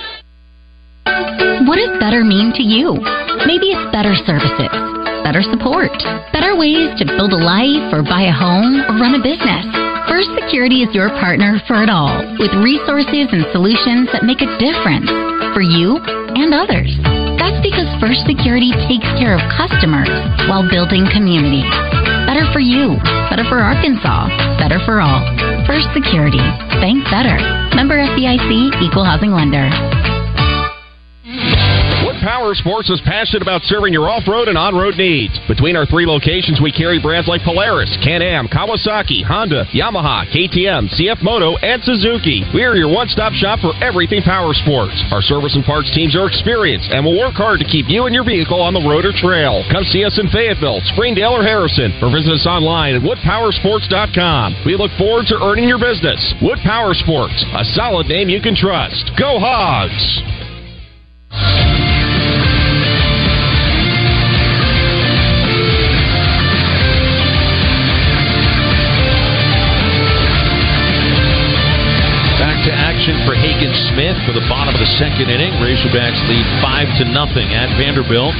What 1.70 1.78
does 1.78 1.94
better 2.02 2.26
mean 2.26 2.50
to 2.58 2.66
you? 2.66 2.98
Maybe 3.46 3.70
it's 3.70 3.86
better 3.94 4.18
services, 4.26 4.74
better 5.22 5.46
support, 5.46 5.94
better 6.34 6.58
ways 6.58 6.98
to 6.98 7.06
build 7.06 7.30
a 7.30 7.38
life 7.38 7.94
or 7.94 8.02
buy 8.02 8.26
a 8.26 8.34
home 8.34 8.82
or 8.90 8.98
run 8.98 9.14
a 9.14 9.22
business. 9.22 9.62
First 10.10 10.34
Security 10.34 10.82
is 10.82 10.90
your 10.90 11.14
partner 11.22 11.62
for 11.70 11.78
it 11.86 11.90
all, 11.94 12.10
with 12.42 12.50
resources 12.58 13.30
and 13.30 13.46
solutions 13.54 14.10
that 14.10 14.26
make 14.26 14.42
a 14.42 14.50
difference 14.58 15.06
for 15.54 15.62
you 15.62 16.02
and 16.34 16.50
others. 16.50 16.90
That's 17.38 17.62
because 17.62 17.86
First 18.02 18.26
Security 18.26 18.74
takes 18.90 19.06
care 19.14 19.38
of 19.38 19.42
customers 19.54 20.10
while 20.50 20.66
building 20.66 21.06
communities. 21.14 21.70
Better 22.40 22.52
for 22.54 22.60
you, 22.60 22.96
better 23.28 23.44
for 23.44 23.58
Arkansas, 23.58 24.28
better 24.56 24.80
for 24.86 25.02
all. 25.02 25.20
First 25.66 25.92
Security. 25.92 26.40
Bank 26.80 27.04
better. 27.12 27.36
Member 27.76 27.98
FDIC, 28.00 28.80
Equal 28.80 29.04
Housing 29.04 29.32
Lender. 29.32 29.99
Power 32.20 32.54
Sports 32.54 32.92
is 32.92 33.00
passionate 33.00 33.40
about 33.40 33.64
serving 33.64 33.92
your 33.92 34.08
off-road 34.08 34.48
and 34.48 34.56
on-road 34.56 34.96
needs. 35.00 35.32
Between 35.48 35.74
our 35.74 35.88
three 35.88 36.04
locations, 36.04 36.60
we 36.60 36.70
carry 36.70 37.00
brands 37.00 37.28
like 37.28 37.40
Polaris, 37.40 37.96
Can-Am, 38.04 38.48
Kawasaki, 38.48 39.24
Honda, 39.24 39.64
Yamaha, 39.72 40.28
KTM, 40.28 40.92
CF 40.92 41.22
Moto, 41.24 41.56
and 41.64 41.80
Suzuki. 41.82 42.44
We 42.52 42.64
are 42.64 42.76
your 42.76 42.92
one-stop 42.92 43.32
shop 43.32 43.60
for 43.64 43.72
everything 43.82 44.20
power 44.20 44.52
sports. 44.52 44.96
Our 45.10 45.24
service 45.24 45.56
and 45.56 45.64
parts 45.64 45.88
teams 45.96 46.14
are 46.14 46.28
experienced 46.28 46.92
and 46.92 47.04
will 47.04 47.18
work 47.18 47.34
hard 47.34 47.60
to 47.60 47.68
keep 47.68 47.88
you 47.88 48.04
and 48.04 48.14
your 48.14 48.24
vehicle 48.24 48.60
on 48.60 48.76
the 48.76 48.84
road 48.84 49.08
or 49.08 49.16
trail. 49.16 49.64
Come 49.72 49.84
see 49.88 50.04
us 50.04 50.20
in 50.20 50.28
Fayetteville, 50.28 50.84
Springdale, 50.92 51.40
or 51.40 51.42
Harrison, 51.42 51.96
or 52.04 52.12
visit 52.12 52.36
us 52.36 52.46
online 52.46 52.96
at 52.96 53.02
woodpowersports.com. 53.02 54.68
We 54.68 54.76
look 54.76 54.92
forward 55.00 55.26
to 55.32 55.40
earning 55.40 55.68
your 55.68 55.80
business. 55.80 56.20
Wood 56.40 56.60
Power 56.62 56.92
Sports, 56.92 57.40
a 57.56 57.64
solid 57.72 58.06
name 58.06 58.28
you 58.28 58.40
can 58.40 58.54
trust. 58.54 59.12
Go 59.16 59.40
Hogs! 59.40 60.39
Action 73.00 73.24
for 73.24 73.32
Hagen 73.32 73.72
Smith 73.96 74.12
for 74.28 74.36
the 74.36 74.44
bottom 74.44 74.76
of 74.76 74.80
the 74.80 74.92
second 75.00 75.32
inning. 75.32 75.56
Razorbacks 75.56 76.20
lead 76.28 76.44
five 76.60 76.84
to 77.00 77.08
nothing 77.08 77.48
at 77.56 77.72
Vanderbilt. 77.80 78.36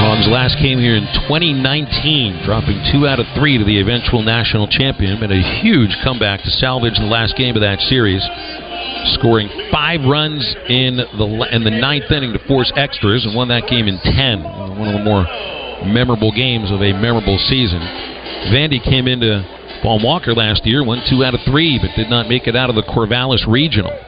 Hogs 0.00 0.24
last 0.32 0.56
came 0.56 0.80
here 0.80 0.96
in 0.96 1.04
2019, 1.28 2.40
dropping 2.48 2.80
two 2.88 3.04
out 3.04 3.20
of 3.20 3.28
three 3.36 3.60
to 3.60 3.68
the 3.68 3.76
eventual 3.84 4.24
national 4.24 4.64
champion, 4.72 5.20
and 5.20 5.28
a 5.28 5.44
huge 5.60 5.92
comeback 6.00 6.40
to 6.40 6.48
salvage 6.48 6.96
the 6.96 7.04
last 7.04 7.36
game 7.36 7.52
of 7.52 7.60
that 7.60 7.84
series, 7.84 8.24
scoring 9.20 9.52
five 9.68 10.00
runs 10.00 10.40
in 10.72 10.96
the 10.96 11.28
in 11.52 11.68
the 11.68 11.74
ninth 11.84 12.08
inning 12.08 12.32
to 12.32 12.40
force 12.48 12.72
extras, 12.80 13.28
and 13.28 13.36
won 13.36 13.52
that 13.52 13.68
game 13.68 13.92
in 13.92 14.00
ten. 14.00 14.40
One 14.40 14.88
of 14.88 14.96
the 14.96 15.04
more 15.04 15.28
memorable 15.84 16.32
games 16.32 16.72
of 16.72 16.80
a 16.80 16.96
memorable 16.96 17.36
season. 17.36 17.84
Vandy 18.48 18.80
came 18.80 19.04
into 19.04 19.44
Paul 19.82 20.00
Walker 20.02 20.34
last 20.34 20.66
year 20.66 20.84
won 20.84 21.02
two 21.08 21.24
out 21.24 21.34
of 21.34 21.40
three, 21.46 21.78
but 21.80 21.96
did 21.96 22.10
not 22.10 22.28
make 22.28 22.46
it 22.46 22.56
out 22.56 22.68
of 22.68 22.76
the 22.76 22.82
Corvallis 22.82 23.46
Regional. 23.46 23.98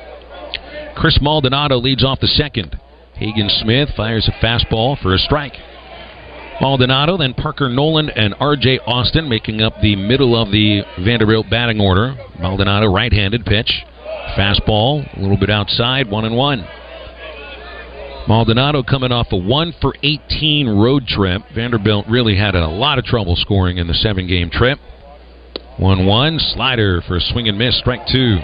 Chris 0.95 1.19
Maldonado 1.21 1.77
leads 1.79 2.05
off 2.05 2.21
the 2.21 2.27
second. 2.27 2.79
Hagen 3.15 3.49
Smith 3.49 3.89
fires 3.97 4.29
a 4.29 4.45
fastball 4.45 5.01
for 5.01 5.15
a 5.15 5.19
strike. 5.19 5.55
Maldonado, 6.61 7.17
then 7.17 7.35
Parker 7.35 7.69
Noland 7.69 8.11
and 8.15 8.35
R.J. 8.39 8.81
Austin 8.87 9.29
making 9.29 9.63
up 9.63 9.75
the 9.81 9.97
middle 9.97 10.41
of 10.41 10.53
the 10.53 10.83
Vanderbilt 11.03 11.49
batting 11.51 11.81
order. 11.81 12.15
Maldonado 12.39 12.93
right-handed 12.93 13.45
pitch, 13.45 13.85
fastball, 14.37 15.05
a 15.17 15.21
little 15.21 15.39
bit 15.39 15.51
outside, 15.51 16.11
one 16.11 16.25
and 16.25 16.37
one. 16.37 16.67
Maldonado 18.29 18.85
coming 18.85 19.11
off 19.11 19.29
a 19.33 19.37
1 19.37 19.75
for 19.81 19.95
18 20.03 20.69
road 20.69 21.07
trip. 21.07 21.43
Vanderbilt 21.55 22.07
really 22.09 22.37
had 22.37 22.55
a 22.55 22.69
lot 22.69 22.99
of 22.99 23.05
trouble 23.05 23.35
scoring 23.35 23.79
in 23.79 23.89
the 23.89 23.95
seven 23.95 24.29
game 24.29 24.49
trip. 24.49 24.79
1 25.79 26.07
1. 26.07 26.39
Slider 26.55 27.03
for 27.03 27.17
a 27.17 27.21
swing 27.21 27.49
and 27.49 27.59
miss. 27.59 27.79
Strike 27.79 28.07
two. 28.07 28.39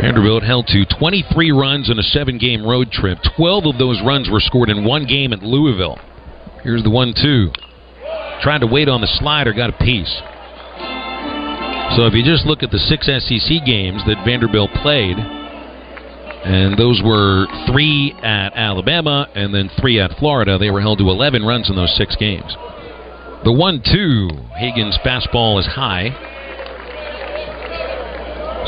Vanderbilt 0.00 0.42
held 0.42 0.66
to 0.68 0.86
23 0.98 1.52
runs 1.52 1.90
in 1.90 1.98
a 1.98 2.02
seven 2.02 2.38
game 2.38 2.64
road 2.64 2.90
trip. 2.90 3.18
12 3.36 3.66
of 3.66 3.78
those 3.78 4.00
runs 4.04 4.30
were 4.30 4.40
scored 4.40 4.70
in 4.70 4.84
one 4.84 5.04
game 5.06 5.32
at 5.32 5.42
Louisville. 5.42 5.98
Here's 6.62 6.82
the 6.82 6.90
1 6.90 7.14
2. 7.22 7.50
Tried 8.40 8.60
to 8.60 8.66
wait 8.66 8.88
on 8.88 9.02
the 9.02 9.18
slider, 9.20 9.52
got 9.52 9.70
a 9.70 9.84
piece. 9.84 10.10
So 11.96 12.06
if 12.06 12.14
you 12.14 12.24
just 12.24 12.46
look 12.46 12.62
at 12.62 12.70
the 12.70 12.78
six 12.78 13.06
SEC 13.06 13.64
games 13.66 14.00
that 14.06 14.24
Vanderbilt 14.24 14.70
played, 14.80 15.18
and 15.18 16.78
those 16.78 17.02
were 17.04 17.46
three 17.70 18.14
at 18.22 18.54
Alabama 18.54 19.28
and 19.34 19.52
then 19.52 19.68
three 19.80 20.00
at 20.00 20.16
Florida, 20.18 20.56
they 20.56 20.70
were 20.70 20.80
held 20.80 20.98
to 20.98 21.10
11 21.10 21.42
runs 21.44 21.68
in 21.68 21.76
those 21.76 21.94
six 21.96 22.16
games. 22.16 22.56
The 23.42 23.52
1 23.52 23.82
2. 23.90 24.28
Hagen's 24.58 24.98
fastball 24.98 25.58
is 25.58 25.66
high. 25.66 26.10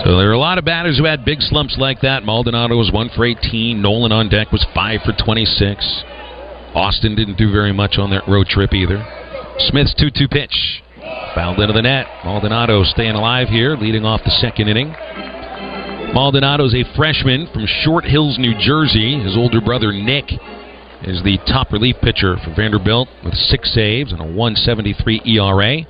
So 0.02 0.16
there 0.16 0.30
are 0.30 0.32
a 0.32 0.38
lot 0.38 0.56
of 0.56 0.64
batters 0.64 0.96
who 0.96 1.04
had 1.04 1.26
big 1.26 1.42
slumps 1.42 1.76
like 1.78 2.00
that. 2.00 2.24
Maldonado 2.24 2.76
was 2.76 2.90
1 2.90 3.10
for 3.14 3.26
18. 3.26 3.82
Noland 3.82 4.14
on 4.14 4.30
deck 4.30 4.50
was 4.50 4.64
5 4.74 5.00
for 5.04 5.12
26. 5.12 6.04
Austin 6.74 7.14
didn't 7.14 7.36
do 7.36 7.52
very 7.52 7.72
much 7.72 7.98
on 7.98 8.10
that 8.10 8.26
road 8.26 8.46
trip 8.46 8.72
either. 8.72 9.04
Smith's 9.58 9.94
2 10.00 10.10
2 10.10 10.28
pitch. 10.28 10.82
Fouled 11.34 11.60
into 11.60 11.74
the 11.74 11.82
net. 11.82 12.06
Maldonado 12.24 12.82
staying 12.84 13.14
alive 13.14 13.48
here, 13.48 13.76
leading 13.76 14.06
off 14.06 14.24
the 14.24 14.30
second 14.40 14.68
inning. 14.68 14.94
Maldonado's 16.14 16.74
a 16.74 16.84
freshman 16.96 17.48
from 17.52 17.66
Short 17.84 18.04
Hills, 18.04 18.38
New 18.38 18.54
Jersey. 18.58 19.20
His 19.20 19.36
older 19.36 19.60
brother, 19.60 19.92
Nick, 19.92 20.30
is 21.04 21.22
the 21.22 21.38
top 21.46 21.72
relief 21.72 21.96
pitcher 22.00 22.36
for 22.44 22.54
Vanderbilt 22.54 23.08
with 23.24 23.34
six 23.34 23.72
saves 23.74 24.12
and 24.12 24.20
a 24.20 24.24
173 24.24 25.22
ERA. 25.24 25.86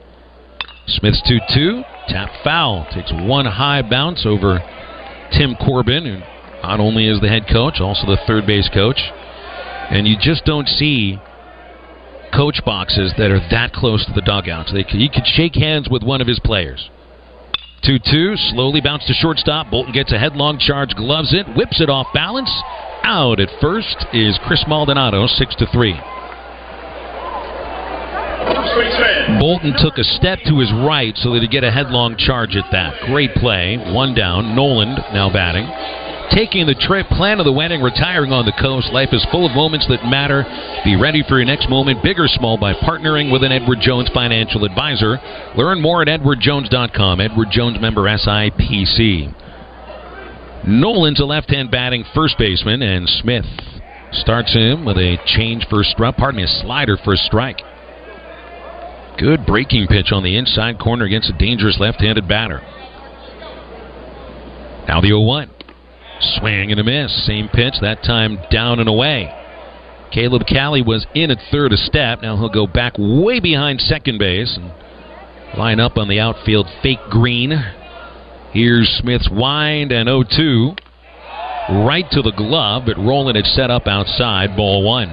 Smith's 0.86 1.22
2 1.28 1.38
2. 1.54 1.82
Tap 2.08 2.30
foul. 2.42 2.86
Takes 2.92 3.12
one 3.12 3.46
high 3.46 3.82
bounce 3.82 4.24
over 4.26 4.58
Tim 5.36 5.54
Corbin, 5.56 6.04
who 6.04 6.18
not 6.66 6.80
only 6.80 7.08
is 7.08 7.20
the 7.20 7.28
head 7.28 7.44
coach, 7.50 7.80
also 7.80 8.06
the 8.06 8.18
third 8.26 8.46
base 8.46 8.68
coach. 8.72 9.00
And 9.90 10.06
you 10.06 10.16
just 10.18 10.44
don't 10.44 10.66
see 10.66 11.18
coach 12.34 12.60
boxes 12.64 13.12
that 13.18 13.30
are 13.30 13.40
that 13.50 13.72
close 13.72 14.04
to 14.06 14.12
the 14.12 14.22
dugouts. 14.22 14.72
They, 14.72 14.82
he 14.82 15.08
could 15.08 15.26
shake 15.26 15.54
hands 15.54 15.88
with 15.90 16.02
one 16.02 16.20
of 16.20 16.26
his 16.26 16.40
players. 16.40 16.88
2 17.84 17.98
2, 17.98 18.36
slowly 18.36 18.80
bounce 18.80 19.04
to 19.06 19.12
shortstop. 19.12 19.70
Bolton 19.70 19.92
gets 19.92 20.12
a 20.12 20.18
headlong 20.18 20.58
charge, 20.58 20.94
gloves 20.94 21.34
it, 21.34 21.46
whips 21.56 21.80
it 21.80 21.90
off 21.90 22.06
balance, 22.14 22.50
out 23.04 23.40
at 23.40 23.48
first 23.60 24.06
is 24.12 24.38
Chris 24.46 24.64
Maldonado, 24.66 25.26
6 25.26 25.54
to 25.56 25.66
3. 25.66 26.00
Bolton 29.38 29.74
took 29.78 29.98
a 29.98 30.04
step 30.04 30.38
to 30.46 30.58
his 30.58 30.72
right 30.72 31.16
so 31.16 31.32
that 31.32 31.42
he'd 31.42 31.50
get 31.50 31.64
a 31.64 31.70
headlong 31.70 32.16
charge 32.16 32.56
at 32.56 32.70
that. 32.72 32.94
Great 33.06 33.34
play. 33.34 33.76
One 33.76 34.14
down. 34.14 34.54
Noland 34.54 34.98
now 35.12 35.32
batting. 35.32 35.66
Taking 36.30 36.66
the 36.66 36.74
trip, 36.74 37.06
plan 37.08 37.40
of 37.40 37.44
the 37.44 37.52
wedding, 37.52 37.82
retiring 37.82 38.32
on 38.32 38.46
the 38.46 38.56
coast. 38.56 38.90
Life 38.92 39.10
is 39.12 39.26
full 39.30 39.44
of 39.44 39.52
moments 39.52 39.86
that 39.88 40.06
matter. 40.08 40.44
Be 40.84 40.96
ready 40.96 41.22
for 41.28 41.36
your 41.36 41.44
next 41.44 41.68
moment, 41.68 42.02
big 42.02 42.18
or 42.18 42.26
small, 42.26 42.56
by 42.56 42.72
partnering 42.72 43.30
with 43.30 43.44
an 43.44 43.52
Edward 43.52 43.80
Jones 43.80 44.08
financial 44.14 44.64
advisor. 44.64 45.20
Learn 45.56 45.82
more 45.82 46.00
at 46.00 46.08
edwardjones.com. 46.08 47.20
Edward 47.20 47.48
Jones 47.50 47.78
member 47.80 48.08
SIPC. 48.08 49.34
Noland's 50.66 51.20
a 51.20 51.24
left-hand 51.24 51.70
batting 51.70 52.04
first 52.14 52.38
baseman, 52.38 52.82
and 52.82 53.08
Smith 53.08 53.46
starts 54.12 54.52
him 54.52 54.84
with 54.84 54.96
a 54.96 55.18
change 55.26 55.66
for 55.68 55.82
strike. 55.82 56.16
Pardon 56.16 56.36
me, 56.38 56.44
a 56.44 56.62
slider 56.62 56.96
for 56.96 57.14
a 57.14 57.16
strike. 57.16 57.60
Good 59.18 59.44
breaking 59.44 59.88
pitch 59.88 60.12
on 60.12 60.22
the 60.22 60.36
inside 60.36 60.78
corner 60.78 61.04
against 61.04 61.30
a 61.30 61.36
dangerous 61.36 61.78
left-handed 61.78 62.28
batter. 62.28 62.60
Now 64.88 65.00
the 65.00 65.10
0-1. 65.10 65.50
Swing 66.38 66.70
and 66.70 66.78
a 66.80 66.84
miss. 66.84 67.26
Same 67.26 67.48
pitch, 67.48 67.74
that 67.80 68.02
time 68.04 68.38
down 68.50 68.78
and 68.78 68.88
away. 68.88 69.32
Caleb 70.12 70.42
Cali 70.46 70.82
was 70.82 71.06
in 71.14 71.30
at 71.30 71.38
third 71.50 71.72
a 71.72 71.76
step. 71.76 72.22
Now 72.22 72.36
he'll 72.36 72.48
go 72.48 72.66
back 72.66 72.94
way 72.98 73.40
behind 73.40 73.80
second 73.80 74.18
base 74.18 74.56
and 74.56 74.72
line 75.58 75.80
up 75.80 75.96
on 75.96 76.08
the 76.08 76.20
outfield 76.20 76.66
fake 76.82 77.00
green. 77.10 77.52
Here's 78.52 78.88
Smith's 79.00 79.28
wind 79.30 79.92
and 79.92 80.08
0 80.08 80.24
2. 80.36 80.74
Right 81.86 82.04
to 82.10 82.22
the 82.22 82.32
glove, 82.36 82.82
but 82.86 82.98
Rowland 82.98 83.36
had 83.36 83.46
set 83.46 83.70
up 83.70 83.86
outside. 83.86 84.56
Ball 84.56 84.82
one. 84.82 85.08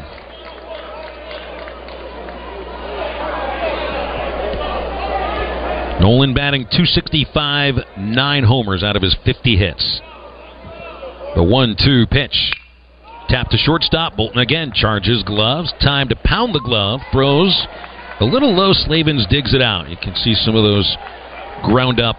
Noland 6.02 6.34
batting 6.34 6.64
265, 6.64 7.76
nine 7.98 8.44
homers 8.44 8.84
out 8.84 8.96
of 8.96 9.02
his 9.02 9.16
50 9.26 9.58
hits. 9.58 10.02
The 11.36 11.44
1 11.44 11.76
2 11.78 12.08
pitch. 12.08 12.52
Tap 13.30 13.50
to 13.50 13.58
shortstop. 13.58 14.18
Bolton 14.18 14.40
again 14.40 14.72
charges 14.74 15.24
gloves. 15.24 15.72
Time 15.82 16.10
to 16.10 16.16
pound 16.26 16.56
the 16.56 16.62
glove. 16.62 17.00
Throws 17.12 17.56
a 18.20 18.26
little 18.26 18.56
low. 18.56 18.74
Slavens 18.74 19.28
digs 19.30 19.54
it 19.54 19.62
out. 19.62 19.90
You 19.90 19.98
can 20.02 20.16
see 20.16 20.34
some 20.34 20.56
of 20.56 20.64
those 20.64 20.98
ground 21.64 22.00
up 22.00 22.16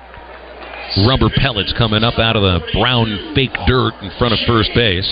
rubber 1.07 1.31
pellets 1.35 1.73
coming 1.77 2.05
up 2.05 2.19
out 2.19 2.37
of 2.37 2.43
the 2.43 2.61
brown 2.79 3.33
fake 3.35 3.55
dirt 3.67 3.95
in 4.03 4.11
front 4.19 4.35
of 4.35 4.41
first 4.47 4.71
base. 4.75 5.09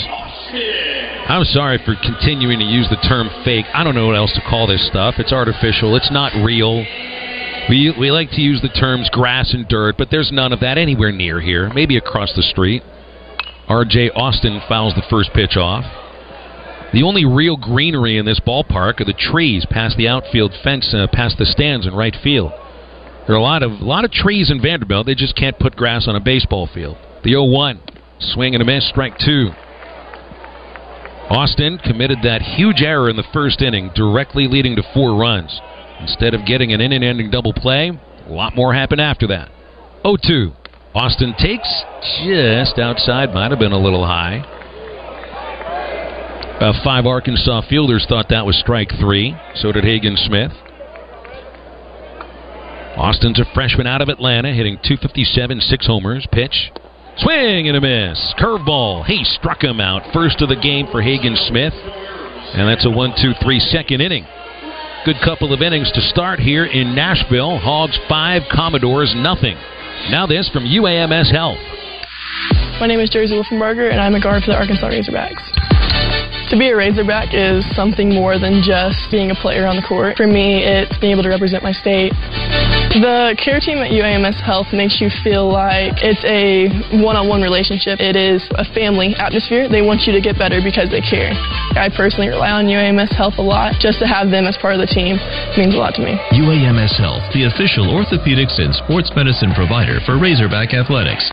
I'm 1.29 1.45
sorry 1.45 1.79
for 1.85 1.95
continuing 2.03 2.59
to 2.59 2.64
use 2.64 2.89
the 2.89 2.97
term 3.09 3.29
fake. 3.45 3.66
I 3.74 3.85
don't 3.85 3.95
know 3.95 4.07
what 4.07 4.16
else 4.16 4.33
to 4.35 4.41
call 4.49 4.66
this 4.66 4.87
stuff. 4.89 5.16
It's 5.18 5.33
artificial. 5.33 5.95
It's 5.95 6.11
not 6.11 6.33
real. 6.43 6.85
We, 7.68 7.95
we 7.99 8.11
like 8.11 8.31
to 8.31 8.41
use 8.41 8.62
the 8.62 8.70
terms 8.70 9.11
grass 9.12 9.53
and 9.53 9.68
dirt, 9.68 9.97
but 9.99 10.09
there's 10.11 10.33
none 10.33 10.55
of 10.55 10.61
that 10.61 10.79
anywhere 10.79 11.12
near 11.12 11.41
here. 11.41 11.70
Maybe 11.72 11.99
across 11.99 12.33
the 12.35 12.43
street. 12.43 12.83
R.J. 13.68 14.11
Austin 14.12 14.62
fouls 14.68 14.95
the 14.95 15.05
first 15.11 15.31
pitch 15.35 15.59
off. 15.59 15.85
The 16.95 17.03
only 17.03 17.26
real 17.26 17.59
greenery 17.59 18.16
in 18.16 18.24
this 18.24 18.41
ballpark 18.41 19.03
are 19.03 19.05
the 19.05 19.12
trees 19.12 19.66
past 19.68 19.99
the 19.99 20.09
outfield 20.09 20.55
fence, 20.64 20.95
uh, 20.95 21.07
past 21.12 21.37
the 21.37 21.45
stands 21.45 21.87
in 21.87 21.93
right 21.93 22.16
field. 22.22 22.53
There 23.29 23.37
are 23.37 23.39
a 23.39 23.43
lot 23.43 23.62
of 23.62 23.72
a 23.72 23.85
lot 23.85 24.07
of 24.07 24.11
trees 24.11 24.51
in 24.51 24.62
Vanderbilt. 24.62 25.05
They 25.05 25.14
just 25.14 25.37
can't 25.37 25.59
put 25.59 25.76
grass 25.76 26.09
on 26.09 26.16
a 26.16 26.20
baseball 26.20 26.66
field. 26.72 26.97
The 27.22 27.35
0-1, 27.35 27.79
swing 28.33 28.55
and 28.55 28.62
a 28.62 28.64
miss, 28.64 28.89
strike 28.89 29.18
two. 29.18 29.51
Austin 31.29 31.76
committed 31.85 32.20
that 32.22 32.41
huge 32.41 32.81
error 32.81 33.11
in 33.11 33.16
the 33.16 33.29
first 33.35 33.61
inning, 33.61 33.91
directly 33.95 34.49
leading 34.49 34.76
to 34.76 34.83
four 34.95 35.14
runs. 35.14 35.61
Instead 36.01 36.33
of 36.33 36.47
getting 36.47 36.72
an 36.72 36.81
inning-ending 36.81 37.31
double 37.31 37.53
play, 37.53 37.93
a 38.26 38.33
lot 38.33 38.57
more 38.57 38.72
happened 38.72 39.03
after 39.03 39.26
that. 39.26 39.51
0-2. 40.07 40.55
Austin 40.95 41.35
takes 41.39 41.68
just 42.24 42.79
outside, 42.79 43.35
might 43.35 43.51
have 43.51 43.61
been 43.61 43.72
a 43.72 43.79
little 43.79 44.07
high. 44.07 44.39
Uh, 46.61 46.72
five 46.83 47.05
Arkansas 47.05 47.61
fielders 47.68 48.07
thought 48.09 48.31
that 48.31 48.47
was 48.47 48.59
strike 48.59 48.89
three. 48.99 49.37
So 49.57 49.70
did 49.70 49.85
Hagen 49.85 50.16
Smith. 50.16 50.53
Austin's 52.99 53.38
a 53.38 53.44
freshman 53.55 53.86
out 53.86 54.03
of 54.03 54.09
Atlanta, 54.09 54.53
hitting 54.53 54.74
257, 54.82 55.61
six 55.61 55.86
homers. 55.86 56.26
Pitch. 56.32 56.72
Swing 57.18 57.68
and 57.68 57.76
a 57.76 57.80
miss. 57.80 58.18
Curveball. 58.38 59.07
He 59.07 59.22
struck 59.22 59.62
him 59.62 59.80
out. 59.80 60.03
First 60.12 60.42
of 60.42 60.49
the 60.49 60.57
game 60.57 60.88
for 60.90 61.01
Hagen 61.01 61.36
Smith. 61.46 61.74
And 61.74 62.68
that's 62.68 62.84
a 62.84 62.90
1 62.90 63.14
2 63.22 63.32
3 63.40 63.61
second 63.61 64.01
inning. 64.01 64.26
Good 65.05 65.16
couple 65.24 65.55
of 65.55 65.62
innings 65.62 65.92
to 65.92 66.01
start 66.01 66.40
here 66.40 66.64
in 66.64 66.94
Nashville. 66.94 67.59
Hogs 67.59 67.99
5, 68.09 68.42
Commodores 68.51 69.14
nothing. 69.16 69.57
Now 70.11 70.26
this 70.26 70.51
from 70.53 70.64
UAMS 70.64 71.30
Health. 71.30 71.59
My 72.80 72.86
name 72.86 72.99
is 72.99 73.11
Jersey 73.11 73.34
Wolfenbarger, 73.34 73.90
and 73.90 74.01
I'm 74.01 74.14
a 74.14 74.20
guard 74.20 74.42
for 74.42 74.51
the 74.51 74.57
Arkansas 74.57 74.88
Razorbacks. 74.88 75.97
To 76.49 76.57
be 76.57 76.72
a 76.72 76.76
Razorback 76.76 77.36
is 77.36 77.61
something 77.76 78.09
more 78.09 78.40
than 78.40 78.64
just 78.64 79.12
being 79.12 79.28
a 79.30 79.36
player 79.36 79.68
on 79.68 79.76
the 79.76 79.84
court. 79.84 80.16
For 80.16 80.26
me, 80.26 80.64
it's 80.64 80.96
being 80.96 81.12
able 81.12 81.22
to 81.24 81.28
represent 81.28 81.61
my 81.61 81.76
state. 81.76 82.16
The 83.05 83.36
care 83.36 83.61
team 83.61 83.84
at 83.84 83.92
UAMS 83.92 84.40
Health 84.40 84.72
makes 84.72 84.96
you 84.96 85.12
feel 85.20 85.44
like 85.44 86.01
it's 86.01 86.24
a 86.24 86.72
one-on-one 87.05 87.44
relationship. 87.44 88.01
It 88.01 88.16
is 88.16 88.40
a 88.57 88.64
family 88.72 89.12
atmosphere. 89.20 89.68
They 89.68 89.84
want 89.84 90.09
you 90.09 90.16
to 90.16 90.24
get 90.24 90.40
better 90.40 90.64
because 90.64 90.88
they 90.88 91.05
care. 91.05 91.36
I 91.76 91.92
personally 91.92 92.32
rely 92.32 92.49
on 92.49 92.64
UAMS 92.64 93.12
Health 93.12 93.36
a 93.36 93.44
lot. 93.44 93.76
Just 93.76 94.01
to 94.01 94.09
have 94.09 94.32
them 94.32 94.49
as 94.49 94.57
part 94.57 94.72
of 94.72 94.80
the 94.80 94.88
team 94.88 95.20
means 95.61 95.76
a 95.76 95.78
lot 95.78 96.01
to 96.01 96.03
me. 96.03 96.16
UAMS 96.32 96.96
Health, 96.96 97.28
the 97.36 97.44
official 97.44 97.92
orthopedics 97.92 98.57
and 98.57 98.72
sports 98.72 99.12
medicine 99.12 99.53
provider 99.53 100.01
for 100.09 100.16
Razorback 100.16 100.72
Athletics. 100.72 101.28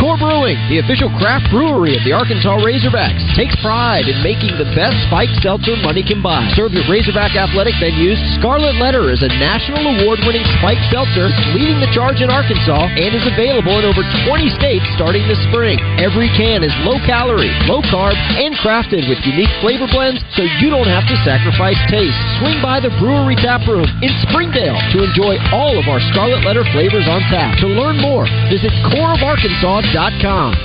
Core 0.00 0.16
Brewing, 0.16 0.56
the 0.72 0.80
official 0.80 1.12
craft 1.20 1.52
brewery 1.52 1.92
of 1.92 2.00
the 2.08 2.16
Arkansas 2.16 2.56
Razorbacks, 2.64 3.20
takes 3.36 3.52
pride 3.60 4.08
in 4.08 4.16
making 4.24 4.56
the 4.56 4.64
best 4.72 4.96
spiked 5.04 5.36
seltzer 5.44 5.76
money 5.84 6.00
can 6.00 6.24
buy. 6.24 6.40
Served 6.56 6.72
at 6.72 6.88
Razorback 6.88 7.36
athletic 7.36 7.76
venues, 7.76 8.16
Scarlet 8.40 8.80
Letter 8.80 9.12
is 9.12 9.20
a 9.20 9.28
national 9.36 9.84
award-winning 9.84 10.44
spiked 10.56 10.88
seltzer 10.88 11.28
leading 11.52 11.84
the 11.84 11.92
charge 11.92 12.24
in 12.24 12.32
Arkansas 12.32 12.88
and 12.96 13.12
is 13.12 13.28
available 13.28 13.76
in 13.76 13.84
over 13.84 14.00
20 14.24 14.48
states 14.56 14.88
starting 14.96 15.20
this 15.28 15.40
spring. 15.52 15.76
Every 16.00 16.32
can 16.32 16.64
is 16.64 16.72
low 16.80 16.96
calorie, 17.04 17.52
low 17.68 17.84
carb, 17.92 18.16
and 18.40 18.56
crafted 18.64 19.04
with 19.04 19.20
unique 19.28 19.52
flavor 19.60 19.88
blends 19.92 20.24
so 20.32 20.48
you 20.64 20.72
don't 20.72 20.88
have 20.88 21.04
to 21.12 21.16
sacrifice 21.28 21.76
taste. 21.92 22.16
Swing 22.40 22.56
by 22.64 22.80
the 22.80 22.88
brewery 22.96 23.36
tap 23.36 23.68
room 23.68 23.84
in 24.00 24.12
Springdale 24.24 24.80
to 24.96 25.04
enjoy 25.04 25.36
all 25.52 25.76
of 25.76 25.92
our 25.92 26.00
Scarlet 26.08 26.40
Letter 26.40 26.64
flavors 26.72 27.04
on 27.04 27.20
tap. 27.28 27.60
To 27.60 27.68
learn 27.68 28.00
more, 28.00 28.24
visit 28.48 28.72
coreofarkansas.com. 28.88 29.69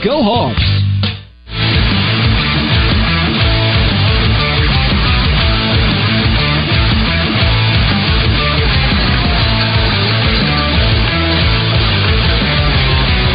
Go 0.03 0.17
Hawks! 0.25 0.57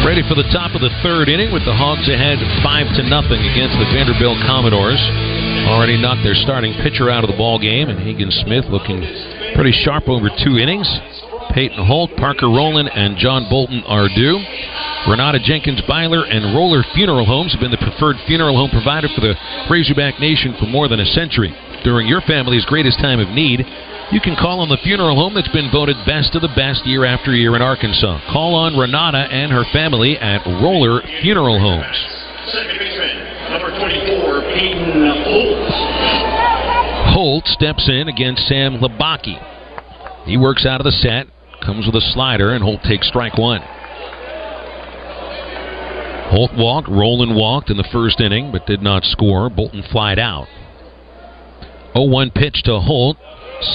Ready 0.03 0.27
for 0.27 0.35
the 0.35 0.43
top 0.51 0.75
of 0.75 0.81
the 0.81 0.91
third 1.01 1.29
inning 1.29 1.53
with 1.53 1.63
the 1.63 1.71
Hogs 1.71 2.03
ahead 2.11 2.35
five 2.61 2.91
to 2.99 3.03
nothing 3.07 3.39
against 3.39 3.79
the 3.79 3.87
Vanderbilt 3.95 4.43
Commodores. 4.43 4.99
Already 5.71 5.95
knocked 5.95 6.27
their 6.27 6.35
starting 6.35 6.75
pitcher 6.83 7.09
out 7.09 7.23
of 7.23 7.31
the 7.31 7.37
ball 7.37 7.57
game, 7.57 7.87
and 7.87 7.97
Hagen 7.97 8.29
Smith 8.43 8.65
looking 8.67 8.99
pretty 9.55 9.71
sharp 9.71 10.09
over 10.09 10.27
two 10.43 10.59
innings. 10.59 10.91
Peyton 11.55 11.85
Holt, 11.85 12.11
Parker 12.17 12.47
Rowland, 12.51 12.91
and 12.93 13.15
John 13.15 13.47
Bolton 13.49 13.83
are 13.87 14.11
due. 14.11 14.35
Renata 15.09 15.39
Jenkins 15.41 15.81
Byler 15.87 16.25
and 16.25 16.53
Roller 16.53 16.83
Funeral 16.93 17.25
Homes 17.25 17.53
have 17.53 17.59
been 17.59 17.71
the 17.71 17.81
preferred 17.81 18.17
funeral 18.27 18.55
home 18.55 18.69
provider 18.69 19.09
for 19.09 19.21
the 19.21 19.33
Razorback 19.69 20.19
Nation 20.19 20.53
for 20.59 20.67
more 20.67 20.87
than 20.87 20.99
a 20.99 21.05
century. 21.05 21.49
During 21.83 22.07
your 22.07 22.21
family's 22.21 22.65
greatest 22.65 22.99
time 22.99 23.19
of 23.19 23.29
need, 23.29 23.65
you 24.11 24.21
can 24.21 24.35
call 24.37 24.59
on 24.59 24.69
the 24.69 24.77
funeral 24.83 25.15
home 25.15 25.33
that's 25.33 25.49
been 25.49 25.71
voted 25.71 25.97
best 26.05 26.35
of 26.35 26.43
the 26.43 26.53
best 26.53 26.85
year 26.85 27.03
after 27.03 27.33
year 27.33 27.55
in 27.55 27.63
Arkansas. 27.63 28.21
Call 28.31 28.53
on 28.53 28.77
Renata 28.77 29.25
and 29.31 29.51
her 29.51 29.65
family 29.73 30.17
at 30.17 30.45
Roller 30.45 31.01
Funeral 31.21 31.57
Homes. 31.57 31.97
Number 33.49 33.73
24, 33.73 34.53
Peyton 34.53 35.01
Holt. 35.25 35.73
Holt 37.09 37.47
steps 37.47 37.89
in 37.89 38.07
against 38.07 38.47
Sam 38.47 38.77
Hliboki. 38.77 39.41
He 40.25 40.37
works 40.37 40.67
out 40.67 40.79
of 40.79 40.85
the 40.85 40.91
set, 40.91 41.25
comes 41.65 41.87
with 41.87 41.95
a 41.95 42.05
slider, 42.13 42.53
and 42.53 42.63
Holt 42.63 42.83
takes 42.83 43.07
strike 43.07 43.37
one. 43.37 43.61
Holt 46.31 46.51
walked, 46.55 46.87
Rowland 46.87 47.35
walked 47.35 47.69
in 47.69 47.75
the 47.75 47.87
first 47.91 48.21
inning, 48.21 48.53
but 48.53 48.65
did 48.65 48.81
not 48.81 49.03
score. 49.03 49.49
Bolton 49.49 49.83
flied 49.91 50.17
out. 50.17 50.47
0 51.91 52.07
1 52.07 52.31
pitch 52.31 52.63
to 52.63 52.79
Holt. 52.79 53.17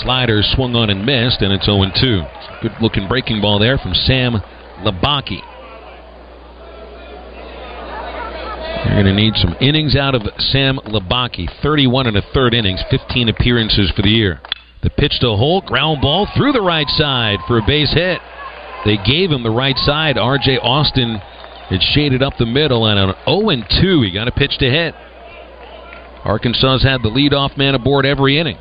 Slider 0.01 0.41
swung 0.43 0.75
on 0.75 0.89
and 0.89 1.05
missed, 1.05 1.43
and 1.43 1.53
it's 1.53 1.67
0 1.67 1.85
2. 2.01 2.23
Good 2.63 2.73
looking 2.81 3.09
breaking 3.09 3.43
ball 3.43 3.59
there 3.59 3.77
from 3.77 3.93
Sam 3.93 4.41
Hliboki. 4.81 5.43
You're 8.87 9.03
going 9.03 9.05
to 9.05 9.15
need 9.15 9.35
some 9.37 9.55
innings 9.61 9.95
out 9.95 10.15
of 10.15 10.23
Sam 10.39 10.81
Hliboki. 10.87 11.49
31 11.61 12.07
and 12.07 12.17
a 12.17 12.23
third 12.33 12.55
innings, 12.55 12.83
15 12.91 13.29
appearances 13.29 13.93
for 13.95 14.01
the 14.01 14.09
year. 14.09 14.41
The 14.83 14.89
pitch 14.89 15.21
to 15.21 15.37
Holt, 15.37 15.67
ground 15.67 16.01
ball 16.01 16.27
through 16.35 16.53
the 16.53 16.63
right 16.63 16.89
side 16.89 17.39
for 17.47 17.59
a 17.59 17.67
base 17.67 17.93
hit. 17.93 18.19
They 18.87 18.97
gave 18.97 19.31
him 19.31 19.43
the 19.43 19.51
right 19.51 19.77
side. 19.77 20.17
R.J. 20.17 20.59
Austin 20.59 21.21
had 21.69 21.83
shaded 21.83 22.23
up 22.23 22.35
the 22.39 22.47
middle, 22.47 22.87
and 22.87 22.99
an 22.99 23.15
0 23.27 23.65
2. 23.81 24.03
He 24.03 24.11
got 24.13 24.29
a 24.29 24.33
pitch 24.33 24.59
to 24.59 24.71
hit. 24.71 24.95
Arkansas's 26.25 26.83
had 26.83 27.03
the 27.03 27.11
leadoff 27.11 27.57
man 27.57 27.75
aboard 27.75 28.05
every 28.05 28.39
inning. 28.39 28.59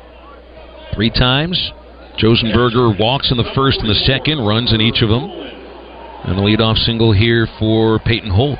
Three 0.94 1.10
times. 1.10 1.72
Josenberger 2.18 2.98
walks 2.98 3.30
in 3.30 3.36
the 3.36 3.50
first 3.54 3.80
and 3.80 3.90
the 3.90 3.94
second, 4.06 4.38
runs 4.38 4.72
in 4.72 4.80
each 4.80 5.02
of 5.02 5.08
them. 5.08 5.24
And 5.24 6.38
the 6.38 6.42
leadoff 6.42 6.76
single 6.78 7.12
here 7.12 7.46
for 7.58 7.98
Peyton 7.98 8.30
Holt. 8.30 8.58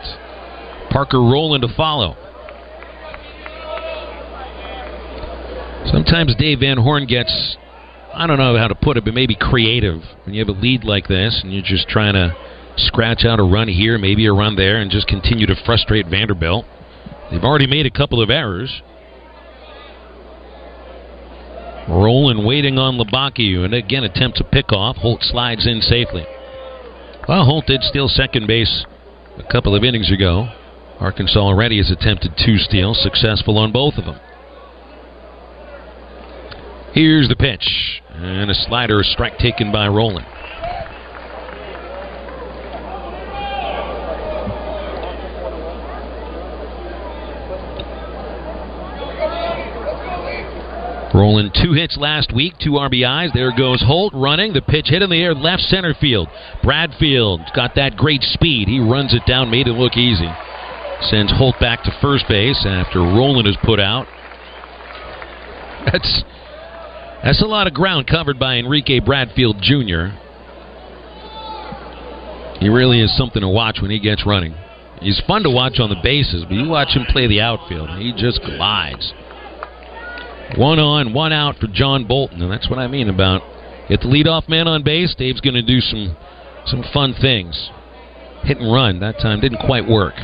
Parker 0.90 1.18
Rowland 1.18 1.62
to 1.62 1.74
follow. 1.74 2.16
Sometimes 5.90 6.34
Dave 6.36 6.61
Van 6.61 6.76
Horn 6.76 7.07
gets, 7.07 7.57
I 8.12 8.26
don't 8.26 8.38
know 8.38 8.57
how 8.57 8.68
to 8.68 8.74
put 8.74 8.97
it, 8.97 9.05
but 9.05 9.14
maybe 9.14 9.36
creative. 9.36 10.03
When 10.24 10.34
you 10.34 10.44
have 10.44 10.55
a 10.55 10.59
lead 10.59 10.84
like 10.84 11.07
this 11.07 11.40
and 11.42 11.53
you're 11.53 11.62
just 11.62 11.88
trying 11.88 12.14
to 12.14 12.36
scratch 12.77 13.24
out 13.24 13.41
a 13.41 13.43
run 13.43 13.68
here, 13.68 13.99
maybe 13.99 14.27
a 14.27 14.33
run 14.33 14.57
there, 14.57 14.79
and 14.79 14.91
just 14.91 15.07
continue 15.07 15.47
to 15.47 15.57
frustrate 15.64 16.07
Vanderbilt. 16.07 16.64
They've 17.31 17.43
already 17.43 17.66
made 17.66 17.87
a 17.87 17.91
couple 17.91 18.22
of 18.22 18.31
errors. 18.31 18.83
Rowland 21.89 22.45
waiting 22.45 22.79
on 22.79 22.99
Hliboki, 22.99 23.64
and 23.64 23.74
again 23.74 24.05
attempts 24.05 24.41
a 24.41 24.45
pickoff. 24.45 24.97
Holt 24.97 25.22
slides 25.22 25.66
in 25.66 25.81
safely. 25.81 26.27
Well, 27.29 27.45
Holt 27.45 27.66
did 27.66 27.83
steal 27.83 28.09
second 28.09 28.47
base 28.47 28.85
a 29.39 29.53
couple 29.53 29.74
of 29.74 29.85
innings 29.85 30.11
ago. 30.11 30.49
Arkansas 30.99 31.39
already 31.39 31.79
has 31.79 31.91
attempted 31.91 32.33
two 32.37 32.59
steals, 32.59 33.01
successful 33.03 33.59
on 33.59 33.72
both 33.72 33.95
of 33.99 34.05
them. 34.05 34.18
Here's 36.93 37.29
the 37.29 37.37
pitch, 37.37 38.03
and 38.14 38.51
a 38.51 38.55
slider, 38.55 39.03
strike 39.03 39.39
taken 39.39 39.70
by 39.70 39.87
Rowland. 39.87 40.27
Rowland 51.16 51.56
two 51.62 51.72
hits 51.72 51.96
last 51.96 52.34
week, 52.34 52.52
two 52.62 52.72
RBIs. 52.72 53.32
There 53.32 53.50
goes 53.56 53.82
Holt 53.82 54.12
running. 54.14 54.52
The 54.52 54.60
pitch 54.60 54.88
hit 54.88 55.00
in 55.00 55.08
the 55.08 55.16
air, 55.16 55.34
left 55.34 55.62
center 55.62 55.94
field. 55.98 56.28
Bradfield 56.62 57.40
got 57.54 57.74
that 57.76 57.96
great 57.96 58.22
speed. 58.22 58.68
He 58.68 58.80
runs 58.80 59.14
it 59.14 59.22
down, 59.26 59.50
made 59.50 59.66
it 59.66 59.72
look 59.72 59.96
easy. 59.96 60.28
Sends 61.08 61.32
Holt 61.32 61.56
back 61.58 61.82
to 61.84 61.98
first 62.02 62.26
base 62.28 62.66
after 62.68 63.00
Rowland 63.00 63.48
is 63.48 63.56
put 63.64 63.80
out. 63.80 64.06
That's 65.86 66.22
that's 67.22 67.42
a 67.42 67.46
lot 67.46 67.66
of 67.66 67.72
ground 67.72 68.06
covered 68.06 68.38
by 68.38 68.56
Enrique 68.56 69.00
Bradfield 69.00 69.56
Jr. 69.62 70.08
He 72.60 72.68
really 72.68 73.00
is 73.00 73.16
something 73.16 73.40
to 73.40 73.48
watch 73.48 73.78
when 73.80 73.90
he 73.90 73.98
gets 73.98 74.26
running. 74.26 74.54
He's 75.00 75.20
fun 75.26 75.42
to 75.44 75.50
watch 75.50 75.78
on 75.78 75.88
the 75.88 76.00
bases, 76.02 76.44
but 76.44 76.54
you 76.54 76.68
watch 76.68 76.88
him 76.96 77.04
play 77.08 77.26
the 77.26 77.40
outfield, 77.40 77.90
he 77.98 78.12
just 78.12 78.40
glides. 78.42 79.12
One 80.55 80.78
on, 80.78 81.12
one 81.12 81.32
out 81.32 81.57
for 81.59 81.66
John 81.66 82.07
Bolton, 82.07 82.40
and 82.40 82.51
that's 82.51 82.70
what 82.70 82.78
I 82.78 82.86
mean 82.86 83.09
about 83.09 83.42
get 83.88 84.01
the 84.01 84.07
leadoff 84.07 84.49
man 84.49 84.68
on 84.68 84.82
base. 84.82 85.14
Dave's 85.16 85.40
going 85.40 85.55
to 85.55 85.62
do 85.62 85.80
some 85.80 86.16
some 86.66 86.84
fun 86.92 87.14
things. 87.20 87.70
Hit 88.44 88.59
and 88.59 88.72
run 88.72 89.01
that 89.01 89.18
time 89.18 89.40
didn't 89.40 89.64
quite 89.66 89.86
work. 89.88 90.14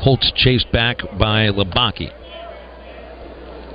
Holtz 0.00 0.32
chased 0.34 0.72
back 0.72 0.98
by 1.18 1.48
Hliboki. 1.48 2.10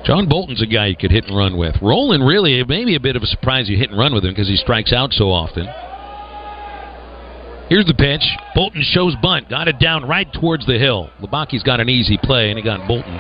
John 0.06 0.28
Bolton's 0.28 0.62
a 0.62 0.68
guy 0.68 0.88
you 0.88 0.96
could 0.96 1.12
hit 1.12 1.26
and 1.26 1.36
run 1.36 1.58
with. 1.58 1.76
Rowland 1.82 2.26
really, 2.26 2.60
it 2.60 2.68
may 2.68 2.86
be 2.86 2.96
a 2.96 3.00
bit 3.00 3.16
of 3.16 3.24
a 3.24 3.28
surprise 3.28 3.70
you 3.70 3.78
hit 3.78 3.90
and 3.90 3.98
run 3.98 4.14
with 4.14 4.24
him 4.24 4.32
because 4.32 4.48
he 4.48 4.56
strikes 4.56 4.94
out 4.94 5.14
so 5.14 5.32
often. 5.32 5.68
Here's 7.70 7.88
the 7.88 7.96
pitch. 7.96 8.22
Bolton 8.54 8.84
shows 8.84 9.16
bunt. 9.22 9.50
Got 9.50 9.68
it 9.68 9.80
down 9.80 10.08
right 10.08 10.32
towards 10.32 10.66
the 10.68 10.78
hill. 10.78 11.10
Hliboki's 11.20 11.64
got 11.64 11.80
an 11.80 11.90
easy 11.90 12.20
play, 12.22 12.50
and 12.50 12.58
he 12.58 12.64
got 12.64 12.88
Bolton 12.88 13.20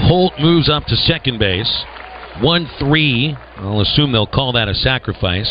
Holt 0.00 0.32
moves 0.40 0.68
up 0.68 0.84
to 0.86 0.96
second 0.96 1.38
base. 1.38 1.84
1 2.40 2.70
3. 2.78 3.36
I'll 3.58 3.80
assume 3.80 4.12
they'll 4.12 4.26
call 4.26 4.52
that 4.52 4.68
a 4.68 4.74
sacrifice. 4.74 5.48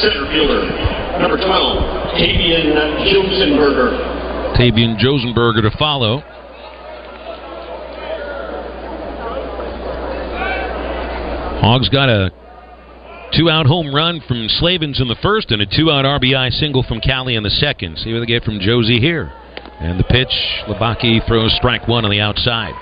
Center 0.00 0.26
fielder, 0.32 0.68
number 1.20 1.36
12, 1.36 2.18
Tavian 2.18 2.74
Josenberger. 3.06 4.56
Tavian 4.56 4.98
Josenberger 4.98 5.62
to 5.62 5.76
follow. 5.78 6.22
Hogs 11.60 11.88
got 11.88 12.08
a 12.08 12.30
Two 13.36 13.50
out 13.50 13.66
home 13.66 13.92
run 13.92 14.20
from 14.28 14.46
Slavens 14.48 15.00
in 15.00 15.08
the 15.08 15.16
first 15.20 15.50
and 15.50 15.60
a 15.60 15.66
two 15.66 15.90
out 15.90 16.04
RBI 16.04 16.52
single 16.52 16.84
from 16.84 17.00
Cali 17.00 17.34
in 17.34 17.42
the 17.42 17.50
second. 17.50 17.98
See 17.98 18.12
what 18.12 18.20
they 18.20 18.26
get 18.26 18.44
from 18.44 18.60
Josie 18.60 19.00
here. 19.00 19.32
And 19.80 19.98
the 19.98 20.04
pitch, 20.04 20.30
Hliboki 20.68 21.26
throws 21.26 21.52
strike 21.56 21.88
one 21.88 22.04
on 22.04 22.12
the 22.12 22.20
outside. 22.20 22.74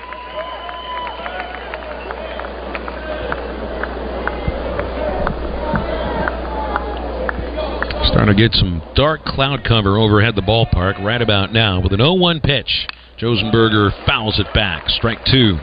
Starting 8.13 8.37
to 8.37 8.43
get 8.43 8.53
some 8.53 8.83
dark 8.95 9.25
cloud 9.25 9.65
cover 9.67 9.97
overhead 9.97 10.37
the 10.37 10.43
ballpark 10.43 11.03
right 11.03 11.23
about 11.23 11.55
now 11.55 11.81
with 11.81 11.95
an 11.95 12.01
0 12.01 12.13
1 12.15 12.41
pitch. 12.41 12.89
Josenberger 13.19 13.91
fouls 14.05 14.39
it 14.39 14.53
back. 14.53 14.91
Strike 14.91 15.25
two. 15.25 15.57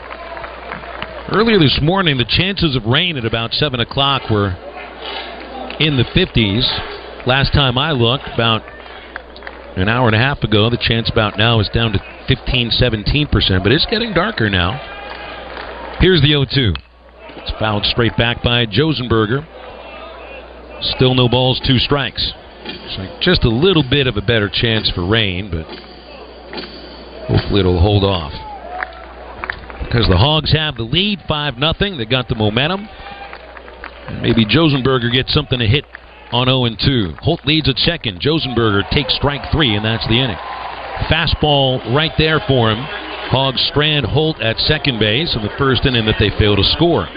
Earlier 1.31 1.59
this 1.59 1.77
morning, 1.79 2.17
the 2.17 2.25
chances 2.25 2.75
of 2.75 2.85
rain 2.85 3.17
at 3.17 3.25
about 3.25 3.51
7 3.51 3.79
o'clock 3.79 4.31
were 4.31 4.57
in 5.80 5.95
the 5.95 6.03
50s. 6.03 7.25
Last 7.25 7.53
time 7.53 7.77
I 7.77 7.91
looked, 7.91 8.27
about 8.34 8.61
an 9.77 9.88
hour 9.88 10.07
and 10.07 10.15
a 10.15 10.19
half 10.19 10.43
ago, 10.43 10.69
the 10.69 10.77
chance 10.77 11.09
about 11.09 11.38
now 11.38 11.59
is 11.59 11.69
down 11.69 11.93
to 11.93 11.99
15, 12.27 12.71
17%, 12.71 13.63
but 13.63 13.71
it's 13.71 13.86
getting 13.86 14.13
darker 14.13 14.49
now. 14.49 14.77
Here's 15.99 16.21
the 16.21 16.27
0 16.27 16.45
2. 16.53 16.73
It's 17.38 17.51
fouled 17.59 17.86
straight 17.86 18.15
back 18.17 18.43
by 18.43 18.65
Josenberger. 18.65 19.45
Still 20.95 21.13
no 21.13 21.27
balls, 21.27 21.61
two 21.65 21.77
strikes. 21.77 22.34
So 22.95 23.19
just 23.21 23.43
a 23.43 23.49
little 23.49 23.84
bit 23.89 24.07
of 24.07 24.17
a 24.17 24.21
better 24.21 24.49
chance 24.51 24.91
for 24.91 25.05
rain, 25.05 25.49
but 25.51 25.65
hopefully 27.27 27.61
it'll 27.61 27.82
hold 27.82 28.03
off. 28.03 28.32
Because 29.84 30.07
the 30.07 30.17
Hogs 30.17 30.51
have 30.53 30.75
the 30.75 30.84
lead, 30.84 31.19
5 31.27 31.55
0. 31.55 31.97
They 31.97 32.05
got 32.05 32.27
the 32.27 32.36
momentum. 32.36 32.88
Maybe 34.22 34.45
Josenberger 34.45 35.12
gets 35.12 35.34
something 35.34 35.60
to 35.60 35.68
hit 35.68 35.86
on 36.32 36.47
0 36.47 36.66
and 36.66 36.78
2. 36.80 37.16
Holt 37.22 37.45
leads 37.45 37.70
at 37.70 37.78
second. 37.78 38.22
Josenberger 38.22 38.88
takes 38.91 39.16
strike 39.16 39.41
three, 39.51 39.76
and 39.76 39.86
that's 39.86 40.05
the 40.07 40.20
inning. 40.20 40.38
Fastball 41.10 41.95
right 41.95 42.12
there 42.18 42.39
for 42.47 42.72
him. 42.72 42.84
Hogs 43.30 43.62
strand 43.70 44.05
Holt 44.05 44.41
at 44.41 44.57
second 44.57 44.99
base 44.99 45.36
in 45.36 45.41
the 45.41 45.53
first 45.57 45.86
inning 45.86 46.05
that 46.05 46.18
they 46.20 46.30
fail 46.38 46.55
to 46.55 46.64
score. 46.76 47.07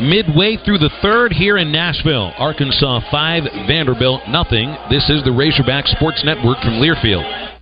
Midway 0.00 0.58
through 0.64 0.78
the 0.78 0.92
third 1.00 1.32
here 1.32 1.56
in 1.56 1.72
Nashville, 1.72 2.32
Arkansas 2.36 3.00
5, 3.10 3.42
Vanderbilt 3.66 4.22
nothing. 4.28 4.76
This 4.90 5.08
is 5.08 5.24
the 5.24 5.32
Razorback 5.32 5.86
Sports 5.86 6.22
Network 6.24 6.60
from 6.60 6.74
Learfield. 6.74 7.55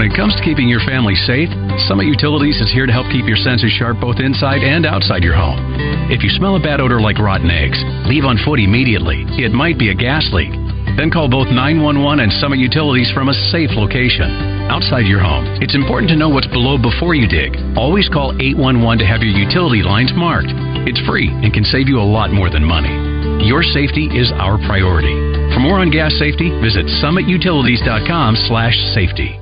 When 0.00 0.08
it 0.08 0.16
comes 0.16 0.32
to 0.32 0.40
keeping 0.40 0.64
your 0.64 0.80
family 0.88 1.12
safe, 1.28 1.52
Summit 1.84 2.08
Utilities 2.08 2.56
is 2.56 2.72
here 2.72 2.88
to 2.88 2.92
help 2.92 3.12
keep 3.12 3.28
your 3.28 3.36
senses 3.36 3.68
sharp 3.76 4.00
both 4.00 4.16
inside 4.16 4.64
and 4.64 4.88
outside 4.88 5.20
your 5.20 5.36
home. 5.36 5.60
If 6.08 6.24
you 6.24 6.32
smell 6.32 6.56
a 6.56 6.58
bad 6.58 6.80
odor 6.80 7.04
like 7.04 7.20
rotten 7.20 7.52
eggs, 7.52 7.76
leave 8.08 8.24
on 8.24 8.40
foot 8.40 8.64
immediately. 8.64 9.28
It 9.36 9.52
might 9.52 9.76
be 9.76 9.92
a 9.92 9.94
gas 9.94 10.24
leak. 10.32 10.56
Then 10.96 11.12
call 11.12 11.28
both 11.28 11.52
911 11.52 12.16
and 12.16 12.32
Summit 12.40 12.64
Utilities 12.64 13.12
from 13.12 13.28
a 13.28 13.36
safe 13.52 13.76
location. 13.76 14.32
Outside 14.72 15.04
your 15.04 15.20
home, 15.20 15.44
it's 15.60 15.76
important 15.76 16.08
to 16.08 16.16
know 16.16 16.32
what's 16.32 16.48
below 16.48 16.80
before 16.80 17.12
you 17.12 17.28
dig. 17.28 17.60
Always 17.76 18.08
call 18.08 18.32
811 18.40 19.04
to 19.04 19.06
have 19.06 19.20
your 19.20 19.36
utility 19.36 19.84
lines 19.84 20.16
marked. 20.16 20.48
It's 20.88 21.04
free 21.04 21.28
and 21.28 21.52
can 21.52 21.68
save 21.68 21.92
you 21.92 22.00
a 22.00 22.08
lot 22.08 22.32
more 22.32 22.48
than 22.48 22.64
money. 22.64 22.96
Your 23.44 23.60
safety 23.60 24.08
is 24.08 24.32
our 24.40 24.56
priority. 24.64 25.12
For 25.52 25.60
more 25.60 25.76
on 25.76 25.92
gas 25.92 26.16
safety, 26.16 26.48
visit 26.64 26.88
summitutilities.com/safety. 27.04 29.39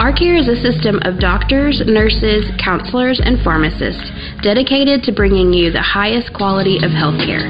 ArCare 0.00 0.40
is 0.40 0.48
a 0.48 0.56
system 0.56 0.98
of 1.02 1.20
doctors, 1.20 1.82
nurses, 1.84 2.48
counselors, 2.62 3.20
and 3.22 3.36
pharmacists 3.44 4.10
dedicated 4.42 5.02
to 5.04 5.12
bringing 5.12 5.52
you 5.52 5.70
the 5.70 5.82
highest 5.82 6.32
quality 6.32 6.76
of 6.78 6.90
healthcare. 6.90 7.44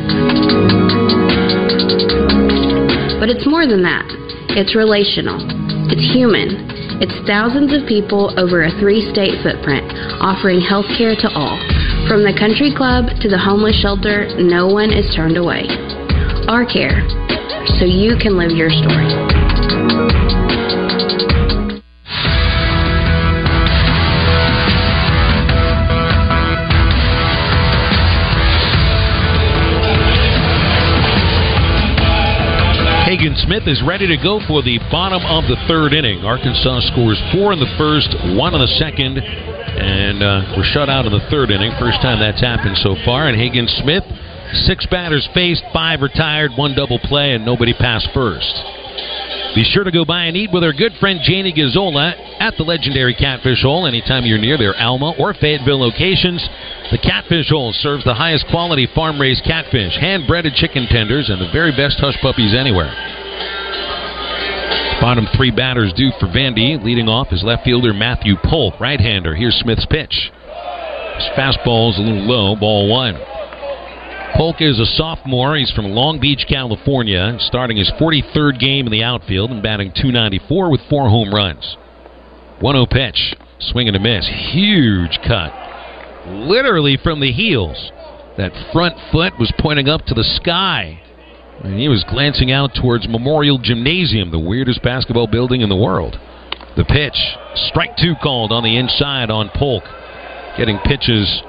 But 3.20 3.30
it's 3.30 3.46
more 3.46 3.66
than 3.66 3.82
that. 3.86 4.04
It's 4.58 4.74
relational. 4.74 5.38
It's 5.88 6.02
human. 6.12 6.66
It's 6.98 7.14
thousands 7.30 7.70
of 7.72 7.86
people 7.86 8.34
over 8.38 8.66
a 8.66 8.70
three 8.82 9.06
state 9.14 9.38
footprint 9.42 9.86
offering 10.18 10.58
healthcare 10.58 11.14
to 11.22 11.28
all. 11.30 11.56
From 12.10 12.26
the 12.26 12.34
country 12.34 12.74
club 12.74 13.06
to 13.22 13.28
the 13.30 13.38
homeless 13.38 13.78
shelter, 13.80 14.26
no 14.36 14.66
one 14.66 14.92
is 14.92 15.06
turned 15.14 15.38
away. 15.38 15.70
ArCare, 16.50 17.06
so 17.78 17.86
you 17.86 18.18
can 18.18 18.36
live 18.36 18.50
your 18.50 18.68
story. 18.68 19.31
Hagen 33.22 33.38
Smith 33.46 33.70
is 33.70 33.78
ready 33.86 34.10
to 34.10 34.18
go 34.18 34.42
for 34.50 34.66
the 34.66 34.82
bottom 34.90 35.22
of 35.22 35.46
the 35.46 35.54
third 35.70 35.94
inning. 35.94 36.26
Arkansas 36.26 36.90
scores 36.90 37.22
four 37.30 37.54
in 37.54 37.62
the 37.62 37.70
first, 37.78 38.10
one 38.34 38.50
in 38.50 38.58
the 38.58 38.74
second, 38.82 39.14
and 39.14 40.18
uh, 40.18 40.58
we're 40.58 40.66
shut 40.66 40.90
out 40.90 41.06
in 41.06 41.14
the 41.14 41.22
third 41.30 41.54
inning. 41.54 41.70
First 41.78 42.02
time 42.02 42.18
that's 42.18 42.42
happened 42.42 42.74
so 42.82 42.98
far. 43.06 43.30
And 43.30 43.38
Hagen 43.38 43.70
Smith 43.78 44.02
Six 44.66 44.84
batters 44.86 45.26
faced, 45.32 45.64
five 45.72 46.00
retired, 46.02 46.52
one 46.56 46.74
double 46.74 46.98
play, 46.98 47.32
and 47.32 47.44
nobody 47.44 47.72
passed 47.72 48.08
first. 48.12 48.52
Be 49.54 49.64
sure 49.64 49.84
to 49.84 49.90
go 49.90 50.04
by 50.04 50.24
and 50.24 50.36
eat 50.36 50.50
with 50.52 50.64
our 50.64 50.72
good 50.72 50.92
friend 51.00 51.20
Janie 51.22 51.52
Gazzola 51.52 52.12
at 52.40 52.56
the 52.56 52.64
legendary 52.64 53.14
Catfish 53.14 53.62
Hole 53.62 53.86
anytime 53.86 54.24
you're 54.24 54.38
near 54.38 54.58
their 54.58 54.74
Alma 54.76 55.14
or 55.18 55.32
Fayetteville 55.34 55.80
locations. 55.80 56.40
The 56.90 56.98
Catfish 56.98 57.48
Hole 57.48 57.72
serves 57.72 58.04
the 58.04 58.14
highest 58.14 58.46
quality 58.50 58.88
farm 58.94 59.20
raised 59.20 59.44
catfish, 59.44 59.96
hand 59.96 60.26
breaded 60.26 60.54
chicken 60.54 60.86
tenders, 60.88 61.30
and 61.30 61.40
the 61.40 61.52
very 61.52 61.72
best 61.72 62.00
hush 62.00 62.16
puppies 62.20 62.54
anywhere. 62.54 62.92
Bottom 65.02 65.26
three 65.36 65.50
batters 65.50 65.92
due 65.94 66.12
for 66.20 66.28
Vandy. 66.28 66.80
Leading 66.80 67.08
off 67.08 67.32
is 67.32 67.42
left 67.42 67.64
fielder 67.64 67.92
Matthew 67.92 68.36
Polk, 68.44 68.78
right 68.78 69.00
hander. 69.00 69.34
Here's 69.34 69.56
Smith's 69.56 69.84
pitch. 69.84 70.30
His 71.16 71.26
fastball's 71.36 71.98
a 71.98 72.02
little 72.02 72.22
low, 72.22 72.54
ball 72.54 72.88
one. 72.88 73.18
Polk 74.36 74.60
is 74.60 74.78
a 74.78 74.86
sophomore. 74.86 75.56
He's 75.56 75.72
from 75.72 75.86
Long 75.86 76.20
Beach, 76.20 76.46
California, 76.48 77.36
starting 77.40 77.78
his 77.78 77.90
43rd 78.00 78.60
game 78.60 78.86
in 78.86 78.92
the 78.92 79.02
outfield 79.02 79.50
and 79.50 79.60
batting 79.60 79.90
294 79.90 80.70
with 80.70 80.80
four 80.88 81.08
home 81.08 81.34
runs. 81.34 81.76
1 82.60 82.74
0 82.76 82.86
pitch. 82.86 83.34
Swing 83.58 83.88
and 83.88 83.96
a 83.96 84.00
miss. 84.00 84.24
Huge 84.52 85.18
cut. 85.26 85.50
Literally 86.28 86.96
from 87.02 87.18
the 87.18 87.32
heels. 87.32 87.90
That 88.38 88.52
front 88.72 88.94
foot 89.10 89.32
was 89.36 89.52
pointing 89.58 89.88
up 89.88 90.06
to 90.06 90.14
the 90.14 90.22
sky. 90.22 91.02
And 91.62 91.78
he 91.78 91.88
was 91.88 92.04
glancing 92.08 92.50
out 92.50 92.74
towards 92.74 93.08
Memorial 93.08 93.58
Gymnasium, 93.58 94.30
the 94.30 94.38
weirdest 94.38 94.82
basketball 94.82 95.28
building 95.28 95.60
in 95.60 95.68
the 95.68 95.76
world. 95.76 96.18
The 96.76 96.84
pitch. 96.84 97.16
Strike 97.68 97.96
two 97.96 98.14
called 98.20 98.50
on 98.50 98.64
the 98.64 98.76
inside 98.76 99.30
on 99.30 99.50
Polk. 99.54 99.84
Getting 100.56 100.78
pitches 100.78 101.42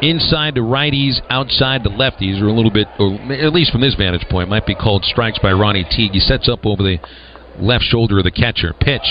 inside 0.00 0.54
to 0.54 0.60
righties, 0.60 1.18
outside 1.28 1.82
to 1.82 1.90
lefties, 1.90 2.40
or 2.40 2.46
a 2.46 2.52
little 2.52 2.70
bit, 2.70 2.86
or 3.00 3.14
at 3.32 3.52
least 3.52 3.72
from 3.72 3.80
this 3.80 3.96
vantage 3.96 4.26
point, 4.30 4.48
might 4.48 4.64
be 4.64 4.76
called 4.76 5.04
strikes 5.04 5.38
by 5.40 5.52
Ronnie 5.52 5.86
Teague. 5.90 6.12
He 6.12 6.20
sets 6.20 6.48
up 6.48 6.64
over 6.64 6.82
the 6.82 6.98
left 7.58 7.84
shoulder 7.84 8.18
of 8.18 8.24
the 8.24 8.30
catcher. 8.30 8.74
Pitch. 8.78 9.02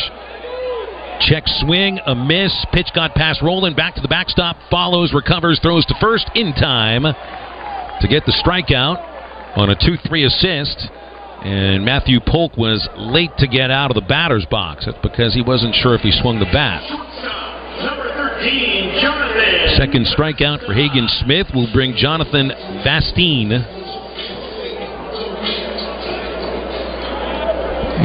Check 1.27 1.43
swing, 1.59 1.99
a 2.05 2.15
miss. 2.15 2.53
Pitch 2.71 2.87
got 2.95 3.15
past 3.15 3.41
Rowland, 3.41 3.75
back 3.75 3.95
to 3.95 4.01
the 4.01 4.07
backstop, 4.07 4.55
follows, 4.71 5.13
recovers, 5.13 5.59
throws 5.61 5.85
to 5.87 5.95
first 5.99 6.29
in 6.35 6.53
time 6.53 7.03
to 7.03 8.07
get 8.07 8.23
the 8.25 8.33
strikeout 8.45 9.16
on 9.57 9.69
a 9.71 9.75
2 9.75 9.97
3 10.07 10.23
assist. 10.25 10.89
And 11.43 11.85
Matthew 11.85 12.19
Polk 12.25 12.57
was 12.57 12.87
late 12.97 13.31
to 13.37 13.47
get 13.47 13.69
out 13.69 13.91
of 13.91 13.95
the 13.95 14.07
batter's 14.07 14.45
box. 14.49 14.87
Because 15.03 15.33
he 15.33 15.41
wasn't 15.41 15.75
sure 15.75 15.95
if 15.95 16.01
he 16.01 16.11
swung 16.11 16.39
the 16.39 16.49
bat. 16.53 16.81
Second 19.77 20.07
strikeout 20.07 20.65
for 20.65 20.73
Hagen 20.73 21.07
Smith 21.23 21.47
will 21.53 21.71
bring 21.73 21.95
Jonathan 21.95 22.49
Vastine. 22.85 23.75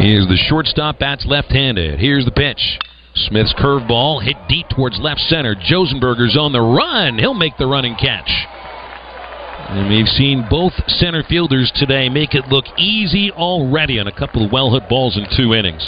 He 0.01 0.17
is 0.17 0.27
the 0.27 0.37
shortstop, 0.49 0.99
bats 0.99 1.25
left 1.27 1.53
handed. 1.53 2.01
Here's 2.01 2.25
the 2.25 2.33
pitch. 2.33 2.79
Smith's 3.15 3.55
curveball 3.55 4.23
hit 4.23 4.37
deep 4.49 4.67
towards 4.69 4.99
left 4.99 5.21
center. 5.21 5.55
Josenberger's 5.55 6.37
on 6.37 6.53
the 6.53 6.61
run. 6.61 7.19
He'll 7.19 7.35
make 7.35 7.57
the 7.59 7.67
running 7.67 7.95
catch. 7.97 8.31
And 9.73 9.89
we've 9.89 10.07
seen 10.07 10.45
both 10.51 10.75
center 10.87 11.25
fielders 11.27 11.73
today 11.75 12.11
make 12.11 12.35
it 12.35 12.49
look 12.49 12.67
easy 12.77 13.31
already 13.33 13.99
on 13.99 14.07
a 14.07 14.13
couple 14.13 14.45
of 14.45 14.53
well 14.53 14.71
hit 14.71 14.87
balls 14.87 15.17
in 15.17 15.25
two 15.35 15.55
innings. 15.55 15.81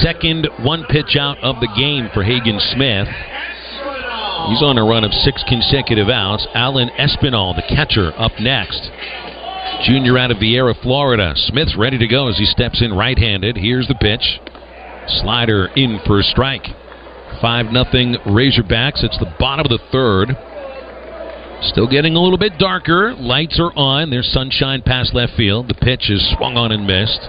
Second 0.00 0.48
one 0.64 0.86
pitch 0.88 1.14
out 1.20 1.36
of 1.42 1.60
the 1.60 1.68
game 1.76 2.08
for 2.14 2.24
Hagen 2.24 2.58
Smith. 2.72 3.06
He's 4.48 4.62
on 4.62 4.78
a 4.78 4.84
run 4.84 5.04
of 5.04 5.12
six 5.12 5.44
consecutive 5.46 6.08
outs. 6.08 6.46
Alan 6.54 6.88
Espinal, 6.98 7.54
the 7.54 7.68
catcher, 7.68 8.12
up 8.16 8.32
next. 8.40 8.90
Junior 9.84 10.16
out 10.16 10.30
of 10.30 10.38
Viera, 10.38 10.74
Florida. 10.80 11.34
Smith's 11.36 11.76
ready 11.76 11.98
to 11.98 12.08
go 12.08 12.28
as 12.28 12.38
he 12.38 12.46
steps 12.46 12.80
in 12.80 12.94
right 12.94 13.18
handed. 13.18 13.58
Here's 13.58 13.88
the 13.88 13.94
pitch. 13.94 14.40
Slider 15.20 15.68
in 15.76 16.00
for 16.06 16.18
a 16.18 16.22
strike. 16.22 16.64
5 17.42 17.66
nothing 17.66 18.16
Razorbacks. 18.24 19.04
It's 19.04 19.18
the 19.18 19.34
bottom 19.38 19.66
of 19.66 19.70
the 19.70 19.84
third. 19.92 20.34
Still 21.62 21.86
getting 21.86 22.16
a 22.16 22.20
little 22.20 22.38
bit 22.38 22.58
darker. 22.58 23.14
Lights 23.14 23.60
are 23.60 23.72
on. 23.76 24.10
There's 24.10 24.30
sunshine 24.32 24.82
past 24.82 25.14
left 25.14 25.34
field. 25.36 25.68
The 25.68 25.74
pitch 25.74 26.10
is 26.10 26.34
swung 26.36 26.56
on 26.56 26.72
and 26.72 26.86
missed. 26.86 27.20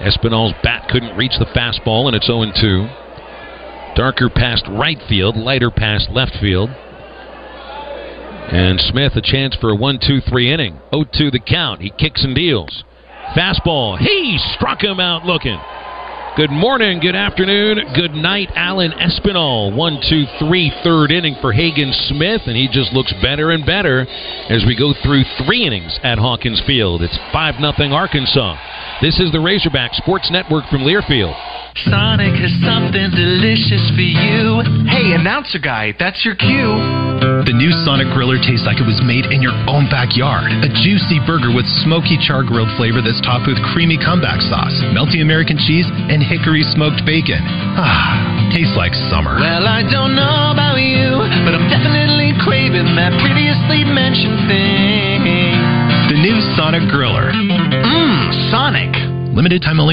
Espinal's 0.00 0.54
bat 0.62 0.88
couldn't 0.88 1.16
reach 1.16 1.38
the 1.38 1.44
fastball, 1.46 2.06
and 2.06 2.16
it's 2.16 2.26
0 2.26 2.50
2. 2.58 2.88
Darker 3.94 4.30
past 4.30 4.64
right 4.68 4.98
field, 5.08 5.36
lighter 5.36 5.70
past 5.70 6.08
left 6.10 6.32
field. 6.40 6.70
And 8.50 8.80
Smith 8.80 9.12
a 9.14 9.22
chance 9.22 9.56
for 9.60 9.70
a 9.70 9.76
1 9.76 9.98
2 10.00 10.20
3 10.22 10.52
inning. 10.52 10.80
0 10.90 11.04
2 11.12 11.30
the 11.30 11.38
count. 11.38 11.82
He 11.82 11.90
kicks 11.90 12.24
and 12.24 12.34
deals. 12.34 12.84
Fastball. 13.36 13.98
He 13.98 14.38
struck 14.54 14.82
him 14.82 15.00
out 15.00 15.24
looking. 15.24 15.58
Good 16.34 16.50
morning, 16.50 16.98
good 16.98 17.14
afternoon, 17.14 17.92
good 17.94 18.12
night, 18.12 18.48
Alan 18.54 18.92
Espinal. 18.92 19.76
One, 19.76 20.00
two, 20.08 20.24
three, 20.38 20.72
third 20.82 21.12
inning 21.12 21.36
for 21.42 21.52
Hagen 21.52 21.92
Smith, 22.08 22.40
and 22.46 22.56
he 22.56 22.68
just 22.72 22.90
looks 22.94 23.12
better 23.20 23.50
and 23.50 23.66
better 23.66 24.06
as 24.48 24.64
we 24.66 24.74
go 24.74 24.94
through 25.02 25.24
three 25.44 25.66
innings 25.66 26.00
at 26.02 26.16
Hawkins 26.16 26.62
Field. 26.66 27.02
It's 27.02 27.18
5 27.34 27.56
0 27.60 27.92
Arkansas. 27.92 28.56
This 29.02 29.20
is 29.20 29.30
the 29.30 29.40
Razorback 29.40 29.92
Sports 29.92 30.30
Network 30.30 30.64
from 30.70 30.80
Learfield. 30.80 31.36
Sonic 31.76 32.36
has 32.36 32.52
something 32.60 33.08
delicious 33.16 33.80
for 33.96 34.04
you. 34.04 34.60
Hey, 34.92 35.16
announcer 35.16 35.56
guy, 35.58 35.96
that's 35.96 36.20
your 36.20 36.36
cue. 36.36 36.76
The 37.48 37.54
new 37.56 37.72
Sonic 37.88 38.12
Griller 38.12 38.36
tastes 38.36 38.68
like 38.68 38.76
it 38.76 38.84
was 38.84 39.00
made 39.00 39.24
in 39.32 39.40
your 39.40 39.56
own 39.64 39.88
backyard. 39.88 40.52
A 40.52 40.68
juicy 40.84 41.16
burger 41.24 41.48
with 41.48 41.64
smoky 41.80 42.20
char 42.20 42.44
grilled 42.44 42.70
flavor 42.76 43.00
that's 43.00 43.18
topped 43.24 43.48
with 43.48 43.56
creamy 43.72 43.96
comeback 43.96 44.44
sauce, 44.44 44.74
melty 44.92 45.24
American 45.24 45.56
cheese, 45.56 45.88
and 46.12 46.20
hickory 46.20 46.60
smoked 46.76 47.00
bacon. 47.08 47.40
Ah, 47.80 48.52
tastes 48.52 48.76
like 48.76 48.92
summer. 49.08 49.40
Well, 49.40 49.64
I 49.64 49.80
don't 49.88 50.12
know 50.12 50.52
about 50.52 50.76
you, 50.76 51.24
but 51.48 51.56
I'm 51.56 51.72
definitely 51.72 52.36
craving 52.44 52.92
that 53.00 53.16
previously 53.24 53.88
mentioned 53.88 54.44
thing. 54.44 55.24
The 56.12 56.18
new 56.20 56.36
Sonic 56.52 56.84
Griller. 56.92 57.32
Mmm, 57.32 58.16
Sonic. 58.52 58.92
Limited 59.32 59.64
time 59.64 59.80
only 59.80 59.90